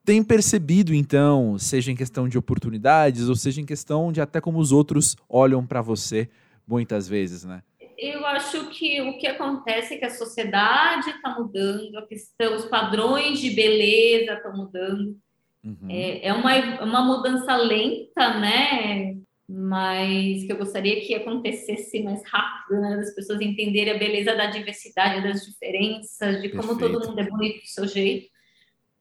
tem 0.04 0.22
percebido, 0.22 0.92
então, 0.92 1.56
seja 1.58 1.92
em 1.92 1.96
questão 1.96 2.28
de 2.28 2.36
oportunidades, 2.36 3.28
ou 3.28 3.36
seja 3.36 3.60
em 3.60 3.64
questão 3.64 4.10
de 4.10 4.20
até 4.20 4.40
como 4.40 4.58
os 4.58 4.72
outros 4.72 5.16
olham 5.28 5.64
para 5.64 5.80
você, 5.80 6.28
muitas 6.66 7.08
vezes, 7.08 7.44
né? 7.44 7.62
Eu 8.02 8.26
acho 8.26 8.68
que 8.70 9.00
o 9.00 9.16
que 9.16 9.28
acontece 9.28 9.94
é 9.94 9.96
que 9.96 10.04
a 10.04 10.10
sociedade 10.10 11.08
está 11.10 11.38
mudando, 11.38 11.96
a 11.96 12.04
questão, 12.04 12.56
os 12.56 12.64
padrões 12.64 13.38
de 13.38 13.50
beleza 13.50 14.32
estão 14.32 14.56
mudando. 14.56 15.16
Uhum. 15.62 15.86
É, 15.88 16.26
é 16.26 16.32
uma, 16.32 16.82
uma 16.82 17.04
mudança 17.04 17.54
lenta, 17.54 18.40
né? 18.40 19.16
Mas 19.48 20.42
que 20.42 20.50
eu 20.50 20.56
gostaria 20.56 21.00
que 21.00 21.14
acontecesse 21.14 22.02
mais 22.02 22.20
rápido, 22.26 22.80
né? 22.80 22.96
Das 22.96 23.14
pessoas 23.14 23.40
entenderem 23.40 23.94
a 23.94 23.98
beleza 23.98 24.34
da 24.34 24.46
diversidade, 24.46 25.22
das 25.22 25.46
diferenças, 25.46 26.42
de 26.42 26.48
como 26.48 26.76
Perfeito. 26.76 26.94
todo 26.94 27.08
mundo 27.08 27.20
é 27.20 27.30
bonito 27.30 27.60
do 27.60 27.68
seu 27.68 27.86
jeito. 27.86 28.28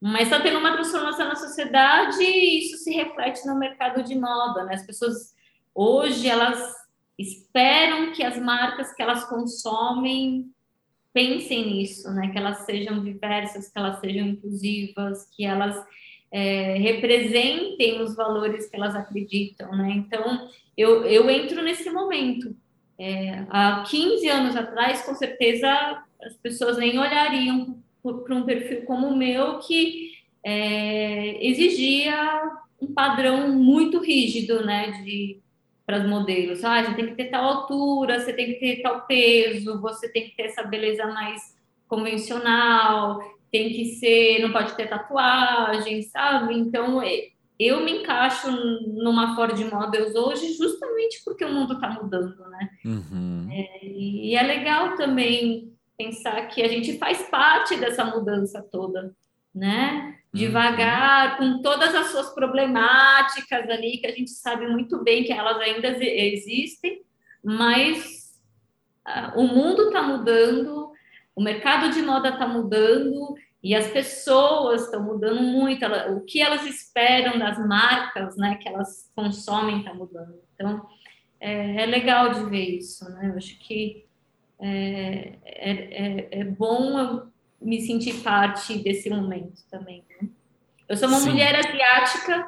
Mas 0.00 0.28
está 0.28 0.38
tendo 0.40 0.60
uma 0.60 0.74
transformação 0.74 1.26
na 1.26 1.34
sociedade 1.34 2.22
e 2.22 2.60
isso 2.60 2.76
se 2.76 2.92
reflete 2.92 3.44
no 3.48 3.58
mercado 3.58 4.04
de 4.04 4.14
moda, 4.14 4.62
né? 4.62 4.74
As 4.74 4.86
pessoas 4.86 5.34
hoje 5.74 6.28
elas 6.28 6.81
esperam 7.22 8.12
que 8.12 8.22
as 8.22 8.38
marcas 8.38 8.94
que 8.94 9.02
elas 9.02 9.24
consomem 9.24 10.50
pensem 11.12 11.66
nisso, 11.66 12.10
né? 12.12 12.30
Que 12.30 12.38
elas 12.38 12.58
sejam 12.64 13.02
diversas, 13.04 13.70
que 13.70 13.78
elas 13.78 14.00
sejam 14.00 14.26
inclusivas, 14.26 15.28
que 15.34 15.44
elas 15.44 15.76
é, 16.30 16.76
representem 16.78 18.00
os 18.00 18.16
valores 18.16 18.68
que 18.68 18.76
elas 18.76 18.96
acreditam, 18.96 19.70
né? 19.76 19.92
Então, 19.96 20.48
eu, 20.76 21.04
eu 21.04 21.28
entro 21.28 21.62
nesse 21.62 21.90
momento. 21.90 22.56
É, 22.98 23.44
há 23.50 23.84
15 23.86 24.28
anos 24.28 24.56
atrás, 24.56 25.02
com 25.02 25.14
certeza, 25.14 25.68
as 26.22 26.34
pessoas 26.36 26.78
nem 26.78 26.98
olhariam 26.98 27.78
para 28.02 28.34
um 28.34 28.44
perfil 28.44 28.84
como 28.84 29.08
o 29.08 29.16
meu, 29.16 29.58
que 29.58 30.12
é, 30.44 31.46
exigia 31.46 32.42
um 32.80 32.92
padrão 32.92 33.52
muito 33.52 34.00
rígido, 34.00 34.64
né? 34.64 34.90
De 35.02 35.41
para 35.92 36.00
os 36.00 36.08
modelos. 36.08 36.64
Ah, 36.64 36.82
você 36.82 36.94
tem 36.94 37.06
que 37.08 37.14
ter 37.14 37.26
tal 37.26 37.44
altura, 37.44 38.18
você 38.18 38.32
tem 38.32 38.46
que 38.46 38.54
ter 38.54 38.82
tal 38.82 39.02
peso, 39.02 39.78
você 39.80 40.08
tem 40.08 40.24
que 40.24 40.36
ter 40.36 40.44
essa 40.44 40.62
beleza 40.62 41.06
mais 41.06 41.54
convencional, 41.86 43.20
tem 43.50 43.70
que 43.70 43.84
ser, 43.96 44.40
não 44.40 44.50
pode 44.50 44.74
ter 44.74 44.88
tatuagem, 44.88 46.02
sabe? 46.04 46.54
Então, 46.54 47.02
é, 47.02 47.28
eu 47.58 47.84
me 47.84 47.98
encaixo 47.98 48.50
numa 48.50 49.36
Ford 49.36 49.58
Models 49.70 50.14
hoje 50.14 50.54
justamente 50.54 51.22
porque 51.22 51.44
o 51.44 51.52
mundo 51.52 51.74
está 51.74 51.90
mudando, 51.90 52.40
né? 52.48 52.70
Uhum. 52.86 53.48
É, 53.52 53.84
e 53.84 54.34
é 54.34 54.42
legal 54.42 54.96
também 54.96 55.74
pensar 55.98 56.48
que 56.48 56.62
a 56.62 56.68
gente 56.68 56.96
faz 56.96 57.22
parte 57.28 57.76
dessa 57.76 58.02
mudança 58.02 58.62
toda, 58.62 59.14
né? 59.54 60.18
devagar, 60.32 61.36
com 61.36 61.60
todas 61.60 61.94
as 61.94 62.06
suas 62.06 62.34
problemáticas 62.34 63.68
ali, 63.68 63.98
que 63.98 64.06
a 64.06 64.12
gente 64.12 64.30
sabe 64.30 64.66
muito 64.66 65.02
bem 65.04 65.24
que 65.24 65.32
elas 65.32 65.58
ainda 65.60 65.88
existem, 65.88 67.02
mas 67.44 68.40
uh, 69.06 69.38
o 69.38 69.46
mundo 69.46 69.88
está 69.88 70.02
mudando, 70.02 70.90
o 71.36 71.42
mercado 71.42 71.92
de 71.92 72.00
moda 72.00 72.30
está 72.30 72.48
mudando 72.48 73.34
e 73.62 73.74
as 73.74 73.88
pessoas 73.88 74.84
estão 74.84 75.02
mudando 75.02 75.42
muito. 75.42 75.84
Ela, 75.84 76.12
o 76.12 76.24
que 76.24 76.40
elas 76.40 76.64
esperam 76.64 77.38
das 77.38 77.58
marcas, 77.66 78.36
né, 78.36 78.56
que 78.56 78.68
elas 78.68 79.10
consomem 79.14 79.78
está 79.80 79.92
mudando. 79.92 80.40
Então 80.54 80.86
é, 81.38 81.82
é, 81.82 81.86
legal 81.86 82.32
de 82.32 82.44
ver 82.46 82.78
isso, 82.78 83.04
né? 83.10 83.28
Eu 83.30 83.36
acho 83.36 83.58
que 83.58 84.06
é, 84.60 85.34
é, 85.44 85.70
é, 85.70 86.40
é 86.40 86.44
bom 86.44 87.30
me 87.64 87.80
sentir 87.80 88.22
parte 88.22 88.78
desse 88.78 89.08
momento 89.10 89.62
também. 89.70 90.04
Né? 90.08 90.28
Eu 90.88 90.96
sou 90.96 91.08
uma 91.08 91.20
Sim. 91.20 91.30
mulher 91.30 91.54
asiática, 91.54 92.46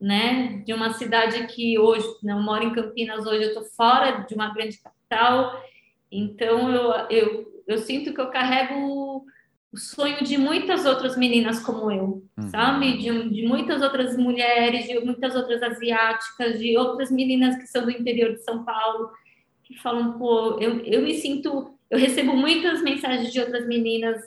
né, 0.00 0.62
de 0.66 0.72
uma 0.74 0.92
cidade 0.92 1.46
que 1.46 1.78
hoje, 1.78 2.06
né, 2.22 2.32
eu 2.32 2.42
moro 2.42 2.64
em 2.64 2.74
Campinas 2.74 3.26
hoje, 3.26 3.44
eu 3.44 3.48
estou 3.48 3.64
fora 3.64 4.24
de 4.26 4.34
uma 4.34 4.52
grande 4.52 4.78
capital, 4.78 5.62
então 6.10 6.70
eu, 6.70 6.92
eu, 7.08 7.62
eu 7.66 7.78
sinto 7.78 8.12
que 8.12 8.20
eu 8.20 8.28
carrego 8.28 9.24
o 9.72 9.76
sonho 9.76 10.22
de 10.22 10.38
muitas 10.38 10.86
outras 10.86 11.16
meninas 11.16 11.58
como 11.58 11.90
eu, 11.90 12.22
uhum. 12.38 12.48
sabe? 12.48 12.96
De, 12.96 13.28
de 13.28 13.44
muitas 13.44 13.82
outras 13.82 14.16
mulheres, 14.16 14.86
de 14.86 15.00
muitas 15.00 15.34
outras 15.34 15.60
asiáticas, 15.64 16.60
de 16.60 16.78
outras 16.78 17.10
meninas 17.10 17.56
que 17.56 17.66
são 17.66 17.82
do 17.84 17.90
interior 17.90 18.34
de 18.34 18.44
São 18.44 18.64
Paulo, 18.64 19.10
que 19.64 19.76
falam, 19.78 20.16
pô, 20.16 20.60
eu, 20.60 20.78
eu 20.84 21.02
me 21.02 21.14
sinto 21.14 21.73
eu 21.94 22.00
recebo 22.00 22.36
muitas 22.36 22.82
mensagens 22.82 23.32
de 23.32 23.38
outras 23.38 23.66
meninas, 23.68 24.20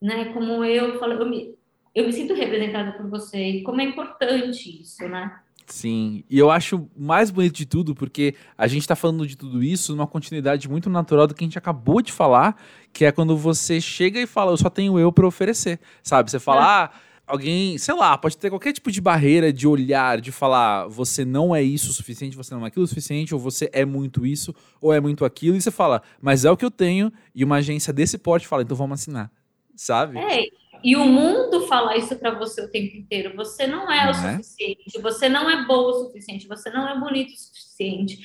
né, 0.00 0.32
como 0.32 0.64
eu, 0.64 0.98
falo, 0.98 1.12
eu 1.12 1.28
me, 1.28 1.54
eu 1.94 2.06
me 2.06 2.12
sinto 2.12 2.32
representada 2.32 2.92
por 2.92 3.08
você, 3.10 3.38
e 3.38 3.62
como 3.62 3.80
é 3.82 3.84
importante 3.84 4.80
isso, 4.80 5.06
né? 5.06 5.38
Sim, 5.66 6.24
e 6.30 6.38
eu 6.38 6.50
acho 6.50 6.88
mais 6.96 7.30
bonito 7.30 7.56
de 7.56 7.66
tudo, 7.66 7.94
porque 7.94 8.34
a 8.56 8.66
gente 8.66 8.82
está 8.82 8.96
falando 8.96 9.26
de 9.26 9.36
tudo 9.36 9.62
isso 9.62 9.94
numa 9.94 10.06
continuidade 10.06 10.68
muito 10.68 10.88
natural 10.88 11.26
do 11.26 11.34
que 11.34 11.44
a 11.44 11.46
gente 11.46 11.58
acabou 11.58 12.00
de 12.00 12.10
falar, 12.10 12.56
que 12.90 13.04
é 13.04 13.12
quando 13.12 13.36
você 13.36 13.82
chega 13.82 14.18
e 14.18 14.26
fala, 14.26 14.52
eu 14.52 14.56
só 14.56 14.70
tenho 14.70 14.98
eu 14.98 15.12
para 15.12 15.26
oferecer, 15.26 15.80
sabe? 16.02 16.30
Você 16.30 16.38
fala, 16.38 16.60
é. 16.60 16.64
ah, 16.64 16.90
alguém, 17.26 17.78
sei 17.78 17.94
lá, 17.94 18.16
pode 18.16 18.36
ter 18.36 18.50
qualquer 18.50 18.72
tipo 18.72 18.90
de 18.90 19.00
barreira 19.00 19.52
de 19.52 19.66
olhar, 19.66 20.20
de 20.20 20.30
falar, 20.30 20.86
você 20.88 21.24
não 21.24 21.54
é 21.54 21.62
isso 21.62 21.90
o 21.90 21.94
suficiente, 21.94 22.36
você 22.36 22.54
não 22.54 22.64
é 22.64 22.68
aquilo 22.68 22.84
o 22.84 22.88
suficiente, 22.88 23.34
ou 23.34 23.40
você 23.40 23.70
é 23.72 23.84
muito 23.84 24.26
isso, 24.26 24.54
ou 24.80 24.92
é 24.92 25.00
muito 25.00 25.24
aquilo, 25.24 25.56
e 25.56 25.60
você 25.60 25.70
fala, 25.70 26.02
mas 26.20 26.44
é 26.44 26.50
o 26.50 26.56
que 26.56 26.64
eu 26.64 26.70
tenho, 26.70 27.12
e 27.34 27.44
uma 27.44 27.56
agência 27.56 27.92
desse 27.92 28.18
porte 28.18 28.46
fala, 28.46 28.62
então 28.62 28.76
vamos 28.76 29.00
assinar, 29.00 29.30
sabe? 29.74 30.18
É, 30.18 30.44
e 30.82 30.96
o 30.96 31.04
mundo 31.04 31.66
fala 31.66 31.96
isso 31.96 32.14
para 32.16 32.38
você 32.38 32.62
o 32.62 32.70
tempo 32.70 32.96
inteiro, 32.96 33.34
você 33.34 33.66
não 33.66 33.90
é 33.90 34.04
não 34.04 34.12
o 34.12 34.26
é? 34.26 34.42
suficiente, 34.42 35.00
você 35.00 35.28
não 35.28 35.48
é 35.48 35.64
boa 35.64 35.90
o 35.90 36.06
suficiente, 36.06 36.46
você 36.46 36.70
não 36.70 36.86
é 36.88 36.98
bonito 36.98 37.32
o 37.32 37.38
suficiente, 37.38 38.18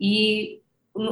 e 0.00 0.60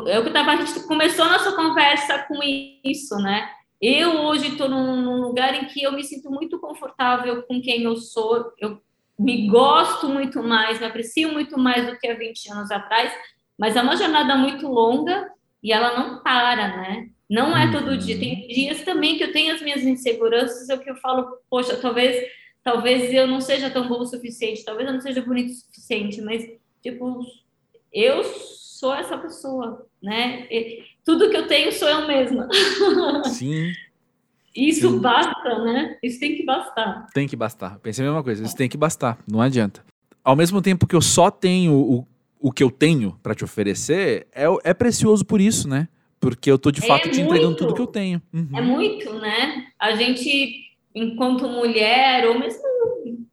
é 0.06 0.18
o 0.18 0.24
que 0.24 0.30
tava, 0.30 0.52
a 0.52 0.64
gente 0.64 0.80
começou 0.86 1.26
a 1.26 1.32
nossa 1.32 1.52
conversa 1.52 2.20
com 2.20 2.40
isso, 2.42 3.16
né? 3.16 3.50
Eu 3.80 4.22
hoje 4.22 4.48
estou 4.48 4.68
num, 4.68 5.02
num, 5.02 5.20
lugar 5.20 5.54
em 5.54 5.66
que 5.66 5.82
eu 5.82 5.92
me 5.92 6.02
sinto 6.02 6.30
muito 6.30 6.58
confortável 6.58 7.42
com 7.42 7.60
quem 7.60 7.82
eu 7.82 7.96
sou, 7.96 8.52
eu 8.58 8.80
me 9.18 9.46
gosto 9.48 10.08
muito 10.08 10.42
mais, 10.42 10.80
me 10.80 10.86
aprecio 10.86 11.32
muito 11.32 11.58
mais 11.58 11.86
do 11.86 11.98
que 11.98 12.06
há 12.06 12.14
20 12.14 12.52
anos 12.52 12.70
atrás, 12.70 13.12
mas 13.58 13.76
é 13.76 13.82
uma 13.82 13.96
jornada 13.96 14.36
muito 14.36 14.66
longa 14.66 15.30
e 15.62 15.72
ela 15.72 15.96
não 15.96 16.22
para, 16.22 16.68
né? 16.68 17.08
Não 17.28 17.56
é 17.56 17.70
todo 17.70 17.96
dia. 17.96 18.18
Tem 18.18 18.46
dias 18.48 18.82
também 18.82 19.16
que 19.16 19.24
eu 19.24 19.32
tenho 19.32 19.54
as 19.54 19.62
minhas 19.62 19.82
inseguranças, 19.82 20.68
é 20.68 20.74
o 20.74 20.80
que 20.80 20.90
eu 20.90 20.96
falo, 20.96 21.38
poxa, 21.48 21.76
talvez, 21.76 22.26
talvez 22.62 23.12
eu 23.12 23.26
não 23.26 23.40
seja 23.40 23.70
tão 23.70 23.88
bom 23.88 24.00
o 24.00 24.06
suficiente, 24.06 24.64
talvez 24.64 24.88
eu 24.88 24.94
não 24.94 25.00
seja 25.00 25.22
bonito 25.22 25.50
o 25.50 25.54
suficiente, 25.54 26.20
mas 26.20 26.44
tipo, 26.82 27.20
eu 27.92 28.22
sou 28.24 28.94
essa 28.94 29.16
pessoa, 29.16 29.86
né? 30.02 30.46
E 30.50 30.93
tudo 31.04 31.30
que 31.30 31.36
eu 31.36 31.46
tenho 31.46 31.72
sou 31.72 31.88
eu 31.88 32.06
mesma. 32.06 32.48
Sim. 33.24 33.72
Isso 34.54 34.88
Sim. 34.88 34.98
basta, 34.98 35.58
né? 35.64 35.98
Isso 36.02 36.20
tem 36.20 36.36
que 36.36 36.44
bastar. 36.44 37.06
Tem 37.12 37.26
que 37.26 37.36
bastar. 37.36 37.78
Pensei 37.80 38.04
a 38.04 38.08
mesma 38.08 38.22
coisa. 38.22 38.44
Isso 38.44 38.56
tem 38.56 38.68
que 38.68 38.76
bastar. 38.76 39.18
Não 39.30 39.40
adianta. 39.40 39.84
Ao 40.22 40.36
mesmo 40.36 40.62
tempo 40.62 40.86
que 40.86 40.94
eu 40.94 41.02
só 41.02 41.30
tenho 41.30 41.74
o, 41.74 42.06
o 42.40 42.52
que 42.52 42.62
eu 42.62 42.70
tenho 42.70 43.18
para 43.22 43.34
te 43.34 43.44
oferecer, 43.44 44.26
é, 44.32 44.44
é 44.62 44.72
precioso 44.72 45.24
por 45.24 45.40
isso, 45.40 45.68
né? 45.68 45.88
Porque 46.20 46.50
eu 46.50 46.58
tô 46.58 46.70
de 46.70 46.82
é 46.82 46.86
fato 46.86 47.08
é 47.08 47.10
te 47.10 47.18
muito, 47.18 47.34
entregando 47.34 47.56
tudo 47.56 47.74
que 47.74 47.82
eu 47.82 47.86
tenho. 47.86 48.22
Uhum. 48.32 48.48
É 48.54 48.62
muito, 48.62 49.12
né? 49.14 49.66
A 49.78 49.94
gente, 49.94 50.62
enquanto 50.94 51.48
mulher, 51.48 52.26
ou 52.26 52.38
mesmo 52.38 52.62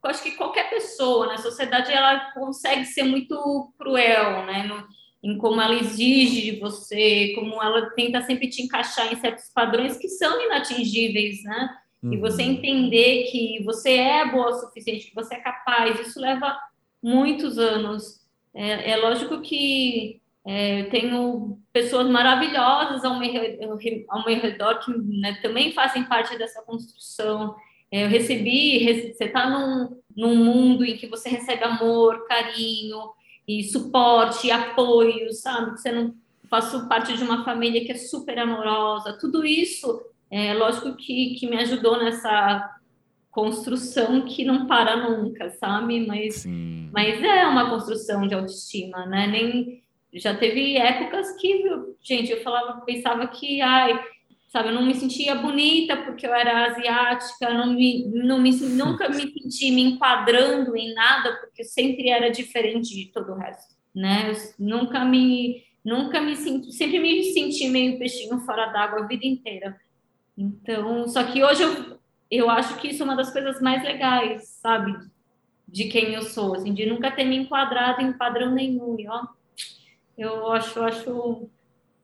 acho 0.04 0.22
que 0.22 0.32
qualquer 0.32 0.68
pessoa 0.68 1.26
na 1.26 1.38
sociedade, 1.38 1.92
ela 1.92 2.32
consegue 2.32 2.84
ser 2.84 3.04
muito 3.04 3.72
cruel, 3.78 4.44
né? 4.46 4.64
No, 4.64 4.84
em 5.22 5.38
como 5.38 5.60
ela 5.60 5.74
exige 5.74 6.52
de 6.52 6.58
você, 6.58 7.32
como 7.34 7.62
ela 7.62 7.90
tenta 7.90 8.22
sempre 8.22 8.48
te 8.48 8.62
encaixar 8.62 9.12
em 9.12 9.16
certos 9.16 9.48
padrões 9.54 9.96
que 9.96 10.08
são 10.08 10.44
inatingíveis, 10.44 11.44
né? 11.44 11.78
Uhum. 12.02 12.14
E 12.14 12.16
você 12.16 12.42
entender 12.42 13.30
que 13.30 13.62
você 13.62 13.92
é 13.92 14.28
boa 14.28 14.48
o 14.48 14.54
suficiente, 14.54 15.08
que 15.08 15.14
você 15.14 15.34
é 15.34 15.40
capaz, 15.40 16.00
isso 16.00 16.20
leva 16.20 16.58
muitos 17.00 17.56
anos. 17.56 18.20
É, 18.52 18.90
é 18.90 18.96
lógico 18.96 19.40
que 19.40 20.20
é, 20.44 20.80
eu 20.80 20.90
tenho 20.90 21.58
pessoas 21.72 22.08
maravilhosas 22.08 23.04
ao 23.04 23.18
meu, 23.18 23.30
ao 24.08 24.24
meu 24.24 24.40
redor 24.40 24.80
que 24.80 24.90
né, 24.92 25.38
também 25.40 25.72
fazem 25.72 26.04
parte 26.04 26.36
dessa 26.36 26.62
construção. 26.62 27.54
É, 27.92 28.04
eu 28.04 28.08
recebi, 28.08 28.84
você 29.14 29.24
está 29.24 29.48
num, 29.48 30.00
num 30.16 30.34
mundo 30.34 30.84
em 30.84 30.96
que 30.96 31.06
você 31.06 31.28
recebe 31.28 31.62
amor, 31.62 32.26
carinho, 32.26 32.98
e 33.46 33.64
suporte, 33.64 34.46
e 34.46 34.50
apoio, 34.50 35.32
sabe? 35.32 35.72
Que 35.72 35.80
você 35.80 35.92
não 35.92 36.14
faço 36.48 36.88
parte 36.88 37.16
de 37.16 37.24
uma 37.24 37.44
família 37.44 37.84
que 37.84 37.92
é 37.92 37.96
super 37.96 38.38
amorosa. 38.38 39.18
Tudo 39.18 39.44
isso, 39.44 40.02
é 40.30 40.54
lógico 40.54 40.94
que, 40.96 41.34
que 41.34 41.48
me 41.48 41.56
ajudou 41.58 41.98
nessa 41.98 42.70
construção 43.30 44.22
que 44.22 44.44
não 44.44 44.66
para 44.66 44.96
nunca, 44.96 45.50
sabe? 45.50 46.06
Mas, 46.06 46.44
mas 46.92 47.22
é 47.22 47.46
uma 47.46 47.70
construção 47.70 48.26
de 48.28 48.34
autoestima, 48.34 49.06
né? 49.06 49.26
Nem 49.26 49.82
já 50.12 50.34
teve 50.36 50.76
épocas 50.76 51.32
que, 51.40 51.64
gente, 52.02 52.30
eu 52.30 52.42
falava, 52.42 52.82
pensava 52.82 53.26
que, 53.26 53.62
ai, 53.62 53.98
sabe? 54.52 54.68
Eu 54.68 54.74
não 54.74 54.84
me 54.84 54.94
sentia 54.94 55.34
bonita 55.34 55.96
porque 55.96 56.26
eu 56.26 56.34
era 56.34 56.66
asiática, 56.66 57.54
não 57.54 57.72
me, 57.72 58.06
não 58.08 58.38
me, 58.38 58.52
nunca 58.52 59.08
me 59.08 59.22
senti 59.32 59.70
me 59.70 59.80
enquadrando 59.82 60.76
em 60.76 60.92
nada 60.92 61.38
porque 61.40 61.64
sempre 61.64 62.10
era 62.10 62.28
diferente 62.28 62.94
de 62.94 63.06
todo 63.06 63.32
o 63.32 63.36
resto, 63.36 63.74
né? 63.94 64.30
Eu 64.30 64.36
nunca 64.58 65.02
me 65.06 65.64
nunca 65.82 66.20
me 66.20 66.36
sinto, 66.36 66.70
sempre 66.70 67.00
me 67.00 67.24
senti 67.32 67.66
meio 67.68 67.98
peixinho 67.98 68.38
fora 68.40 68.66
d'água 68.66 69.00
a 69.00 69.06
vida 69.06 69.26
inteira. 69.26 69.80
Então, 70.36 71.08
só 71.08 71.24
que 71.24 71.42
hoje 71.42 71.62
eu, 71.62 71.98
eu 72.30 72.50
acho 72.50 72.76
que 72.78 72.88
isso 72.88 73.02
é 73.02 73.04
uma 73.06 73.16
das 73.16 73.32
coisas 73.32 73.60
mais 73.60 73.82
legais, 73.82 74.46
sabe? 74.60 74.94
De 75.66 75.84
quem 75.88 76.12
eu 76.12 76.22
sou, 76.22 76.54
assim, 76.54 76.72
de 76.72 76.86
nunca 76.86 77.10
ter 77.10 77.24
me 77.24 77.36
enquadrado 77.36 78.02
em 78.02 78.12
padrão 78.12 78.52
nenhum. 78.52 78.96
E, 78.98 79.08
ó, 79.08 79.26
eu 80.16 80.52
acho, 80.52 80.80
acho, 80.82 81.48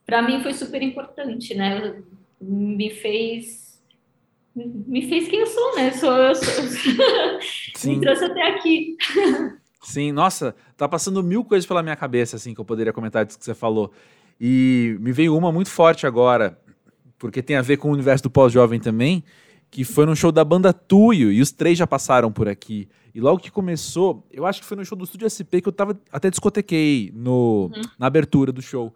para 0.05 0.23
mim 0.23 0.41
foi 0.41 0.55
super 0.55 0.83
importante, 0.83 1.55
né? 1.55 2.03
Me 2.41 2.91
fez 2.91 3.69
me 4.55 5.09
fez 5.09 5.29
quem 5.29 5.41
eu 5.41 5.47
sou, 5.47 5.77
né? 5.77 5.93
Sou 5.93 6.13
eu, 6.13 6.35
sou. 6.35 6.65
Sim. 7.77 7.97
me 7.97 8.01
trouxe 8.01 8.25
até 8.25 8.43
aqui. 8.55 8.97
Sim, 9.83 10.11
nossa, 10.13 10.55
tá 10.77 10.89
passando 10.89 11.23
mil 11.23 11.45
coisas 11.45 11.67
pela 11.67 11.83
minha 11.83 11.97
cabeça, 11.97 12.37
assim, 12.37 12.53
que 12.55 12.61
eu 12.61 12.65
poderia 12.65 12.93
comentar 12.93 13.25
disso 13.25 13.39
que 13.39 13.45
você 13.45 13.55
falou. 13.55 13.93
E 14.41 14.97
me 15.01 15.13
veio 15.13 15.37
uma 15.37 15.53
muito 15.53 15.71
forte 15.71 16.07
agora, 16.07 16.59
porque 17.19 17.43
tem 17.43 17.57
a 17.57 17.63
ver 17.63 17.77
com 17.77 17.89
o 17.89 17.93
universo 17.93 18.25
do 18.25 18.31
pós-jovem 18.31 18.81
também, 18.81 19.23
que 19.71 19.85
foi 19.85 20.07
no 20.07 20.17
show 20.17 20.33
da 20.33 20.45
banda 20.45 20.73
Tuyo, 20.73 21.31
e 21.33 21.41
os 21.41 21.53
três 21.53 21.79
já 21.79 21.87
passaram 21.87 22.33
por 22.33 22.49
aqui. 22.49 22.89
E 23.15 23.21
logo 23.21 23.41
que 23.41 23.51
começou, 23.51 24.27
eu 24.31 24.47
acho 24.47 24.61
que 24.61 24.67
foi 24.67 24.77
no 24.77 24.85
show 24.85 24.97
do 24.97 25.05
Estúdio 25.05 25.29
SP 25.31 25.63
que 25.63 25.69
eu 25.69 25.73
tava, 25.73 25.99
até 26.13 26.31
discotequei 26.31 27.13
no, 27.15 27.71
uhum. 27.75 27.83
na 27.99 28.07
abertura 28.07 28.53
do 28.53 28.63
show. 28.63 28.95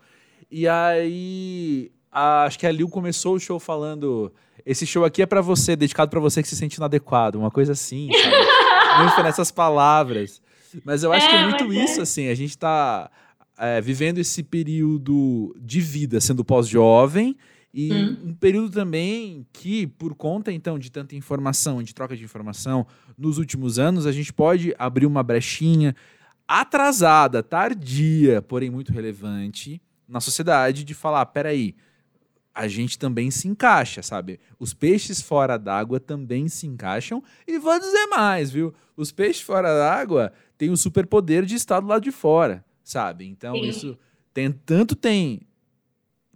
E 0.51 0.69
aí, 0.69 1.91
a, 2.13 2.45
acho 2.45 2.59
que 2.59 2.67
a 2.67 2.71
Lil 2.71 2.89
começou 2.89 3.37
o 3.37 3.41
show 3.41 3.59
falando: 3.59 4.31
esse 4.67 4.87
show 4.87 5.05
aqui 5.05 5.23
é 5.23 5.27
para 5.27 5.41
você, 5.41 5.75
dedicado 5.75 6.11
para 6.11 6.21
você 6.21 6.43
que 6.43 6.49
se 6.49 6.57
sente 6.57 6.77
inadequado, 6.77 7.39
uma 7.39 7.51
coisa 7.51 7.73
assim, 7.73 8.11
sabe? 8.13 8.37
Muito 8.99 9.15
foi 9.15 9.25
nessas 9.25 9.51
palavras. 9.51 10.43
Mas 10.85 11.03
eu 11.03 11.13
acho 11.13 11.27
é, 11.27 11.29
que 11.29 11.37
é 11.37 11.49
muito 11.49 11.73
isso, 11.73 12.01
é. 12.01 12.03
assim, 12.03 12.29
a 12.29 12.35
gente 12.35 12.57
tá 12.57 13.11
é, 13.59 13.81
vivendo 13.81 14.19
esse 14.19 14.43
período 14.43 15.55
de 15.61 15.81
vida 15.81 16.21
sendo 16.21 16.45
pós-jovem 16.45 17.37
e 17.75 17.93
hum. 17.93 18.17
um 18.25 18.35
período 18.35 18.71
também 18.71 19.47
que, 19.53 19.87
por 19.87 20.15
conta, 20.15 20.53
então, 20.53 20.79
de 20.79 20.91
tanta 20.91 21.17
informação, 21.17 21.83
de 21.83 21.95
troca 21.95 22.17
de 22.17 22.25
informação, 22.25 22.87
nos 23.17 23.39
últimos 23.39 23.79
anos, 23.79 24.07
a 24.07 24.13
gente 24.13 24.33
pode 24.33 24.75
abrir 24.79 25.07
uma 25.07 25.23
brechinha 25.23 25.95
atrasada, 26.47 27.43
tardia, 27.43 28.43
porém 28.43 28.71
muito 28.71 28.93
relevante 28.93 29.81
na 30.07 30.21
sociedade 30.21 30.85
de 30.85 30.93
falar, 30.93 31.25
peraí, 31.27 31.75
a 32.55 32.69
gente 32.69 32.99
também 32.99 33.31
se 33.31 33.49
encaixa, 33.49 34.03
sabe? 34.03 34.39
Os 34.59 34.75
peixes 34.75 35.23
fora 35.23 35.57
d'água 35.57 35.99
também 35.99 36.49
se 36.49 36.67
encaixam. 36.67 37.23
E 37.47 37.59
vou 37.59 37.79
dizer 37.79 38.07
mais, 38.07 38.51
viu? 38.51 38.75
Os 38.97 39.11
peixes 39.11 39.43
fora 39.43 39.75
d'água 39.75 40.33
têm 40.59 40.71
o 40.71 40.77
superpoder 40.77 41.45
de 41.45 41.55
estar 41.55 41.81
do 41.81 41.87
lado 41.87 42.03
de 42.03 42.13
fora, 42.13 42.65
sabe? 42.85 43.27
Então, 43.27 43.55
Sim. 43.55 43.69
isso 43.69 43.99
tem 44.35 44.53
tanto 44.53 44.95
tem 44.95 45.41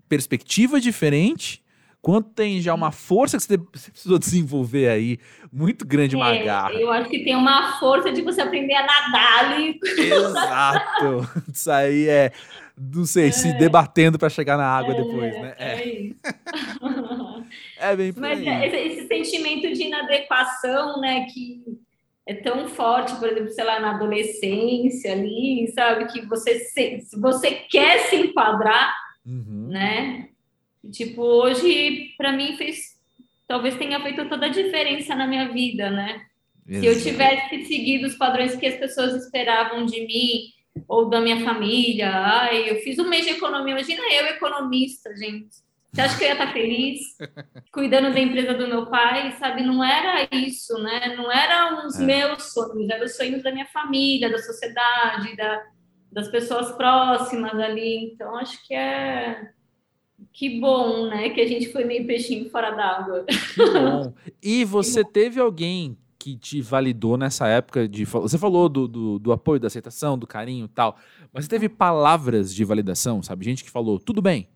perspectiva 0.09 0.81
diferente, 0.81 1.63
quanto 2.01 2.31
tem 2.31 2.61
já 2.61 2.73
uma 2.73 2.93
força 2.93 3.37
que 3.37 3.43
você 3.43 3.59
precisou 3.59 4.19
desenvolver 4.19 4.89
aí, 4.89 5.19
muito 5.53 5.85
grande, 5.85 6.15
é, 6.15 6.19
uma 6.19 6.37
garra. 6.39 6.75
Eu 6.75 6.91
acho 6.93 7.11
que 7.11 7.25
tem 7.25 7.35
uma 7.35 7.79
força 7.79 8.13
de 8.13 8.23
você 8.23 8.41
aprender 8.41 8.75
a 8.75 8.87
nadar 8.87 9.45
ali. 9.45 9.79
Exato. 9.83 11.29
Isso 11.53 11.71
aí 11.71 12.09
é, 12.09 12.33
não 12.79 13.07
sei, 13.07 13.29
é. 13.29 13.33
se 13.33 13.53
debatendo 13.55 14.19
para 14.19 14.29
chegar 14.29 14.59
na 14.59 14.67
água 14.67 14.93
é, 14.93 14.97
depois, 14.97 15.35
né? 15.41 15.55
É, 15.59 15.73
é 15.73 15.89
isso. 15.89 16.17
é 17.79 17.97
bem 17.97 18.13
Mas. 18.17 18.41
Esse, 18.41 18.77
esse 18.77 19.09
sentimento 19.09 19.73
de 19.73 19.85
inadequação, 19.85 21.01
né, 21.01 21.27
que 21.33 21.63
é 22.27 22.35
tão 22.35 22.69
forte, 22.69 23.17
por 23.17 23.29
exemplo, 23.29 23.51
sei 23.51 23.65
lá, 23.65 23.81
na 23.81 23.95
adolescência 23.95 25.13
ali, 25.13 25.73
sabe? 25.75 26.13
Que 26.13 26.27
você, 26.27 26.59
se, 26.59 27.01
você 27.19 27.53
quer 27.53 28.01
se 28.11 28.17
enquadrar, 28.17 28.95
uhum. 29.25 29.69
né? 29.69 30.29
Tipo, 30.91 31.23
hoje, 31.23 32.15
para 32.19 32.33
mim, 32.33 32.57
fez. 32.57 32.97
Talvez 33.49 33.77
tenha 33.77 34.01
feito 34.03 34.29
toda 34.29 34.47
a 34.47 34.51
diferença 34.51 35.15
na 35.15 35.27
minha 35.27 35.49
vida, 35.49 35.89
né? 35.89 36.27
Exato. 36.69 36.81
Se 36.81 36.87
eu 36.87 37.13
tivesse 37.13 37.65
seguido 37.65 38.07
os 38.07 38.17
padrões 38.17 38.57
que 38.57 38.67
as 38.67 38.77
pessoas 38.77 39.15
esperavam 39.15 39.87
de 39.87 40.05
mim 40.05 40.56
ou 40.89 41.09
da 41.09 41.21
minha 41.21 41.45
família, 41.45 42.11
ai, 42.11 42.71
eu 42.71 42.77
fiz 42.77 42.99
um 42.99 43.09
mês 43.09 43.25
de 43.25 43.33
economia. 43.33 43.73
Imagina 43.73 44.03
eu, 44.13 44.27
economista, 44.27 45.15
gente. 45.17 45.65
Você 45.93 46.01
acha 46.01 46.19
que 46.19 46.25
eu 46.25 46.29
ia 46.29 46.35
estar 46.35 46.53
feliz 46.53 47.01
cuidando 47.73 48.13
da 48.13 48.21
empresa 48.21 48.55
do 48.55 48.69
meu 48.69 48.87
pai? 48.87 49.33
Sabe, 49.39 49.63
não 49.63 49.83
era 49.83 50.29
isso, 50.31 50.79
né? 50.83 51.15
Não 51.17 51.33
eram 51.33 51.87
os 51.87 51.99
é. 51.99 52.05
meus 52.05 52.53
sonhos, 52.53 52.89
eram 52.91 53.05
os 53.05 53.17
sonhos 53.17 53.43
da 53.43 53.51
minha 53.51 53.67
família, 53.67 54.31
da 54.31 54.39
sociedade, 54.39 55.37
da, 55.37 55.65
das 56.13 56.29
pessoas 56.29 56.71
próximas 56.73 57.55
ali. 57.55 58.13
Então, 58.13 58.37
acho 58.37 58.65
que 58.67 58.75
é 58.75 59.51
que 60.33 60.61
bom, 60.61 61.09
né? 61.09 61.31
Que 61.31 61.41
a 61.41 61.47
gente 61.47 61.73
foi 61.73 61.85
meio 61.85 62.07
peixinho 62.07 62.51
fora 62.51 62.71
d'água. 62.71 63.25
Que 63.25 63.65
bom. 63.65 64.15
E 64.43 64.65
você 64.65 65.03
teve 65.03 65.41
alguém 65.41 65.97
que 66.27 66.37
te 66.37 66.61
validou 66.61 67.17
nessa 67.17 67.47
época 67.47 67.87
de. 67.87 68.05
Você 68.05 68.37
falou 68.37 68.69
do, 68.69 68.89
do, 68.89 69.19
do, 69.21 69.33
apoio, 69.33 69.61
da 69.61 69.69
aceitação, 69.69 70.19
do 70.19 70.27
carinho 70.27 70.65
e 70.65 70.69
tal. 70.69 70.99
Mas 71.33 71.45
você 71.45 71.51
teve 71.51 71.69
palavras 71.69 72.53
de 72.53 72.65
validação, 72.65 73.23
sabe? 73.23 73.45
Gente 73.45 73.63
que 73.63 73.71
falou, 73.71 74.01
tudo 74.01 74.21
bem. 74.21 74.49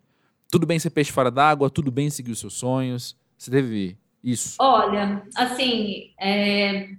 Tudo 0.51 0.67
bem 0.67 0.77
ser 0.77 0.89
peixe 0.89 1.13
fora 1.13 1.31
d'água, 1.31 1.69
tudo 1.69 1.89
bem 1.89 2.09
seguir 2.09 2.31
os 2.31 2.39
seus 2.39 2.55
sonhos. 2.55 3.15
Você 3.37 3.49
teve 3.49 3.97
isso? 4.21 4.57
Olha, 4.59 5.23
assim, 5.33 6.11
é, 6.19 6.89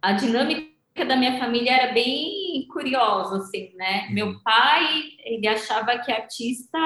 a 0.00 0.12
dinâmica 0.12 1.04
da 1.06 1.16
minha 1.16 1.38
família 1.38 1.72
era 1.72 1.92
bem 1.92 2.66
curiosa, 2.72 3.36
assim, 3.36 3.74
né? 3.76 4.06
Uhum. 4.08 4.14
Meu 4.14 4.40
pai, 4.40 5.02
ele 5.22 5.46
achava 5.46 5.98
que 5.98 6.10
artista 6.10 6.78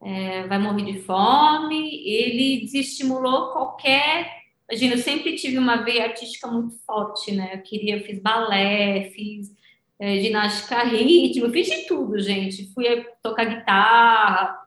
é, 0.00 0.46
vai 0.46 0.58
morrer 0.60 0.84
de 0.84 1.00
fome. 1.00 2.06
Ele 2.06 2.60
desestimulou 2.60 3.50
qualquer. 3.50 4.41
Imagina, 4.72 4.94
eu 4.94 4.98
sempre 4.98 5.36
tive 5.36 5.58
uma 5.58 5.76
veia 5.84 6.04
artística 6.04 6.48
muito 6.48 6.74
forte, 6.86 7.30
né? 7.30 7.56
Eu 7.56 7.58
queria, 7.60 7.98
eu 7.98 8.04
fiz 8.04 8.18
balé, 8.18 9.10
fiz 9.10 9.54
é, 10.00 10.18
ginástica 10.18 10.80
rítmica, 10.88 11.52
fiz 11.52 11.66
de 11.66 11.86
tudo, 11.86 12.18
gente. 12.18 12.72
Fui 12.72 12.86
tocar 13.22 13.44
guitarra. 13.44 14.58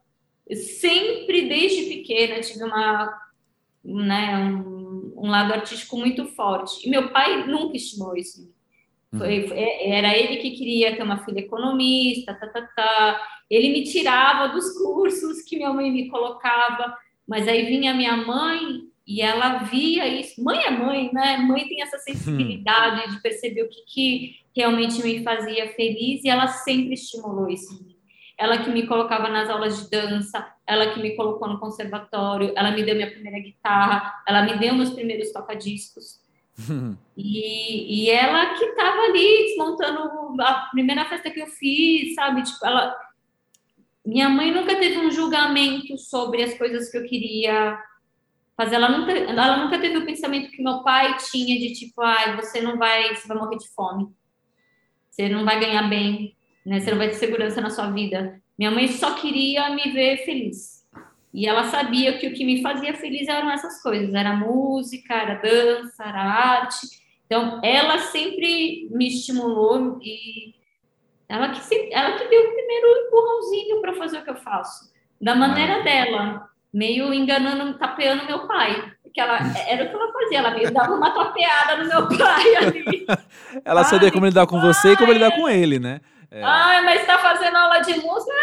Eu 0.48 0.58
sempre, 0.58 1.50
desde 1.50 1.96
pequena, 1.96 2.40
tive 2.40 2.66
uma, 2.66 3.20
né, 3.84 4.38
um, 4.46 5.12
um 5.18 5.28
lado 5.28 5.54
artístico 5.54 5.98
muito 5.98 6.28
forte. 6.28 6.86
E 6.86 6.90
meu 6.92 7.10
pai 7.10 7.48
nunca 7.48 7.76
estimou 7.76 8.16
isso. 8.16 8.54
Foi, 9.18 9.40
uhum. 9.40 9.48
foi, 9.48 9.58
era 9.58 10.16
ele 10.16 10.38
que 10.38 10.52
queria 10.52 10.96
ter 10.96 11.02
uma 11.02 11.26
filha 11.26 11.40
economista, 11.40 12.32
tá, 12.36 12.46
tá, 12.46 12.62
tá. 12.76 13.28
Ele 13.50 13.70
me 13.70 13.84
tirava 13.86 14.54
dos 14.54 14.78
cursos 14.78 15.42
que 15.42 15.58
minha 15.58 15.74
mãe 15.74 15.90
me 15.90 16.10
colocava, 16.10 16.96
mas 17.28 17.48
aí 17.48 17.66
vinha 17.66 17.92
minha 17.92 18.16
mãe 18.18 18.94
e 19.08 19.22
ela 19.22 19.60
via 19.60 20.08
isso. 20.08 20.44
Mãe 20.44 20.60
é 20.64 20.72
mãe, 20.72 21.12
né? 21.14 21.38
Mãe 21.38 21.68
tem 21.68 21.82
essa 21.82 21.98
sensibilidade 22.00 23.12
de 23.12 23.22
perceber 23.22 23.64
o 23.64 23.70
que, 23.70 23.84
que 23.88 24.36
realmente 24.56 25.02
me 25.04 25.24
fazia 25.24 25.70
feliz 25.74 26.24
e 26.24 26.30
ela 26.30 26.48
sempre 26.48 26.94
estimulou 26.94 27.48
isso 27.50 27.86
Ela 28.38 28.58
que 28.58 28.70
me 28.70 28.88
colocava 28.88 29.30
nas 29.30 29.50
aulas 29.50 29.84
de 29.84 29.90
dança, 29.92 30.48
ela 30.66 30.92
que 30.92 31.00
me 31.00 31.16
colocou 31.16 31.48
no 31.48 31.60
conservatório, 31.60 32.52
ela 32.56 32.72
me 32.72 32.84
deu 32.84 32.96
minha 32.96 33.12
primeira 33.12 33.40
guitarra, 33.40 34.24
ela 34.28 34.42
me 34.42 34.58
deu 34.58 34.74
meus 34.74 34.90
primeiros 34.90 35.32
toca-discos. 35.32 36.24
e, 37.16 38.06
e 38.06 38.10
ela 38.10 38.56
que 38.56 38.64
estava 38.64 39.02
ali 39.02 39.46
desmontando 39.50 40.42
a 40.42 40.54
primeira 40.72 41.06
festa 41.06 41.30
que 41.30 41.42
eu 41.42 41.48
fiz, 41.48 42.16
sabe? 42.16 42.42
Tipo, 42.42 42.66
ela, 42.66 42.96
minha 44.04 44.30
mãe 44.30 44.52
nunca 44.52 44.76
teve 44.80 44.98
um 44.98 45.12
julgamento 45.12 45.96
sobre 45.98 46.42
as 46.42 46.58
coisas 46.58 46.90
que 46.90 46.98
eu 46.98 47.06
queria 47.06 47.78
fazer. 48.56 48.76
Ela 48.76 48.90
nunca, 48.90 49.12
ela 49.12 49.58
nunca 49.64 49.80
teve 49.80 49.98
o 49.98 50.06
pensamento 50.06 50.52
que 50.52 50.64
meu 50.64 50.84
pai 50.84 51.16
tinha 51.32 51.60
de 51.60 51.74
tipo, 51.74 52.02
ah, 52.02 52.36
você 52.36 52.62
não 52.62 52.78
vai, 52.78 53.16
você 53.16 53.28
vai 53.28 53.38
morrer 53.38 53.58
de 53.58 53.70
fome, 53.70 54.08
você 55.10 55.30
não 55.30 55.46
vai 55.46 55.60
ganhar 55.60 55.88
bem, 55.90 56.36
né? 56.66 56.80
Você 56.80 56.92
não 56.92 56.98
vai 56.98 57.10
ter 57.10 57.16
segurança 57.16 57.62
na 57.62 57.70
sua 57.70 57.90
vida. 57.92 58.42
Minha 58.58 58.72
mãe 58.72 58.88
só 58.88 59.16
queria 59.16 59.70
me 59.70 59.92
ver 59.92 60.26
feliz. 60.26 60.86
E 61.34 61.46
ela 61.46 61.66
sabia 61.66 62.18
que 62.18 62.28
o 62.28 62.34
que 62.34 62.46
me 62.46 62.62
fazia 62.62 62.94
feliz 62.94 63.28
eram 63.28 63.52
essas 63.52 63.82
coisas, 63.82 64.14
era 64.14 64.36
música, 64.38 65.14
era 65.14 65.36
dança, 65.36 66.04
era 66.04 66.22
arte. 66.22 66.88
Então, 67.26 67.60
ela 67.62 67.98
sempre 67.98 68.88
me 68.92 69.08
estimulou 69.08 70.00
e 70.02 70.56
ela 71.28 71.50
que, 71.50 71.60
se, 71.60 71.90
ela 71.92 72.18
que 72.18 72.28
deu 72.30 72.42
o 72.42 72.54
primeiro 72.54 72.88
empurrãozinho 73.08 73.82
para 73.82 73.96
fazer 73.96 74.20
o 74.20 74.24
que 74.24 74.30
eu 74.30 74.36
faço, 74.38 74.94
da 75.20 75.36
maneira 75.36 75.84
dela, 75.84 76.50
meio 76.76 77.14
enganando, 77.14 77.78
tapeando 77.78 78.26
meu 78.26 78.46
pai. 78.46 78.92
Porque 79.02 79.22
ela, 79.22 79.38
era 79.66 79.86
o 79.86 79.90
que 79.90 79.96
ela 79.96 80.12
fazia, 80.12 80.40
ela 80.40 80.52
meio 80.52 80.74
dava 80.74 80.94
uma 80.94 81.10
tapeada 81.12 81.78
no 81.78 81.88
meu 81.88 82.18
pai 82.18 82.56
ali. 82.58 83.06
ela 83.64 83.82
Ai, 83.82 83.86
sabia 83.86 84.12
como 84.12 84.26
lidar 84.26 84.46
com 84.46 84.60
você 84.60 84.92
e 84.92 84.98
como 84.98 85.14
lidar 85.14 85.32
com 85.32 85.48
ele, 85.48 85.80
né? 85.80 86.02
É. 86.30 86.44
Ai, 86.44 86.84
mas 86.84 87.00
está 87.00 87.18
fazendo 87.18 87.56
aula 87.56 87.80
de 87.80 87.94
música? 88.02 88.34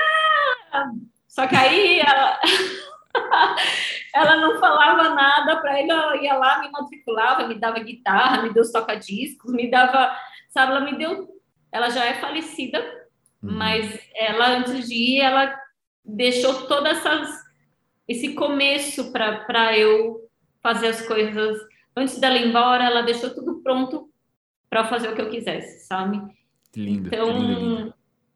Ah! 0.73 0.91
Só 1.29 1.47
que 1.47 1.55
aí 1.55 2.01
ela. 2.01 2.41
ela 4.15 4.37
não 4.37 4.59
falava 4.59 5.11
nada 5.11 5.57
para 5.61 5.79
ele, 5.79 5.91
ela 5.91 6.17
ia 6.17 6.35
lá, 6.35 6.61
me 6.61 6.71
matriculava, 6.71 7.47
me 7.47 7.61
dava 7.61 7.79
guitarra, 7.81 8.43
me 8.43 8.51
deu 8.55 8.63
os 8.63 8.73
toca-discos, 8.73 9.53
me 9.53 9.71
dava, 9.71 10.17
sabe, 10.49 10.73
ela 10.73 10.81
me 10.81 10.97
deu 10.97 11.29
ela 11.71 11.89
já 11.89 12.05
é 12.05 12.15
falecida, 12.15 12.79
uhum. 13.43 13.53
mas 13.57 13.99
ela, 14.15 14.47
antes 14.49 14.87
de 14.87 14.95
ir, 14.95 15.21
ela 15.21 15.55
deixou 16.05 16.67
todas 16.67 16.99
essas 16.99 17.42
esse 18.13 18.35
começo 18.35 19.13
para 19.13 19.77
eu 19.77 20.29
fazer 20.63 20.89
as 20.89 21.03
coisas. 21.07 21.59
Antes 21.97 22.19
dela 22.19 22.39
ir 22.39 22.47
embora, 22.47 22.85
ela 22.85 23.03
deixou 23.03 23.31
tudo 23.31 23.61
pronto 23.63 24.09
para 24.71 24.85
fazer 24.85 25.09
o 25.09 25.15
que 25.15 25.21
eu 25.21 25.31
quisesse, 25.31 25.87
sabe? 25.87 26.21
Lindo. 26.75 27.09
Então, 27.09 27.31
lindo, 27.31 27.61
lindo. 27.61 27.95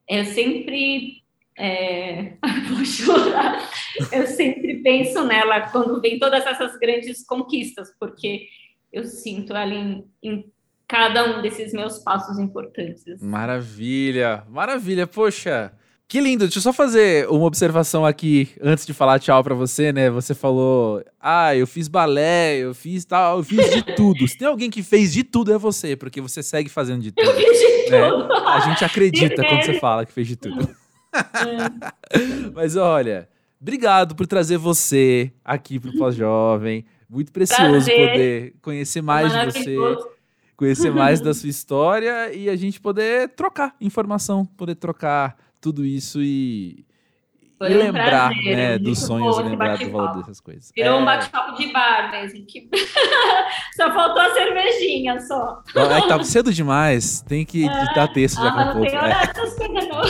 eu 0.09 0.25
sempre. 0.25 1.23
É... 1.57 2.35
Vou 2.69 2.85
chorar. 2.85 3.71
Eu 4.13 4.27
sempre 4.27 4.83
penso 4.83 5.25
nela 5.25 5.71
quando 5.71 6.01
vem 6.01 6.19
todas 6.19 6.45
essas 6.45 6.79
grandes 6.79 7.25
conquistas, 7.25 7.95
porque 7.99 8.49
eu 8.93 9.05
sinto 9.05 9.55
ela 9.55 9.73
em, 9.73 10.05
em 10.23 10.53
cada 10.87 11.39
um 11.39 11.43
desses 11.43 11.73
meus 11.73 11.99
passos 11.99 12.39
importantes. 12.39 13.23
Maravilha, 13.23 14.45
maravilha, 14.49 15.07
poxa. 15.07 15.73
Que 16.09 16.21
lindo, 16.21 16.45
deixa 16.45 16.59
eu 16.59 16.63
só 16.63 16.73
fazer 16.73 17.29
uma 17.29 17.47
observação 17.47 18.07
aqui 18.07 18.51
antes 18.63 18.87
de 18.87 18.95
falar 18.95 19.19
tchau 19.19 19.43
para 19.43 19.57
você, 19.57 19.93
né? 19.93 20.09
Você 20.09 20.35
falou, 20.35 21.05
ah, 21.21 21.57
eu 21.57 21.67
fiz 21.67 21.89
balé, 21.89 22.59
eu 22.59 22.73
fiz 22.73 23.05
tal, 23.05 23.39
eu 23.39 23.45
fiz 23.45 23.69
de 23.75 23.83
tudo. 23.97 24.27
Se 24.29 24.39
tem 24.39 24.47
alguém 24.47 24.71
que 24.71 24.85
fez 24.85 25.13
de 25.13 25.25
tudo 25.25 25.53
é 25.53 25.59
você, 25.59 25.97
porque 25.97 26.21
você 26.21 26.45
segue 26.45 26.69
fazendo 26.69 27.03
de 27.03 27.11
tudo. 27.11 27.29
Eu 27.29 27.35
fiz 27.35 27.59
de 27.59 27.91
né? 27.91 28.09
tudo. 28.09 28.33
A 28.33 28.61
gente 28.61 28.85
acredita 28.85 29.43
quando 29.43 29.65
você 29.65 29.81
fala 29.81 30.07
que 30.07 30.13
fez 30.13 30.29
de 30.29 30.37
tudo. 30.37 30.69
É. 31.13 32.51
Mas 32.55 32.77
olha, 32.77 33.29
obrigado 33.61 34.15
por 34.15 34.29
trazer 34.29 34.59
você 34.59 35.33
aqui 35.45 35.81
pro 35.81 35.93
Pós-Jovem. 35.99 36.85
Muito 37.11 37.33
precioso 37.33 37.87
Prazer. 37.87 37.97
poder 37.97 38.55
conhecer 38.63 39.03
mais 39.03 39.33
de 39.33 39.45
você, 39.47 39.77
conhecer 40.57 40.93
mais 40.93 41.21
da 41.21 41.35
sua 41.35 41.49
história 41.49 42.33
e 42.33 42.49
a 42.49 42.55
gente 42.55 42.81
poder 42.81 43.31
trocar 43.31 43.75
informação, 43.81 44.45
poder 44.45 44.77
trocar 44.77 45.37
tudo 45.67 45.85
isso 45.85 46.23
e, 46.23 46.87
e 47.61 47.75
um 47.75 47.79
lembrar 47.79 48.31
prazer, 48.31 48.57
né, 48.57 48.79
dos 48.79 49.01
sonhos 49.01 49.37
e 49.37 49.43
lembrar 49.43 49.77
do 49.77 49.91
valor 49.91 50.19
dessas 50.19 50.39
coisas. 50.39 50.71
Virou 50.77 50.99
é... 50.99 51.01
um 51.01 51.05
bate-papo 51.05 51.57
de 51.57 51.73
bar 51.73 52.09
mesmo. 52.13 52.47
Que... 52.47 52.71
só 53.75 53.93
faltou 53.93 54.23
a 54.23 54.33
cervejinha 54.33 55.21
só. 55.23 55.61
É 55.75 56.01
que 56.03 56.09
tá 56.09 56.23
cedo 56.23 56.55
demais. 56.55 57.21
Tem 57.23 57.45
que 57.45 57.65
editar 57.65 58.05
é. 58.05 58.13
texto 58.15 58.37
já 58.37 58.49
ah, 58.49 58.53
com 58.53 58.61
um 58.61 58.83
pouco. 58.83 58.95
Não 58.95 59.07
é. 59.07 59.11
essas 59.11 59.55
coisas 59.57 59.89
não. 59.89 60.03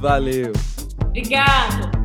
Valeu. 0.00 0.52
Obrigada. 1.04 1.97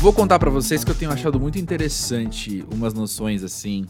Vou 0.00 0.12
contar 0.12 0.38
para 0.38 0.48
vocês 0.48 0.84
que 0.84 0.90
eu 0.92 0.94
tenho 0.94 1.10
achado 1.10 1.40
muito 1.40 1.58
interessante 1.58 2.64
umas 2.72 2.94
noções 2.94 3.42
assim 3.42 3.84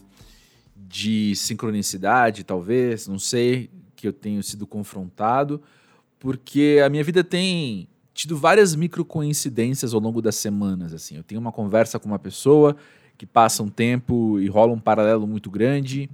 de 0.75 1.37
sincronicidade, 1.37 2.45
talvez, 2.45 3.07
não 3.07 3.19
sei, 3.19 3.71
que 3.95 4.09
eu 4.09 4.13
tenho 4.13 4.43
sido 4.43 4.67
confrontado, 4.67 5.61
porque 6.19 6.81
a 6.83 6.89
minha 6.89 7.05
vida 7.05 7.23
tem 7.23 7.87
tido 8.15 8.39
várias 8.39 8.75
micro 8.75 9.05
coincidências 9.05 9.93
ao 9.93 10.01
longo 10.01 10.23
das 10.23 10.37
semanas, 10.37 10.95
assim. 10.95 11.15
Eu 11.15 11.23
tenho 11.23 11.43
uma 11.43 11.53
conversa 11.53 11.99
com 11.99 12.09
uma 12.09 12.19
pessoa 12.19 12.75
que 13.19 13.27
passa 13.27 13.63
um 13.63 13.69
tempo 13.69 14.41
e 14.41 14.49
rola 14.49 14.73
um 14.73 14.81
paralelo 14.81 15.27
muito 15.27 15.51
grande, 15.51 16.09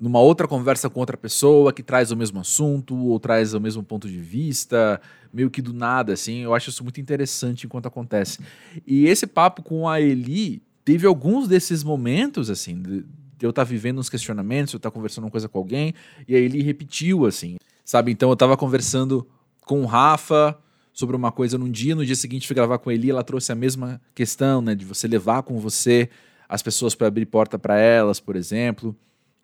numa 0.00 0.20
outra 0.20 0.46
conversa 0.46 0.88
com 0.88 1.00
outra 1.00 1.16
pessoa 1.16 1.72
que 1.72 1.82
traz 1.82 2.10
o 2.10 2.16
mesmo 2.16 2.38
assunto 2.40 2.96
ou 2.96 3.18
traz 3.18 3.52
o 3.52 3.60
mesmo 3.60 3.82
ponto 3.82 4.08
de 4.08 4.18
vista, 4.18 5.00
meio 5.32 5.50
que 5.50 5.60
do 5.60 5.72
nada, 5.72 6.12
assim. 6.12 6.40
Eu 6.40 6.54
acho 6.54 6.70
isso 6.70 6.84
muito 6.84 7.00
interessante 7.00 7.66
enquanto 7.66 7.86
acontece. 7.86 8.38
E 8.86 9.06
esse 9.06 9.26
papo 9.26 9.62
com 9.62 9.88
a 9.88 10.00
Eli 10.00 10.62
teve 10.84 11.06
alguns 11.06 11.48
desses 11.48 11.82
momentos, 11.82 12.48
assim, 12.48 12.80
de, 12.80 13.04
eu 13.40 13.50
estar 13.50 13.64
tá 13.64 13.68
vivendo 13.68 13.98
uns 13.98 14.08
questionamentos, 14.08 14.72
eu 14.72 14.78
estar 14.78 14.90
tá 14.90 14.94
conversando 14.94 15.24
uma 15.24 15.30
coisa 15.30 15.48
com 15.48 15.58
alguém, 15.58 15.92
e 16.26 16.34
a 16.34 16.38
Eli 16.38 16.62
repetiu, 16.62 17.26
assim, 17.26 17.56
sabe? 17.84 18.12
Então 18.12 18.28
eu 18.28 18.34
estava 18.34 18.56
conversando 18.56 19.26
com 19.62 19.82
o 19.82 19.86
Rafa 19.86 20.56
sobre 20.92 21.14
uma 21.14 21.30
coisa 21.30 21.58
num 21.58 21.70
dia, 21.70 21.94
no 21.94 22.06
dia 22.06 22.16
seguinte 22.16 22.46
fui 22.46 22.54
gravar 22.54 22.78
com 22.78 22.90
a 22.90 22.94
Eli, 22.94 23.10
ela 23.10 23.22
trouxe 23.22 23.52
a 23.52 23.54
mesma 23.54 24.00
questão, 24.14 24.62
né, 24.62 24.74
de 24.74 24.84
você 24.84 25.06
levar 25.06 25.42
com 25.42 25.58
você 25.58 26.08
as 26.48 26.62
pessoas 26.62 26.94
para 26.94 27.08
abrir 27.08 27.26
porta 27.26 27.58
para 27.58 27.78
elas, 27.78 28.18
por 28.18 28.34
exemplo. 28.34 28.96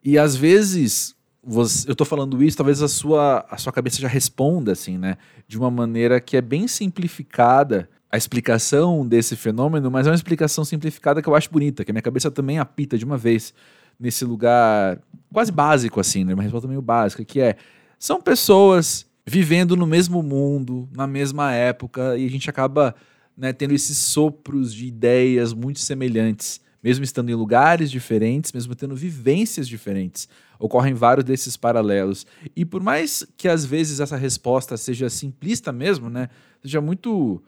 E 0.04 0.18
às 0.18 0.36
vezes, 0.36 1.14
você, 1.42 1.90
eu 1.90 1.96
tô 1.96 2.04
falando 2.04 2.42
isso, 2.42 2.56
talvez 2.56 2.82
a 2.82 2.88
sua, 2.88 3.46
a 3.50 3.56
sua 3.56 3.72
cabeça 3.72 4.00
já 4.00 4.08
responda, 4.08 4.72
assim, 4.72 4.98
né? 4.98 5.16
De 5.48 5.58
uma 5.58 5.70
maneira 5.70 6.20
que 6.20 6.36
é 6.36 6.42
bem 6.42 6.68
simplificada 6.68 7.88
a 8.10 8.16
explicação 8.16 9.06
desse 9.06 9.34
fenômeno, 9.34 9.90
mas 9.90 10.06
é 10.06 10.10
uma 10.10 10.14
explicação 10.14 10.64
simplificada 10.64 11.22
que 11.22 11.28
eu 11.28 11.34
acho 11.34 11.50
bonita, 11.50 11.84
que 11.84 11.90
a 11.90 11.94
minha 11.94 12.02
cabeça 12.02 12.30
também 12.30 12.58
apita 12.58 12.98
de 12.98 13.04
uma 13.04 13.16
vez 13.16 13.54
nesse 13.98 14.24
lugar 14.24 15.00
quase 15.32 15.50
básico, 15.50 15.98
assim, 15.98 16.22
né? 16.22 16.34
Uma 16.34 16.42
resposta 16.42 16.68
meio 16.68 16.82
básica, 16.82 17.24
que 17.24 17.40
é: 17.40 17.56
são 17.98 18.20
pessoas 18.20 19.06
vivendo 19.26 19.74
no 19.74 19.86
mesmo 19.86 20.22
mundo, 20.22 20.86
na 20.92 21.06
mesma 21.06 21.52
época, 21.52 22.16
e 22.18 22.26
a 22.26 22.30
gente 22.30 22.50
acaba 22.50 22.94
né, 23.36 23.52
tendo 23.52 23.74
esses 23.74 23.96
sopros 23.96 24.72
de 24.72 24.86
ideias 24.86 25.54
muito 25.54 25.80
semelhantes 25.80 26.60
mesmo 26.84 27.02
estando 27.02 27.30
em 27.30 27.34
lugares 27.34 27.90
diferentes, 27.90 28.52
mesmo 28.52 28.74
tendo 28.74 28.94
vivências 28.94 29.66
diferentes. 29.66 30.28
Ocorrem 30.58 30.92
vários 30.92 31.24
desses 31.24 31.56
paralelos. 31.56 32.26
E 32.54 32.62
por 32.62 32.82
mais 32.82 33.26
que 33.38 33.48
às 33.48 33.64
vezes 33.64 34.00
essa 34.00 34.18
resposta 34.18 34.76
seja 34.76 35.08
simplista 35.08 35.72
mesmo, 35.72 36.10
né? 36.10 36.28
Seja 36.62 36.82
muito 36.82 37.42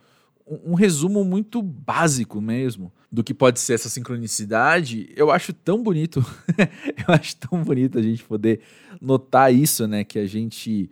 um 0.64 0.74
resumo 0.74 1.22
muito 1.24 1.60
básico 1.60 2.40
mesmo 2.40 2.90
do 3.12 3.22
que 3.22 3.34
pode 3.34 3.60
ser 3.60 3.74
essa 3.74 3.88
sincronicidade, 3.88 5.12
eu 5.16 5.30
acho 5.30 5.52
tão 5.52 5.82
bonito. 5.82 6.24
eu 7.06 7.14
acho 7.14 7.36
tão 7.36 7.62
bonito 7.62 7.98
a 7.98 8.02
gente 8.02 8.24
poder 8.24 8.60
notar 9.00 9.52
isso, 9.52 9.86
né, 9.86 10.04
que 10.04 10.18
a 10.18 10.26
gente 10.26 10.88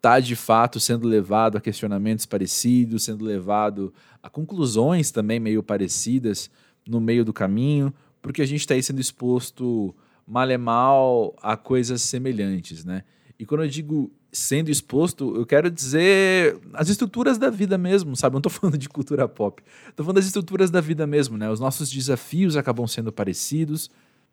tá 0.00 0.20
de 0.20 0.36
fato 0.36 0.78
sendo 0.78 1.08
levado 1.08 1.56
a 1.56 1.60
questionamentos 1.60 2.26
parecidos, 2.26 3.04
sendo 3.04 3.24
levado 3.24 3.94
a 4.22 4.28
conclusões 4.28 5.10
também 5.10 5.40
meio 5.40 5.62
parecidas 5.62 6.50
no 6.88 7.00
meio 7.00 7.24
do 7.24 7.32
caminho, 7.32 7.92
porque 8.22 8.40
a 8.40 8.46
gente 8.46 8.60
está 8.60 8.74
aí 8.74 8.82
sendo 8.82 9.00
exposto 9.00 9.94
mal 10.26 10.50
e 10.50 10.58
mal 10.58 11.36
a 11.40 11.56
coisas 11.56 12.02
semelhantes, 12.02 12.84
né? 12.84 13.04
E 13.38 13.46
quando 13.46 13.62
eu 13.62 13.68
digo 13.68 14.10
sendo 14.32 14.70
exposto, 14.70 15.34
eu 15.36 15.46
quero 15.46 15.70
dizer 15.70 16.58
as 16.74 16.88
estruturas 16.88 17.38
da 17.38 17.50
vida 17.50 17.78
mesmo, 17.78 18.16
sabe? 18.16 18.34
não 18.34 18.38
estou 18.38 18.50
falando 18.52 18.76
de 18.76 18.88
cultura 18.88 19.28
pop. 19.28 19.62
Estou 19.88 20.04
falando 20.04 20.16
das 20.16 20.26
estruturas 20.26 20.70
da 20.70 20.80
vida 20.80 21.06
mesmo, 21.06 21.36
né? 21.36 21.50
Os 21.50 21.60
nossos 21.60 21.90
desafios 21.90 22.56
acabam 22.56 22.86
sendo 22.86 23.12
parecidos, 23.12 23.90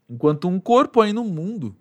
enquanto 0.10 0.47
um 0.47 0.60
corpo 0.60 1.01
aí 1.01 1.14
no 1.14 1.24
mundo. 1.24 1.76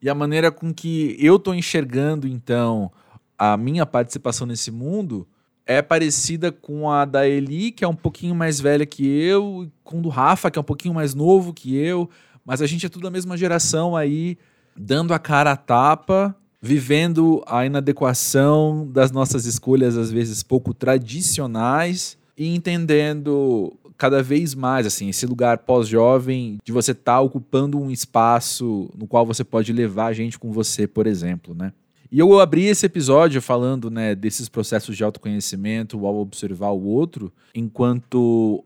E 0.00 0.08
a 0.08 0.14
maneira 0.14 0.50
com 0.50 0.72
que 0.72 1.16
eu 1.18 1.36
estou 1.36 1.54
enxergando, 1.54 2.28
então, 2.28 2.92
a 3.38 3.56
minha 3.56 3.86
participação 3.86 4.46
nesse 4.46 4.70
mundo 4.70 5.26
é 5.66 5.82
parecida 5.82 6.52
com 6.52 6.88
a 6.88 7.04
da 7.04 7.28
Eli, 7.28 7.72
que 7.72 7.84
é 7.84 7.88
um 7.88 7.94
pouquinho 7.94 8.34
mais 8.34 8.60
velha 8.60 8.86
que 8.86 9.04
eu, 9.04 9.68
com 9.82 10.00
do 10.00 10.08
Rafa, 10.08 10.50
que 10.50 10.58
é 10.58 10.60
um 10.60 10.64
pouquinho 10.64 10.94
mais 10.94 11.12
novo 11.12 11.52
que 11.52 11.76
eu, 11.76 12.08
mas 12.44 12.62
a 12.62 12.66
gente 12.66 12.86
é 12.86 12.88
tudo 12.88 13.02
da 13.02 13.10
mesma 13.10 13.36
geração 13.36 13.96
aí, 13.96 14.38
dando 14.76 15.12
a 15.12 15.18
cara 15.18 15.50
a 15.50 15.56
tapa, 15.56 16.34
vivendo 16.62 17.42
a 17.46 17.66
inadequação 17.66 18.86
das 18.90 19.10
nossas 19.10 19.44
escolhas, 19.44 19.96
às 19.96 20.12
vezes 20.12 20.44
pouco 20.44 20.72
tradicionais, 20.72 22.16
e 22.38 22.54
entendendo 22.54 23.76
cada 23.98 24.22
vez 24.22 24.54
mais 24.54 24.86
assim 24.86 25.08
esse 25.08 25.26
lugar 25.26 25.58
pós-jovem 25.58 26.58
de 26.62 26.70
você 26.70 26.92
estar 26.92 27.14
tá 27.14 27.20
ocupando 27.20 27.80
um 27.80 27.90
espaço 27.90 28.90
no 28.96 29.06
qual 29.06 29.24
você 29.24 29.42
pode 29.42 29.72
levar 29.72 30.06
a 30.06 30.12
gente 30.12 30.38
com 30.38 30.52
você, 30.52 30.86
por 30.86 31.06
exemplo, 31.06 31.54
né? 31.54 31.72
E 32.10 32.18
eu 32.18 32.38
abri 32.38 32.66
esse 32.66 32.86
episódio 32.86 33.42
falando 33.42 33.90
né, 33.90 34.14
desses 34.14 34.48
processos 34.48 34.96
de 34.96 35.02
autoconhecimento 35.02 36.06
ao 36.06 36.16
observar 36.16 36.70
o 36.70 36.84
outro, 36.84 37.32
enquanto 37.54 38.64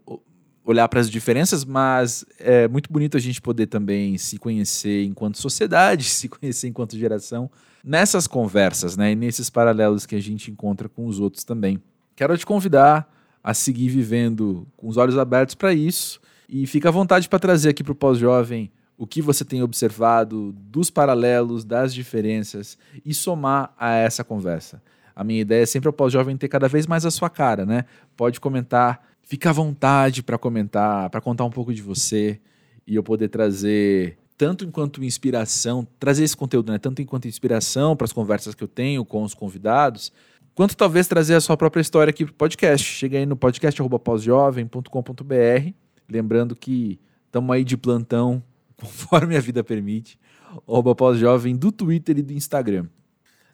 olhar 0.64 0.88
para 0.88 1.00
as 1.00 1.10
diferenças, 1.10 1.64
mas 1.64 2.24
é 2.38 2.68
muito 2.68 2.92
bonito 2.92 3.16
a 3.16 3.20
gente 3.20 3.40
poder 3.40 3.66
também 3.66 4.16
se 4.18 4.38
conhecer 4.38 5.04
enquanto 5.04 5.38
sociedade, 5.38 6.04
se 6.10 6.28
conhecer 6.28 6.68
enquanto 6.68 6.96
geração, 6.96 7.50
nessas 7.82 8.26
conversas, 8.26 8.96
né, 8.96 9.12
e 9.12 9.16
nesses 9.16 9.48
paralelos 9.48 10.06
que 10.06 10.14
a 10.14 10.20
gente 10.20 10.50
encontra 10.50 10.88
com 10.88 11.06
os 11.06 11.18
outros 11.18 11.44
também. 11.44 11.80
Quero 12.14 12.36
te 12.36 12.44
convidar 12.44 13.10
a 13.42 13.54
seguir 13.54 13.88
vivendo 13.88 14.66
com 14.76 14.86
os 14.86 14.98
olhos 14.98 15.16
abertos 15.16 15.54
para 15.54 15.72
isso 15.72 16.20
e 16.48 16.66
fica 16.66 16.88
à 16.90 16.92
vontade 16.92 17.28
para 17.28 17.38
trazer 17.38 17.70
aqui 17.70 17.82
para 17.82 17.92
o 17.92 17.96
pós-jovem 17.96 18.70
o 19.00 19.06
que 19.06 19.22
você 19.22 19.46
tem 19.46 19.62
observado 19.62 20.52
dos 20.52 20.90
paralelos, 20.90 21.64
das 21.64 21.94
diferenças 21.94 22.76
e 23.02 23.14
somar 23.14 23.72
a 23.78 23.94
essa 23.94 24.22
conversa. 24.22 24.82
A 25.16 25.24
minha 25.24 25.40
ideia 25.40 25.62
é 25.62 25.66
sempre 25.66 25.88
o 25.88 25.92
pós-jovem 25.92 26.36
ter 26.36 26.48
cada 26.48 26.68
vez 26.68 26.86
mais 26.86 27.06
a 27.06 27.10
sua 27.10 27.30
cara, 27.30 27.64
né? 27.64 27.86
Pode 28.14 28.38
comentar, 28.38 29.02
fica 29.22 29.48
à 29.48 29.54
vontade 29.54 30.22
para 30.22 30.36
comentar, 30.36 31.08
para 31.08 31.18
contar 31.18 31.46
um 31.46 31.50
pouco 31.50 31.72
de 31.72 31.80
você 31.80 32.38
e 32.86 32.94
eu 32.94 33.02
poder 33.02 33.30
trazer 33.30 34.18
tanto 34.36 34.66
enquanto 34.66 35.02
inspiração, 35.02 35.88
trazer 35.98 36.24
esse 36.24 36.36
conteúdo, 36.36 36.70
né? 36.70 36.78
Tanto 36.78 37.00
enquanto 37.00 37.26
inspiração 37.26 37.96
para 37.96 38.04
as 38.04 38.12
conversas 38.12 38.54
que 38.54 38.62
eu 38.62 38.68
tenho 38.68 39.02
com 39.02 39.22
os 39.22 39.32
convidados, 39.32 40.12
quanto 40.54 40.76
talvez 40.76 41.08
trazer 41.08 41.36
a 41.36 41.40
sua 41.40 41.56
própria 41.56 41.80
história 41.80 42.10
aqui 42.10 42.26
pro 42.26 42.34
podcast. 42.34 42.86
Chega 42.86 43.16
aí 43.16 43.24
no 43.24 43.34
podcast.pósjovem.com.br. 43.34 45.72
Lembrando 46.06 46.54
que 46.54 47.00
estamos 47.24 47.50
aí 47.50 47.64
de 47.64 47.78
plantão, 47.78 48.42
conforme 48.80 49.36
a 49.36 49.40
vida 49.40 49.62
permite. 49.62 50.18
Arroba 50.66 50.94
pós-jovem 50.94 51.56
do 51.56 51.70
Twitter 51.70 52.18
e 52.18 52.22
do 52.22 52.32
Instagram. 52.32 52.86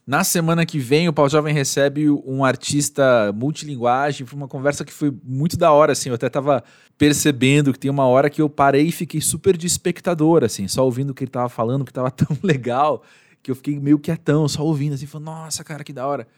Na 0.07 0.23
semana 0.23 0.65
que 0.65 0.79
vem, 0.79 1.09
o 1.09 1.13
Pau 1.13 1.29
Jovem 1.29 1.53
recebe 1.53 2.09
um 2.09 2.45
artista 2.45 3.33
multilinguagem. 3.35 4.25
Foi 4.25 4.37
uma 4.37 4.47
conversa 4.47 4.85
que 4.85 4.93
foi 4.93 5.13
muito 5.25 5.57
da 5.57 5.73
hora, 5.73 5.91
assim. 5.91 6.11
Eu 6.11 6.15
até 6.15 6.29
tava 6.29 6.63
percebendo 6.97 7.73
que 7.73 7.79
tem 7.79 7.91
uma 7.91 8.07
hora 8.07 8.31
que 8.31 8.41
eu 8.41 8.49
parei 8.49 8.87
e 8.87 8.93
fiquei 8.93 9.21
super 9.21 9.57
de 9.57 9.67
espectador, 9.67 10.45
assim, 10.45 10.69
só 10.69 10.85
ouvindo 10.85 11.11
o 11.11 11.15
que 11.15 11.25
ele 11.25 11.31
tava 11.31 11.49
falando, 11.49 11.85
que 11.85 11.93
tava 11.93 12.09
tão 12.13 12.39
legal, 12.41 13.03
que 13.43 13.51
eu 13.51 13.57
fiquei 13.57 13.81
meio 13.81 13.99
quietão, 13.99 14.47
só 14.47 14.63
ouvindo, 14.63 14.95
assim, 14.95 15.07
falando, 15.07 15.27
nossa, 15.27 15.65
cara, 15.65 15.83
que 15.83 15.93
da 15.93 16.07
hora. 16.07 16.29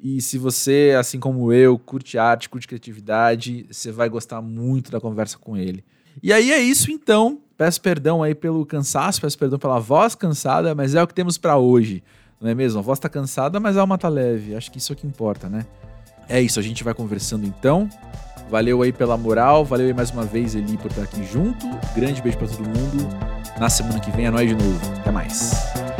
E 0.00 0.22
se 0.22 0.38
você, 0.38 0.96
assim 0.98 1.20
como 1.20 1.52
eu, 1.52 1.78
curte 1.78 2.16
arte, 2.16 2.48
curte 2.48 2.66
criatividade, 2.66 3.66
você 3.70 3.92
vai 3.92 4.08
gostar 4.08 4.40
muito 4.40 4.90
da 4.90 4.98
conversa 4.98 5.36
com 5.36 5.58
ele. 5.58 5.84
E 6.22 6.32
aí 6.32 6.50
é 6.50 6.58
isso, 6.58 6.90
então. 6.90 7.43
Peço 7.56 7.80
perdão 7.80 8.22
aí 8.22 8.34
pelo 8.34 8.66
cansaço, 8.66 9.20
peço 9.20 9.38
perdão 9.38 9.58
pela 9.58 9.78
voz 9.78 10.14
cansada, 10.14 10.74
mas 10.74 10.94
é 10.94 11.02
o 11.02 11.06
que 11.06 11.14
temos 11.14 11.38
para 11.38 11.56
hoje. 11.56 12.02
Não 12.40 12.50
é 12.50 12.54
mesmo? 12.54 12.80
A 12.80 12.82
voz 12.82 12.98
tá 12.98 13.08
cansada, 13.08 13.60
mas 13.60 13.76
a 13.76 13.80
alma 13.80 13.96
tá 13.96 14.08
leve. 14.08 14.56
Acho 14.56 14.70
que 14.70 14.78
isso 14.78 14.92
é 14.92 14.94
o 14.94 14.96
que 14.96 15.06
importa, 15.06 15.48
né? 15.48 15.64
É 16.28 16.40
isso, 16.40 16.58
a 16.58 16.62
gente 16.62 16.82
vai 16.82 16.94
conversando 16.94 17.46
então. 17.46 17.88
Valeu 18.50 18.82
aí 18.82 18.92
pela 18.92 19.16
moral, 19.16 19.64
valeu 19.64 19.86
aí 19.86 19.94
mais 19.94 20.10
uma 20.10 20.24
vez, 20.24 20.54
Eli, 20.54 20.76
por 20.76 20.90
estar 20.90 21.02
aqui 21.02 21.24
junto. 21.24 21.66
Grande 21.94 22.20
beijo 22.20 22.38
para 22.38 22.48
todo 22.48 22.64
mundo. 22.64 23.08
Na 23.58 23.70
semana 23.70 24.00
que 24.00 24.10
vem 24.10 24.26
é 24.26 24.30
nós 24.30 24.48
de 24.48 24.54
novo. 24.54 24.80
Até 24.98 25.10
mais. 25.10 25.93